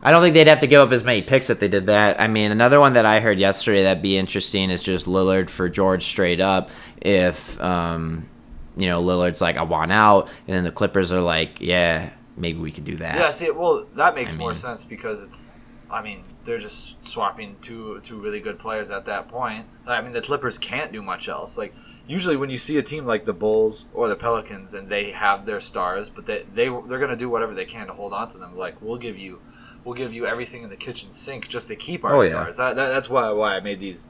I 0.01 0.11
don't 0.11 0.21
think 0.21 0.33
they'd 0.33 0.47
have 0.47 0.59
to 0.59 0.67
give 0.67 0.79
up 0.79 0.91
as 0.91 1.03
many 1.03 1.21
picks 1.21 1.49
if 1.49 1.59
they 1.59 1.67
did 1.67 1.87
that. 1.87 2.21
I 2.21 2.27
mean, 2.27 2.51
another 2.51 2.79
one 2.79 2.93
that 2.93 3.05
I 3.05 3.19
heard 3.19 3.37
yesterday 3.37 3.83
that'd 3.83 4.01
be 4.01 4.17
interesting 4.17 4.69
is 4.69 4.81
just 4.81 5.07
Lillard 5.07 5.49
for 5.49 5.67
George 5.67 6.03
straight 6.05 6.39
up. 6.39 6.69
If 7.01 7.59
um, 7.59 8.29
you 8.77 8.87
know 8.87 9.03
Lillard's 9.03 9.41
like 9.41 9.57
I 9.57 9.63
want 9.63 9.91
out, 9.91 10.29
and 10.47 10.55
then 10.55 10.63
the 10.63 10.71
Clippers 10.71 11.11
are 11.11 11.19
like, 11.21 11.59
yeah, 11.59 12.11
maybe 12.37 12.59
we 12.59 12.71
could 12.71 12.85
do 12.85 12.95
that. 12.97 13.15
Yeah, 13.15 13.29
see, 13.29 13.51
well, 13.51 13.85
that 13.95 14.15
makes 14.15 14.33
I 14.33 14.37
more 14.37 14.49
mean- 14.49 14.55
sense 14.55 14.83
because 14.85 15.21
it's. 15.21 15.53
I 15.91 16.03
mean, 16.03 16.23
they're 16.43 16.59
just 16.59 17.03
swapping 17.03 17.55
two 17.61 17.99
two 18.01 18.19
really 18.21 18.39
good 18.39 18.59
players 18.59 18.91
at 18.91 19.05
that 19.05 19.27
point. 19.27 19.65
I 19.87 20.01
mean, 20.01 20.13
the 20.13 20.21
Clippers 20.21 20.59
can't 20.59 20.91
do 20.91 21.01
much 21.01 21.27
else. 21.27 21.57
Like 21.57 21.73
usually, 22.09 22.35
when 22.35 22.49
you 22.49 22.57
see 22.57 22.77
a 22.77 22.83
team 22.83 23.05
like 23.05 23.23
the 23.23 23.33
Bulls 23.33 23.85
or 23.93 24.07
the 24.09 24.15
Pelicans 24.17 24.73
and 24.73 24.89
they 24.89 25.11
have 25.11 25.45
their 25.45 25.59
stars, 25.61 26.09
but 26.09 26.25
they 26.25 26.43
they 26.53 26.67
they're 26.87 26.99
gonna 26.99 27.15
do 27.15 27.29
whatever 27.29 27.53
they 27.53 27.65
can 27.65 27.87
to 27.87 27.93
hold 27.93 28.11
on 28.11 28.27
to 28.29 28.37
them. 28.37 28.57
Like 28.57 28.81
we'll 28.81 28.97
give 28.97 29.17
you, 29.17 29.39
we'll 29.85 29.95
give 29.95 30.11
you 30.13 30.25
everything 30.25 30.63
in 30.63 30.69
the 30.69 30.75
kitchen 30.75 31.11
sink 31.11 31.47
just 31.47 31.67
to 31.69 31.75
keep 31.75 32.03
our 32.03 32.15
Oh, 32.15 32.21
yeah. 32.21 32.29
stars. 32.31 32.57
That, 32.57 32.75
that, 32.75 32.89
that's 32.89 33.09
why 33.09 33.29
why 33.31 33.55
I 33.55 33.59
made 33.61 33.79
these 33.79 34.09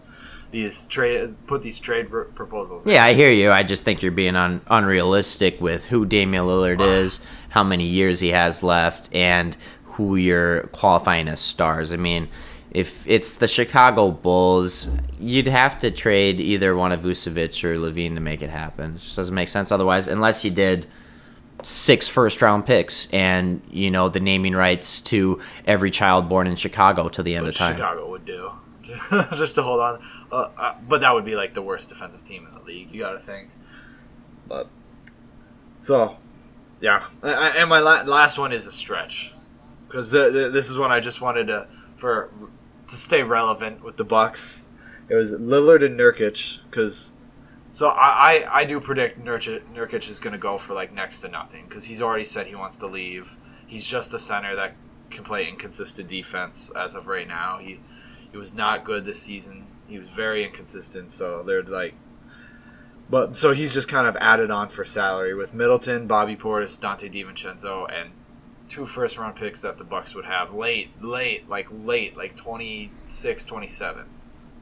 these 0.52 0.88
trade 0.88 1.36
put 1.45 1.62
these 1.62 1.78
trade 1.78 2.10
pr- 2.10 2.22
proposals. 2.24 2.88
Yeah, 2.88 3.04
I 3.04 3.14
hear 3.14 3.32
you. 3.32 3.52
I 3.52 3.62
just 3.62 3.84
think 3.86 4.02
you're 4.02 4.12
being 4.12 4.36
un- 4.36 4.62
unrealistic 4.68 5.62
with 5.62 5.86
who 5.86 6.06
Damian 6.08 6.45
Lillard 6.45 6.82
is, 6.82 7.20
how 7.50 7.64
many 7.64 7.86
years 7.86 8.20
he 8.20 8.30
has 8.30 8.64
left, 8.64 9.14
and 9.14 9.56
who 9.84 10.16
you're 10.16 10.62
qualifying 10.68 11.28
as 11.28 11.39
stars. 11.39 11.91
I 11.93 11.97
mean, 11.97 12.30
if 12.72 13.06
it's 13.08 13.36
the 13.36 13.48
Chicago 13.48 14.12
Bulls, 14.12 14.90
you'd 15.20 15.48
have 15.48 15.80
to 15.80 15.92
trade 15.92 16.40
either 16.40 16.76
one 16.76 16.92
of 16.92 17.02
Vucevic 17.02 17.64
or 17.64 17.78
LaVine 17.78 18.16
to 18.16 18.22
make 18.22 18.42
it 18.42 18.50
happen. 18.50 18.96
It 18.96 19.00
just 19.00 19.16
doesn't 19.16 19.34
make 19.34 19.48
sense 19.48 19.72
otherwise, 19.72 20.08
unless 20.08 20.46
you 20.46 20.52
did 20.52 20.88
six 21.64 22.08
first 22.08 22.42
round 22.42 22.66
picks 22.66 23.10
and 23.12 23.62
you 23.70 23.92
know 23.92 24.08
the 24.08 24.20
naming 24.20 24.54
rights 24.54 25.02
to 25.02 25.42
every 25.66 25.92
child 25.92 26.30
born 26.30 26.48
in 26.48 26.56
Chicago 26.56 27.10
till 27.10 27.24
the 27.24 27.36
end 27.36 27.46
Which 27.46 27.56
of 27.56 27.68
time. 27.68 27.76
Chicago 27.76 28.10
would 28.10 28.26
do 28.26 28.52
just 29.32 29.56
to 29.56 29.64
hold 29.64 29.82
on. 29.82 30.02
Uh, 30.32 30.50
uh, 30.58 30.76
but 30.88 31.02
that 31.02 31.14
would 31.14 31.26
be 31.26 31.36
like 31.36 31.54
the 31.54 31.62
worst 31.62 31.90
defensive 31.90 32.24
team 32.24 32.48
in 32.48 32.54
the 32.54 32.64
league. 32.64 32.94
You 32.94 33.02
got 33.02 33.12
to 33.12 33.20
think. 33.20 33.50
But 34.48 34.68
so, 35.80 36.18
yeah. 36.82 37.06
And 37.22 37.70
my 37.70 37.80
la- 37.80 38.04
last 38.04 38.38
one 38.38 38.52
is 38.52 38.68
a 38.68 38.72
stretch 38.72 39.34
because 39.88 40.12
the, 40.12 40.30
the, 40.30 40.50
this 40.50 40.70
is 40.70 40.78
one 40.78 40.92
I 40.92 41.00
just 41.00 41.20
wanted 41.20 41.48
to 41.48 41.68
for 41.98 42.30
to 42.90 42.96
stay 42.96 43.24
relevant 43.24 43.84
with 43.84 43.98
the 43.98 44.04
Bucks, 44.04 44.66
it 45.08 45.16
was 45.16 45.32
Lillard 45.34 45.84
and 45.84 46.00
Nurkic 46.00 46.60
because. 46.70 47.14
So 47.72 47.88
I, 47.88 48.48
I, 48.48 48.62
I 48.62 48.66
do 48.66 48.80
predict 48.80 49.24
Nurkic, 49.24 49.62
Nurkic 49.76 50.10
is 50.10 50.20
going 50.20 50.34
to 50.34 50.40
go 50.40 50.58
for 50.58 50.74
like 50.74 50.92
next 50.92 51.22
to 51.22 51.28
nothing 51.28 51.66
because 51.70 51.84
he's 51.84 52.02
already 52.02 52.24
said 52.24 52.48
he 52.48 52.56
wants 52.56 52.80
to 52.80 52.88
leave. 52.88 53.38
He's 53.68 53.88
just 53.88 54.12
a 54.16 54.20
center 54.20 54.56
that 54.56 54.74
can 55.12 55.24
play 55.24 55.48
inconsistent 55.48 56.10
defense 56.10 56.72
as 56.76 56.96
of 56.96 57.06
right 57.06 57.28
now. 57.28 57.60
He 57.60 57.80
he 58.32 58.38
was 58.38 58.54
not 58.54 58.84
good 58.84 59.06
this 59.06 59.22
season. 59.22 59.68
He 59.88 60.00
was 60.00 60.10
very 60.10 60.44
inconsistent. 60.44 61.12
So 61.12 61.44
they're 61.44 61.64
like, 61.64 61.94
but 63.10 63.36
so 63.38 63.54
he's 63.54 63.74
just 63.74 63.88
kind 63.88 64.08
of 64.08 64.16
added 64.18 64.52
on 64.52 64.70
for 64.70 64.86
salary 64.86 65.34
with 65.34 65.54
Middleton, 65.54 66.08
Bobby 66.08 66.36
Portis, 66.36 66.80
Donte 66.80 67.12
DiVincenzo, 67.12 67.92
and 67.92 68.12
two 68.70 68.86
first 68.86 69.18
round 69.18 69.36
picks 69.36 69.62
that 69.64 69.78
the 69.78 69.84
Bucks 69.84 70.16
would 70.16 70.26
have 70.26 70.54
late, 70.54 70.90
late, 71.04 71.50
like 71.50 71.68
late, 71.72 72.16
like 72.16 72.38
26, 72.38 73.44
27. 73.44 74.06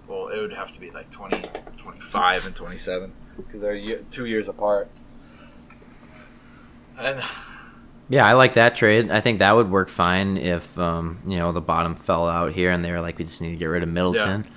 Well, 0.07 0.29
it 0.29 0.39
would 0.39 0.53
have 0.53 0.71
to 0.71 0.79
be 0.79 0.89
like 0.89 1.11
20, 1.11 1.41
25 1.77 2.45
and 2.47 2.55
27 2.55 3.13
because 3.35 3.61
they're 3.61 3.75
ye- 3.75 3.99
two 4.09 4.25
years 4.25 4.47
apart. 4.47 4.89
And 6.97 7.21
Yeah, 8.09 8.25
I 8.25 8.33
like 8.33 8.53
that 8.53 8.75
trade. 8.75 9.11
I 9.11 9.19
think 9.19 9.39
that 9.39 9.55
would 9.55 9.69
work 9.69 9.89
fine 9.89 10.37
if 10.37 10.77
um, 10.79 11.19
you 11.27 11.37
know 11.37 11.51
the 11.51 11.61
bottom 11.61 11.95
fell 11.95 12.27
out 12.27 12.53
here 12.53 12.71
and 12.71 12.83
they 12.83 12.91
were 12.91 13.01
like, 13.01 13.17
we 13.19 13.25
just 13.25 13.41
need 13.41 13.51
to 13.51 13.57
get 13.57 13.65
rid 13.65 13.83
of 13.83 13.89
Middleton. 13.89 14.47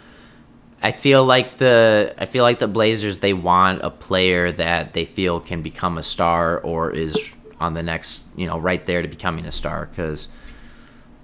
I 0.83 0.93
feel 0.93 1.25
like 1.25 1.59
the 1.59 2.15
I 2.17 2.25
feel 2.27 2.43
like 2.45 2.59
the 2.61 2.69
Blazers 2.69 3.19
they 3.19 3.35
want 3.35 3.83
a 3.83 3.91
player 3.91 4.51
that 4.53 4.95
they 4.95 5.05
feel 5.05 5.41
can 5.41 5.61
become 5.63 5.99
a 5.99 6.03
star 6.03 6.59
or 6.61 6.91
is 6.91 7.19
on 7.61 7.75
the 7.75 7.83
next 7.83 8.23
you 8.37 8.47
know 8.47 8.59
right 8.59 8.85
there 8.87 9.03
to 9.03 9.09
becoming 9.09 9.45
a 9.45 9.53
star 9.53 9.87
because 9.87 10.29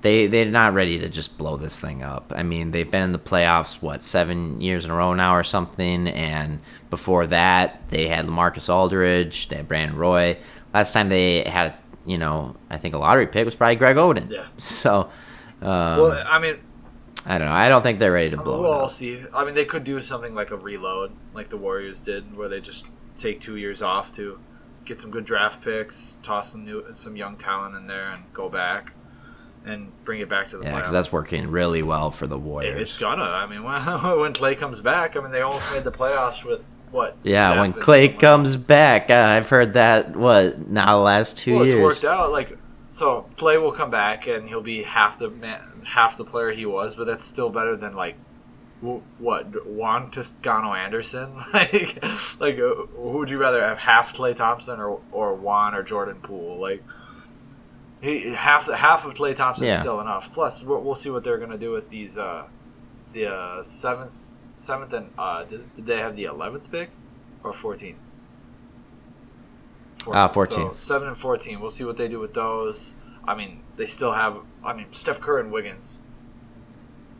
they 0.03 0.27
they're 0.27 0.45
not 0.45 0.75
ready 0.75 0.99
to 0.99 1.09
just 1.09 1.37
blow 1.39 1.57
this 1.57 1.79
thing 1.79 2.03
up. 2.03 2.33
I 2.37 2.43
mean 2.43 2.71
they've 2.71 2.91
been 2.91 3.03
in 3.03 3.13
the 3.13 3.19
playoffs 3.19 3.81
what 3.83 4.03
seven 4.03 4.61
years 4.61 4.85
in 4.85 4.91
a 4.91 4.95
row 4.95 5.15
now 5.15 5.35
or 5.35 5.45
something, 5.45 6.09
and 6.09 6.61
before 6.91 7.27
that 7.29 7.89
they 7.89 8.07
had 8.07 8.27
Lamarcus 8.27 8.73
Aldridge, 8.73 9.49
they 9.49 9.57
had 9.57 9.69
Brandon 9.69 9.97
Roy. 9.97 10.39
Last 10.75 10.93
time 10.93 11.09
they 11.09 11.43
had 11.43 11.75
you 12.05 12.19
know 12.19 12.55
I 12.71 12.77
think 12.77 12.95
a 12.95 12.99
lottery 12.99 13.27
pick 13.27 13.45
was 13.45 13.55
probably 13.55 13.77
Greg 13.77 13.97
Oden. 13.97 14.31
Yeah. 14.31 14.47
So. 14.59 15.11
Um, 15.63 15.99
well, 15.99 16.25
I 16.29 16.39
mean, 16.39 16.59
I 17.25 17.39
don't 17.39 17.49
know. 17.49 17.55
I 17.55 17.69
don't 17.69 17.83
think 17.83 17.99
they're 17.99 18.13
ready 18.13 18.31
to 18.31 18.37
blow 18.37 18.61
We'll 18.61 18.71
all 18.71 18.89
see. 18.91 19.25
I 19.33 19.45
mean, 19.45 19.55
they 19.55 19.65
could 19.65 19.85
do 19.85 20.01
something 20.01 20.35
like 20.35 20.51
a 20.51 20.57
reload, 20.57 21.13
like 21.35 21.49
the 21.49 21.57
Warriors 21.57 22.03
did, 22.03 22.37
where 22.37 22.49
they 22.49 22.61
just 22.61 22.87
take 23.17 23.41
two 23.41 23.57
years 23.57 23.81
off 23.81 24.13
to 24.13 24.39
get 24.87 25.01
some 25.01 25.11
good 25.11 25.25
draft 25.27 25.63
picks, 25.63 26.19
toss 26.23 26.53
some 26.53 26.65
new, 26.65 26.83
some 26.95 27.17
young 27.17 27.37
talent 27.37 27.75
in 27.77 27.87
there, 27.87 28.11
and 28.13 28.23
go 28.33 28.49
back 28.49 28.93
and 29.67 29.91
bring 30.05 30.21
it 30.21 30.29
back 30.29 30.49
to 30.49 30.57
the 30.59 30.65
Yeah, 30.65 30.77
because 30.77 30.93
that's 30.93 31.13
working 31.13 31.51
really 31.51 31.83
well 31.83 32.11
for 32.11 32.27
the 32.27 32.37
It- 32.37 32.41
Warriors. 32.43 32.81
it's 32.81 32.97
gonna. 32.99 33.23
I 33.23 33.47
mean, 33.47 33.63
when, 33.65 33.81
when 34.21 34.33
Klay 34.33 34.57
comes 34.57 34.81
back, 34.81 35.17
I 35.17 35.21
mean, 35.21 35.33
they 35.33 35.43
almost 35.43 35.71
made 35.73 35.85
the 35.85 35.93
playoffs 35.93 36.45
with 36.45 36.63
what? 36.93 37.17
yeah, 37.23 37.49
Steph 37.51 37.59
when 37.59 37.73
Klay 37.75 38.19
comes 38.19 38.55
else. 38.55 38.63
back, 38.63 39.11
uh, 39.11 39.15
I've 39.15 39.49
heard 39.49 39.75
that. 39.75 40.15
What 40.17 40.69
now? 40.71 40.97
The 40.99 41.03
last 41.03 41.37
two 41.37 41.55
well, 41.57 41.63
it's 41.65 41.75
worked 41.75 42.05
out. 42.05 42.31
Like, 42.31 42.57
so 42.89 43.27
Klay 43.37 43.61
will 43.61 43.73
come 43.73 43.91
back 43.91 44.29
and 44.29 44.49
he'll 44.49 44.63
be 44.63 44.85
half 44.85 45.19
the 45.19 45.29
man, 45.31 45.61
half 45.85 46.17
the 46.17 46.25
player 46.25 46.53
he 46.53 46.65
was, 46.65 46.95
but 46.95 47.07
that's 47.07 47.25
still 47.25 47.51
better 47.51 47.77
than 47.77 47.95
like. 47.97 48.15
Wh- 48.83 49.21
What 49.21 49.67
Juan 49.67 50.11
Toscano 50.11 50.75
Anderson? 50.75 51.37
like, 51.55 52.03
like 52.41 52.59
uh, 52.59 52.75
who 52.97 53.19
would 53.19 53.31
you 53.31 53.39
rather 53.39 53.61
have? 53.63 53.79
Half 53.79 54.15
Klay 54.15 54.35
Thompson 54.35 54.81
or 54.81 55.01
or 55.13 55.35
Juan 55.35 55.75
or 55.75 55.83
Jordan 55.83 56.17
Poole? 56.23 56.59
Like, 56.59 56.83
he 58.01 58.33
half 58.35 58.71
half 58.71 59.05
of 59.07 59.15
Klay 59.15 59.35
Thompson 59.35 59.65
is 59.67 59.73
Yeah. 59.75 59.81
still 59.81 60.01
enough. 60.01 60.33
Plus, 60.33 60.63
we'll, 60.63 60.81
we'll 60.83 60.95
see 60.95 61.11
what 61.11 61.25
they're 61.25 61.39
gonna 61.39 61.59
do 61.59 61.71
with 61.73 61.89
these. 61.91 62.19
Uh, 62.19 62.47
the 63.13 63.27
uh, 63.33 63.63
seventh, 63.63 64.33
seventh, 64.57 64.93
and 64.93 65.11
uh, 65.17 65.45
did, 65.45 65.75
did 65.75 65.87
they 65.87 65.99
have 65.99 66.17
the 66.17 66.25
eleventh 66.25 66.71
pick 66.71 66.91
or 67.45 67.53
fourteen? 67.53 67.97
Ah, 70.09 70.29
14. 70.29 70.57
So 70.71 70.75
seven 70.75 71.09
and 71.09 71.17
fourteen. 71.19 71.61
We'll 71.61 71.71
see 71.71 71.85
what 71.85 71.97
they 71.97 72.09
do 72.09 72.21
with 72.21 72.35
those. 72.35 72.95
I 73.27 73.35
mean, 73.35 73.61
they 73.77 73.87
still 73.87 74.13
have. 74.13 74.37
I 74.65 74.73
mean, 74.73 74.87
Steph 74.93 75.21
Curry 75.21 75.41
and 75.43 75.51
Wiggins 75.53 76.01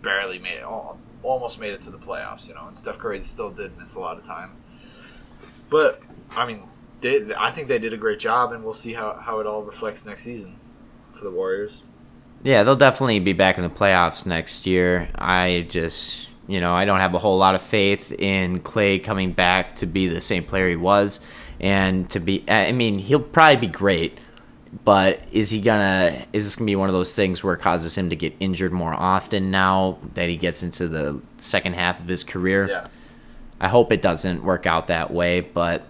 barely 0.03 0.39
made 0.39 0.61
al- 0.61 0.99
almost 1.27 1.61
made 1.61 1.73
it 1.73 1.81
to 1.83 1.91
the 1.91 1.99
playoffs. 1.99 2.49
You 2.49 2.55
know, 2.55 2.67
and 2.67 2.77
Steph 2.77 2.99
Curry 2.99 3.21
still 3.21 3.51
did 3.51 3.77
miss 3.79 3.95
a 3.95 4.01
lot 4.01 4.19
of 4.19 4.25
time. 4.25 4.53
But 5.69 6.01
I 6.31 6.47
mean, 6.47 6.63
they, 7.01 7.35
I 7.37 7.51
think 7.51 7.69
they 7.69 7.79
did 7.79 7.93
a 7.93 7.97
great 7.97 8.19
job, 8.19 8.53
and 8.53 8.65
we'll 8.65 8.73
see 8.73 8.93
how, 8.93 9.15
how 9.15 9.41
it 9.41 9.47
all 9.47 9.63
reflects 9.63 10.07
next 10.07 10.23
season 10.23 10.57
for 11.13 11.25
the 11.25 11.31
Warriors. 11.31 11.83
Yeah, 12.43 12.63
they'll 12.63 12.77
definitely 12.77 13.19
be 13.21 13.33
back 13.33 13.59
in 13.59 13.65
the 13.65 13.71
playoffs 13.71 14.27
next 14.27 14.67
year. 14.67 15.09
I 15.15 15.67
just, 15.69 16.29
you 16.47 16.61
know, 16.61 16.73
I 16.73 16.85
don't 16.85 17.01
have 17.01 17.15
a 17.15 17.19
whole 17.19 17.39
lot 17.39 17.55
of 17.55 17.63
faith 17.63 18.13
in 18.13 18.61
Klay 18.61 19.03
coming 19.03 19.33
back 19.33 19.75
to 19.77 19.87
be 19.87 20.07
the 20.07 20.21
same 20.21 20.45
player 20.45 20.69
he 20.69 20.77
was, 20.77 21.21
and 21.59 22.09
to 22.11 22.21
be. 22.21 22.45
I 22.49 22.73
mean, 22.73 22.99
he'll 22.99 23.21
probably 23.21 23.67
be 23.67 23.73
great, 23.73 24.19
but 24.85 25.21
is 25.33 25.51
he 25.51 25.61
gonna? 25.61 26.27
Is 26.33 26.45
this 26.45 26.57
gonna 26.57 26.67
be 26.67 26.77
one 26.77 26.89
of 26.89 26.95
those 26.95 27.15
things 27.15 27.43
where 27.43 27.55
it 27.55 27.61
causes 27.61 27.97
him 27.97 28.11
to 28.11 28.17
get 28.17 28.35
injured 28.41 28.73
more 28.73 28.93
often 28.93 29.51
now 29.51 29.99
that 30.15 30.29
he 30.29 30.37
gets 30.37 30.63
into 30.63 30.89
the 30.89 31.21
second 31.39 31.75
half 31.75 32.01
of 32.01 32.09
his 32.09 32.25
career? 32.25 32.69
Yeah. 32.69 32.89
I 33.61 33.69
hope 33.69 33.91
it 33.91 34.03
doesn't 34.03 34.45
work 34.45 34.67
out 34.67 34.89
that 34.89 35.11
way, 35.11 35.41
but 35.41 35.87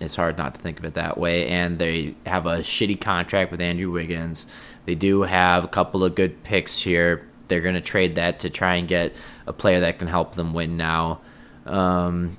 it's 0.00 0.16
hard 0.16 0.36
not 0.36 0.54
to 0.54 0.60
think 0.60 0.78
of 0.78 0.84
it 0.84 0.94
that 0.94 1.16
way. 1.16 1.48
And 1.48 1.78
they 1.78 2.14
have 2.26 2.46
a 2.46 2.58
shitty 2.58 3.00
contract 3.00 3.50
with 3.50 3.60
Andrew 3.60 3.90
Wiggins. 3.90 4.46
They 4.84 4.94
do 4.94 5.22
have 5.22 5.64
a 5.64 5.68
couple 5.68 6.04
of 6.04 6.14
good 6.14 6.42
picks 6.42 6.80
here. 6.80 7.28
They're 7.48 7.60
to 7.60 7.80
trade 7.80 8.16
that 8.16 8.40
to 8.40 8.50
try 8.50 8.76
and 8.76 8.88
get 8.88 9.14
a 9.46 9.52
player 9.52 9.80
that 9.80 9.98
can 9.98 10.08
help 10.08 10.34
them 10.34 10.52
win 10.52 10.76
now. 10.76 11.20
Um, 11.66 12.36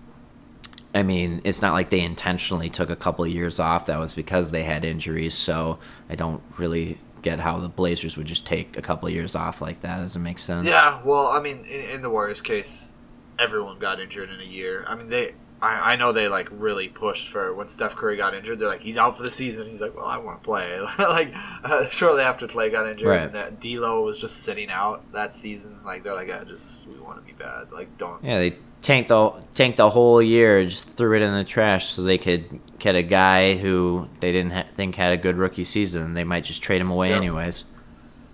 I 0.94 1.04
mean, 1.04 1.42
it's 1.44 1.62
not 1.62 1.74
like 1.74 1.90
they 1.90 2.02
intentionally 2.02 2.70
took 2.70 2.90
a 2.90 2.96
couple 2.96 3.26
of 3.26 3.32
years 3.32 3.60
off. 3.60 3.88
That 3.88 4.00
was 4.00 4.14
because 4.14 4.52
they 4.52 4.64
had 4.64 4.86
injuries. 4.86 5.34
So 5.34 5.80
I 6.10 6.16
don't 6.16 6.42
really 6.58 7.00
get 7.24 7.40
how 7.40 7.58
the 7.60 7.70
Blazers 7.70 8.18
would 8.18 8.28
just 8.28 8.46
take 8.46 8.78
a 8.78 8.82
couple 8.82 9.08
of 9.08 9.14
years 9.14 9.34
off 9.36 9.62
like 9.62 9.82
that. 9.82 9.98
Doesn't 9.98 10.22
make 10.22 10.40
sense. 10.40 10.68
Yeah, 10.68 11.02
well, 11.04 11.28
I 11.28 11.40
mean, 11.42 11.60
in, 11.66 11.90
in 11.96 12.02
the 12.02 12.10
Warriors' 12.10 12.42
case, 12.42 12.94
everyone 13.40 13.80
got 13.80 14.00
injured 14.00 14.30
in 14.30 14.40
a 14.40 14.44
year. 14.46 14.86
I 14.88 14.96
mean, 14.96 15.10
they. 15.10 15.34
I, 15.62 15.94
I 15.94 15.96
know 15.96 16.12
they 16.12 16.28
like 16.28 16.50
really 16.52 16.90
pushed 16.90 17.30
for 17.30 17.54
when 17.56 17.70
Steph 17.70 17.96
Curry 17.96 18.18
got 18.18 18.34
injured. 18.34 18.60
They're 18.60 18.68
like, 18.68 18.82
he's 18.82 18.98
out 18.98 19.16
for 19.16 19.24
the 19.24 19.32
season. 19.32 19.66
He's 19.70 19.80
like, 19.80 19.96
well, 19.96 20.04
I 20.06 20.18
want 20.18 20.42
to 20.42 20.46
play. 20.46 20.78
like 21.00 21.34
uh, 21.64 21.88
shortly 21.88 22.22
after 22.22 22.48
Klay 22.48 22.70
got 22.70 22.86
injured, 22.86 23.08
Right. 23.08 23.22
and 23.22 23.34
that 23.34 23.62
D'Lo 23.62 24.04
was 24.04 24.20
just 24.20 24.44
sitting 24.44 24.70
out 24.70 25.10
that 25.14 25.34
season. 25.34 25.80
Like 25.86 26.04
they're 26.04 26.14
like, 26.16 26.28
yeah, 26.28 26.44
just 26.44 26.86
we 26.86 27.00
want 27.00 27.18
to 27.20 27.24
be 27.26 27.32
bad. 27.32 27.72
Like 27.72 27.98
don't. 27.98 28.22
Yeah, 28.22 28.40
they 28.40 28.58
tanked 28.84 29.08
the 29.10 29.32
tanked 29.56 29.78
the 29.78 29.90
whole 29.90 30.22
year, 30.22 30.64
just 30.66 30.90
threw 30.96 31.16
it 31.18 31.24
in 31.24 31.34
the 31.34 31.44
trash 31.44 31.90
so 31.94 32.04
they 32.04 32.18
could 32.20 32.60
get 32.78 32.96
a 32.96 33.02
guy 33.02 33.56
who 33.58 34.08
they 34.20 34.32
didn't 34.32 34.52
ha- 34.52 34.66
think 34.76 34.96
had 34.96 35.12
a 35.12 35.18
good 35.18 35.38
rookie 35.38 35.64
season. 35.64 36.14
They 36.14 36.24
might 36.24 36.44
just 36.44 36.62
trade 36.62 36.82
him 36.82 36.92
away 36.92 37.10
Yep. 37.10 37.18
anyways. 37.18 37.64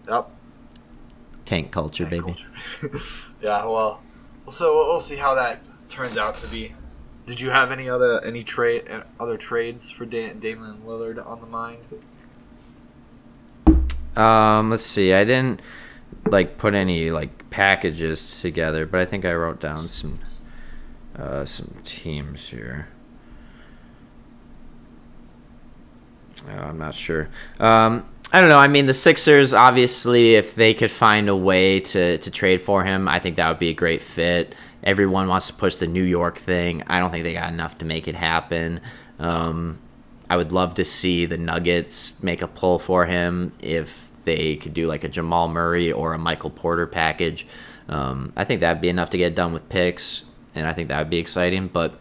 Yep. 0.10 0.30
Tank 1.46 1.72
culture, 1.72 2.04
Tank 2.10 2.12
baby. 2.26 2.36
culture. 2.92 3.30
yeah, 3.42 3.64
well, 3.66 4.02
so 4.50 4.74
we'll, 4.76 5.00
see 5.00 5.16
how 5.16 5.36
that 5.36 5.62
turns 5.88 6.18
out 6.18 6.36
to 6.38 6.48
be. 6.48 6.74
Did 7.26 7.40
you 7.40 7.52
have 7.52 7.72
any 7.72 7.88
other 7.88 8.24
any 8.26 8.44
trade 8.44 8.90
uh, 8.90 9.04
other 9.20 9.38
trades 9.38 9.90
for 9.90 10.06
da- 10.06 10.34
Damian 10.34 10.82
Lillard 10.86 11.24
on 11.26 11.40
the 11.42 11.48
mind? 11.48 11.80
Um, 14.16 14.70
let's 14.72 14.84
see. 14.86 15.14
I 15.14 15.24
didn't 15.24 15.62
like 16.26 16.58
put 16.58 16.74
any 16.74 17.12
like 17.12 17.50
packages 17.52 18.42
together, 18.42 18.86
but 18.86 19.00
I 19.00 19.06
think 19.06 19.26
I 19.26 19.34
wrote 19.34 19.60
down 19.60 19.90
some 19.90 20.20
uh, 21.20 21.46
some 21.46 21.76
teams 21.84 22.50
here. 22.50 22.88
Uh, 26.48 26.54
I'm 26.54 26.78
not 26.78 26.96
sure. 26.96 27.30
Um, 27.60 28.06
I 28.32 28.40
don't 28.40 28.50
know. 28.50 28.60
I 28.60 28.68
mean, 28.68 28.86
the 28.86 28.94
Sixers, 28.94 29.54
obviously, 29.54 30.36
if 30.36 30.56
they 30.56 30.74
could 30.74 30.92
find 30.92 31.30
a 31.30 31.36
way 31.36 31.80
to, 31.80 32.18
to 32.20 32.32
trade 32.32 32.62
for 32.62 32.84
him, 32.84 33.08
I 33.08 33.20
think 33.20 33.36
that 33.38 33.50
would 33.50 33.60
be 33.60 33.70
a 33.70 33.74
great 33.74 34.02
fit. 34.02 34.56
Everyone 34.84 35.28
wants 35.28 35.48
to 35.48 35.54
push 35.54 35.78
the 35.78 35.88
New 35.88 36.04
York 36.04 36.38
thing. 36.38 36.84
I 36.88 37.00
don't 37.00 37.12
think 37.12 37.24
they 37.24 37.34
got 37.34 37.52
enough 37.52 37.78
to 37.80 37.86
make 37.86 38.08
it 38.08 38.16
happen. 38.16 38.82
Um, 39.18 39.80
I 40.30 40.38
would 40.38 40.52
love 40.52 40.76
to 40.76 40.86
see 40.86 41.26
the 41.26 41.38
Nuggets 41.38 42.22
make 42.22 42.42
a 42.42 42.48
pull 42.48 42.80
for 42.80 43.06
him 43.06 43.52
if 43.60 44.12
they 44.24 44.56
could 44.56 44.74
do 44.74 44.86
like 44.88 45.04
a 45.04 45.10
Jamal 45.10 45.48
Murray 45.48 45.92
or 45.92 46.14
a 46.14 46.20
Michael 46.20 46.52
Porter 46.52 46.86
package. 46.86 47.48
Um, 47.90 48.32
I 48.36 48.44
think 48.44 48.62
that'd 48.62 48.82
be 48.82 48.90
enough 48.90 49.10
to 49.10 49.18
get 49.18 49.36
done 49.36 49.54
with 49.54 49.68
picks, 49.70 50.24
and 50.60 50.68
I 50.68 50.74
think 50.74 50.90
that 50.90 51.00
would 51.00 51.10
be 51.10 51.18
exciting. 51.18 51.68
But 51.68 52.00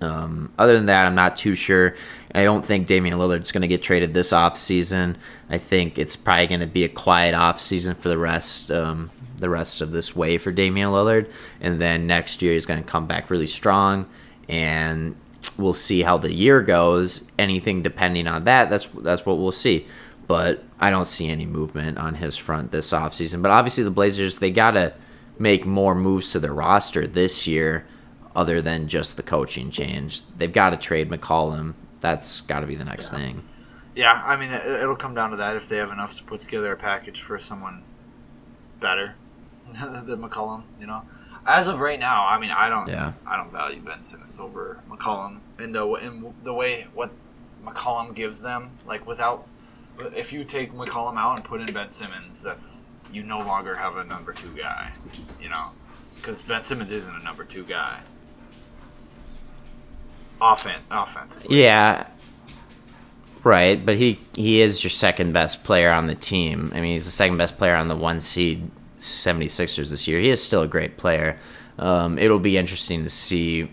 um, 0.00 0.52
other 0.58 0.74
than 0.74 0.86
that, 0.86 1.06
I'm 1.06 1.14
not 1.14 1.36
too 1.36 1.54
sure. 1.54 1.94
I 2.34 2.44
don't 2.44 2.64
think 2.64 2.86
Damian 2.86 3.18
Lillard's 3.18 3.52
going 3.52 3.62
to 3.62 3.68
get 3.68 3.82
traded 3.82 4.12
this 4.12 4.32
offseason. 4.32 5.16
I 5.48 5.58
think 5.58 5.98
it's 5.98 6.16
probably 6.16 6.46
going 6.46 6.60
to 6.60 6.66
be 6.66 6.84
a 6.84 6.88
quiet 6.88 7.34
offseason 7.34 7.96
for 7.96 8.08
the 8.08 8.18
rest 8.18 8.70
um, 8.70 9.10
the 9.36 9.48
rest 9.48 9.80
of 9.80 9.92
this 9.92 10.14
way 10.14 10.38
for 10.38 10.52
Damian 10.52 10.90
Lillard, 10.90 11.30
and 11.60 11.80
then 11.80 12.06
next 12.06 12.42
year 12.42 12.54
he's 12.54 12.66
going 12.66 12.82
to 12.82 12.88
come 12.88 13.06
back 13.06 13.30
really 13.30 13.46
strong, 13.46 14.06
and 14.48 15.16
we'll 15.56 15.74
see 15.74 16.02
how 16.02 16.18
the 16.18 16.32
year 16.32 16.62
goes. 16.62 17.22
Anything 17.38 17.82
depending 17.82 18.26
on 18.26 18.44
that, 18.44 18.70
that's 18.70 18.86
that's 18.98 19.26
what 19.26 19.38
we'll 19.38 19.52
see. 19.52 19.86
But 20.26 20.64
I 20.80 20.90
don't 20.90 21.06
see 21.06 21.28
any 21.28 21.46
movement 21.46 21.98
on 21.98 22.14
his 22.14 22.36
front 22.36 22.70
this 22.70 22.90
offseason. 22.92 23.42
But 23.42 23.50
obviously, 23.50 23.84
the 23.84 23.90
Blazers, 23.90 24.38
they 24.38 24.50
got 24.50 24.72
to 24.72 24.94
make 25.38 25.64
more 25.66 25.94
moves 25.94 26.32
to 26.32 26.40
their 26.40 26.52
roster 26.54 27.06
this 27.06 27.46
year 27.46 27.86
other 28.36 28.60
than 28.60 28.88
just 28.88 29.16
the 29.16 29.22
coaching 29.22 29.70
change. 29.70 30.22
They've 30.36 30.52
got 30.52 30.70
to 30.70 30.76
trade 30.76 31.08
McCollum. 31.10 31.74
That's 32.00 32.40
got 32.42 32.60
to 32.60 32.66
be 32.66 32.74
the 32.74 32.84
next 32.84 33.12
Yeah. 33.12 33.18
thing. 33.18 33.42
Yeah, 33.96 34.22
I 34.24 34.34
mean, 34.36 34.50
it, 34.50 34.66
it'll 34.66 34.96
come 34.96 35.14
down 35.14 35.30
to 35.30 35.36
that 35.36 35.54
if 35.54 35.68
they 35.68 35.76
have 35.76 35.90
enough 35.90 36.16
to 36.16 36.24
put 36.24 36.40
together 36.40 36.72
a 36.72 36.76
package 36.76 37.20
for 37.20 37.38
someone 37.38 37.82
better 38.80 39.14
than 39.72 40.20
McCollum. 40.20 40.64
You 40.80 40.86
know, 40.88 41.02
as 41.46 41.68
of 41.68 41.78
right 41.80 41.98
now, 42.00 42.26
I 42.26 42.38
mean, 42.40 42.50
I 42.50 42.68
don't, 42.68 42.88
Yeah. 42.88 43.12
I 43.26 43.36
don't 43.36 43.52
value 43.52 43.80
Ben 43.80 44.02
Simmons 44.02 44.40
over 44.40 44.80
McCollum 44.90 45.38
in 45.60 45.70
the 45.72 45.86
in 45.94 46.34
the 46.42 46.52
way 46.52 46.88
what 46.92 47.12
McCollum 47.64 48.14
gives 48.14 48.42
them. 48.42 48.70
Like 48.84 49.06
without, 49.06 49.46
if 50.16 50.32
you 50.32 50.42
take 50.44 50.72
McCollum 50.72 51.16
out 51.16 51.36
and 51.36 51.44
put 51.44 51.60
in 51.60 51.72
Ben 51.72 51.88
Simmons, 51.90 52.42
that's 52.42 52.88
you 53.14 53.22
no 53.22 53.38
longer 53.38 53.74
have 53.74 53.96
a 53.96 54.04
number 54.04 54.32
two 54.32 54.50
guy. 54.56 54.92
You 55.40 55.48
know, 55.48 55.70
because 56.16 56.42
Ben 56.42 56.62
Simmons 56.62 56.90
isn't 56.90 57.14
a 57.14 57.22
number 57.22 57.44
two 57.44 57.64
guy. 57.64 58.00
Offen- 60.40 60.82
offensively. 60.90 61.62
Yeah. 61.62 62.06
Right, 63.44 63.84
but 63.84 63.96
he 63.96 64.18
he 64.34 64.62
is 64.62 64.82
your 64.82 64.90
second 64.90 65.32
best 65.32 65.64
player 65.64 65.90
on 65.90 66.06
the 66.06 66.14
team. 66.14 66.72
I 66.74 66.80
mean, 66.80 66.92
he's 66.94 67.04
the 67.04 67.10
second 67.10 67.36
best 67.36 67.58
player 67.58 67.76
on 67.76 67.88
the 67.88 67.96
one 67.96 68.20
seed 68.20 68.70
76ers 68.98 69.90
this 69.90 70.08
year. 70.08 70.18
He 70.18 70.30
is 70.30 70.42
still 70.42 70.62
a 70.62 70.66
great 70.66 70.96
player. 70.96 71.38
Um, 71.78 72.18
it'll 72.18 72.38
be 72.38 72.56
interesting 72.56 73.04
to 73.04 73.10
see 73.10 73.68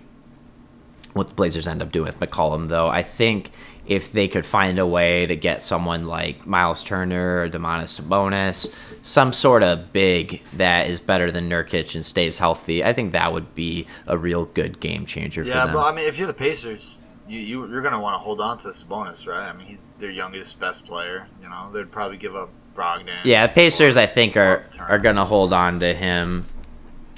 what 1.14 1.28
the 1.28 1.34
Blazers 1.34 1.68
end 1.68 1.82
up 1.82 1.92
doing 1.92 2.06
with 2.06 2.20
McCollum, 2.20 2.68
though. 2.68 2.88
I 2.88 3.04
think 3.04 3.52
if 3.92 4.12
they 4.12 4.28
could 4.28 4.46
find 4.46 4.80
a 4.80 4.86
way 4.88 5.26
to 5.26 5.36
get 5.36 5.62
someone 5.62 6.04
like 6.04 6.48
Miles 6.48 6.84
Turner 6.84 7.42
or 7.42 7.50
Domantas 7.50 8.00
Sabonis, 8.00 8.74
some 9.02 9.34
sort 9.34 9.64
of 9.64 9.92
big 9.92 10.44
that 10.54 10.88
is 10.88 11.00
better 11.02 11.30
than 11.32 11.50
Nurkic 11.50 11.94
and 11.96 12.06
stays 12.06 12.39
healthy, 12.39 12.84
I 12.84 12.94
think 12.94 13.12
that 13.12 13.34
would 13.34 13.54
be 13.54 13.88
a 14.08 14.18
real 14.18 14.46
good 14.46 14.80
game 14.80 15.06
changer 15.06 15.44
Yeah, 15.44 15.62
for 15.62 15.66
them. 15.68 15.76
but 15.76 15.92
I 15.92 15.96
mean, 15.96 16.08
if 16.08 16.18
you're 16.18 16.28
the 16.28 16.34
Pacers, 16.34 17.02
you, 17.28 17.39
you 17.39 17.68
you're 17.70 17.82
gonna 17.82 18.00
want 18.00 18.16
to 18.16 18.20
hold 18.20 18.39
on 18.42 18.58
to 18.60 18.70
Sabonis, 18.70 19.28
right? 19.28 19.50
I 19.50 19.54
mean, 19.54 19.68
he's 19.68 19.94
their 20.00 20.12
youngest, 20.12 20.60
best 20.60 20.86
player. 20.86 21.28
You 21.42 21.50
know, 21.50 21.70
they'd 21.74 21.92
probably 21.92 22.18
give 22.18 22.36
up 22.36 22.50
Brogdon. 22.76 23.26
Yeah, 23.26 23.48
the 23.48 23.54
Pacers, 23.54 23.98
I 23.98 24.06
think, 24.06 24.38
are 24.38 24.66
are 24.88 25.00
gonna 25.00 25.26
hold 25.26 25.52
on 25.54 25.80
to 25.82 25.94
him. 25.94 26.46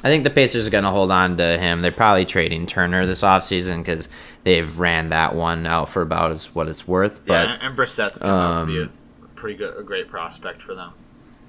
I 0.03 0.09
think 0.09 0.23
the 0.25 0.29
Pacers 0.29 0.67
are 0.67 0.69
gonna 0.69 0.91
hold 0.91 1.11
on 1.11 1.37
to 1.37 1.57
him. 1.57 1.81
They're 1.81 1.91
probably 1.91 2.25
trading 2.25 2.65
Turner 2.67 3.05
this 3.05 3.21
offseason 3.21 3.77
because 3.77 4.09
they've 4.43 4.77
ran 4.79 5.09
that 5.09 5.33
one 5.35 5.65
out 5.65 5.89
for 5.89 6.01
about 6.01 6.31
as 6.31 6.53
what 6.53 6.67
it's 6.67 6.87
worth. 6.87 7.21
Yeah, 7.25 7.45
But 7.45 7.47
and, 7.49 7.61
and 7.63 7.75
Brissett's 7.75 8.21
come 8.21 8.29
out 8.31 8.59
to 8.59 8.65
be 8.65 8.77
a 8.79 8.83
um, 8.83 8.91
pretty 9.35 9.57
good, 9.57 9.77
a 9.77 9.83
great 9.83 10.09
prospect 10.09 10.61
for 10.61 10.75
them. 10.75 10.91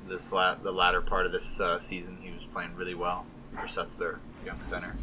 This 0.09 0.33
la- 0.33 0.55
the 0.55 0.71
latter 0.73 1.01
part 1.01 1.27
of 1.27 1.33
this 1.33 1.61
uh, 1.61 1.79
season, 1.79 2.19
he 2.21 2.31
was 2.31 2.45
playing 2.45 2.75
really 2.77 2.95
well. 2.95 3.27
Brissett's 3.55 3.97
their 3.97 4.19
young 4.47 4.63
center. 4.63 4.95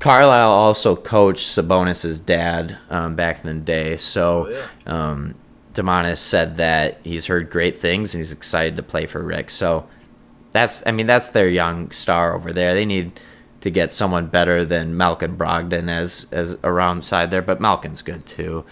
Carlisle 0.00 0.50
also 0.50 0.94
coached 0.96 1.48
Sabonis's 1.48 2.20
dad 2.20 2.76
um, 2.90 3.16
back 3.16 3.42
in 3.44 3.46
the 3.58 3.64
day. 3.64 3.96
So 3.96 4.46
Oh, 4.46 4.50
yeah. 4.86 5.10
um, 5.10 5.34
Domantas 5.72 6.18
said 6.18 6.56
that 6.58 7.00
he's 7.04 7.26
heard 7.26 7.48
great 7.50 7.80
things 7.80 8.14
and 8.14 8.20
he's 8.20 8.30
excited 8.32 8.76
to 8.76 8.82
play 8.82 9.06
for 9.06 9.22
Rick. 9.22 9.48
So 9.50 9.88
that's, 10.54 10.82
I 10.86 10.92
mean, 10.92 11.06
that's 11.06 11.28
their 11.28 11.48
young 11.48 11.90
star 11.90 12.34
over 12.34 12.50
there. 12.52 12.72
They 12.74 12.86
need 12.86 13.20
to 13.60 13.70
get 13.70 13.92
someone 13.92 14.28
better 14.28 14.64
than 14.64 14.96
Malcolm 14.96 15.36
Brogdon 15.36 15.90
as 15.90 16.26
as 16.32 16.56
around 16.64 17.04
side 17.04 17.30
there, 17.30 17.42
but 17.42 17.60
Malkin's 17.60 18.00
good 18.02 18.24
too. 18.24 18.64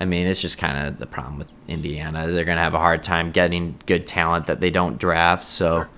I 0.00 0.04
mean, 0.04 0.26
it's 0.26 0.40
just 0.40 0.58
kind 0.58 0.86
of 0.86 0.98
the 0.98 1.06
problem 1.06 1.38
with 1.38 1.52
Indiana. 1.68 2.26
They're 2.26 2.44
gonna 2.44 2.60
have 2.62 2.74
a 2.74 2.78
hard 2.78 3.02
time 3.02 3.30
getting 3.30 3.78
good 3.86 4.06
talent 4.06 4.46
that 4.46 4.60
they 4.60 4.70
don't 4.70 4.98
draft. 4.98 5.46
So. 5.46 5.70
Sure. 5.70 5.88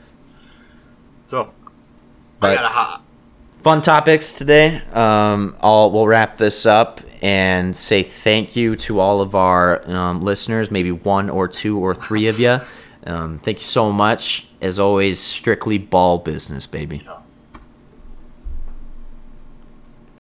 So, 1.27 1.41
I 1.43 1.47
But- 2.41 2.55
got 2.57 2.65
a 2.65 2.69
hot. 2.69 3.03
fun 3.63 3.83
topics 3.83 4.33
today. 4.33 4.83
Um, 4.93 5.55
I'll 5.61 5.91
we'll 5.91 6.07
wrap 6.09 6.37
this 6.39 6.67
up 6.67 7.01
and 7.23 7.77
say 7.77 8.03
thank 8.03 8.57
you 8.57 8.75
to 8.77 8.99
all 8.99 9.21
of 9.21 9.35
our 9.35 9.89
um, 9.91 10.23
listeners, 10.23 10.71
maybe 10.71 10.91
one 10.91 11.31
or 11.31 11.47
two 11.49 11.79
or 11.79 11.95
three 11.95 12.27
of 12.29 12.39
you. 12.41 12.59
Um, 13.07 13.39
thank 13.43 13.61
you 13.61 13.67
so 13.67 13.91
much. 13.91 14.47
As 14.61 14.79
always, 14.79 15.19
strictly 15.19 15.79
ball 15.79 16.19
business, 16.19 16.67
baby. 16.67 17.03
Yeah. 17.05 17.20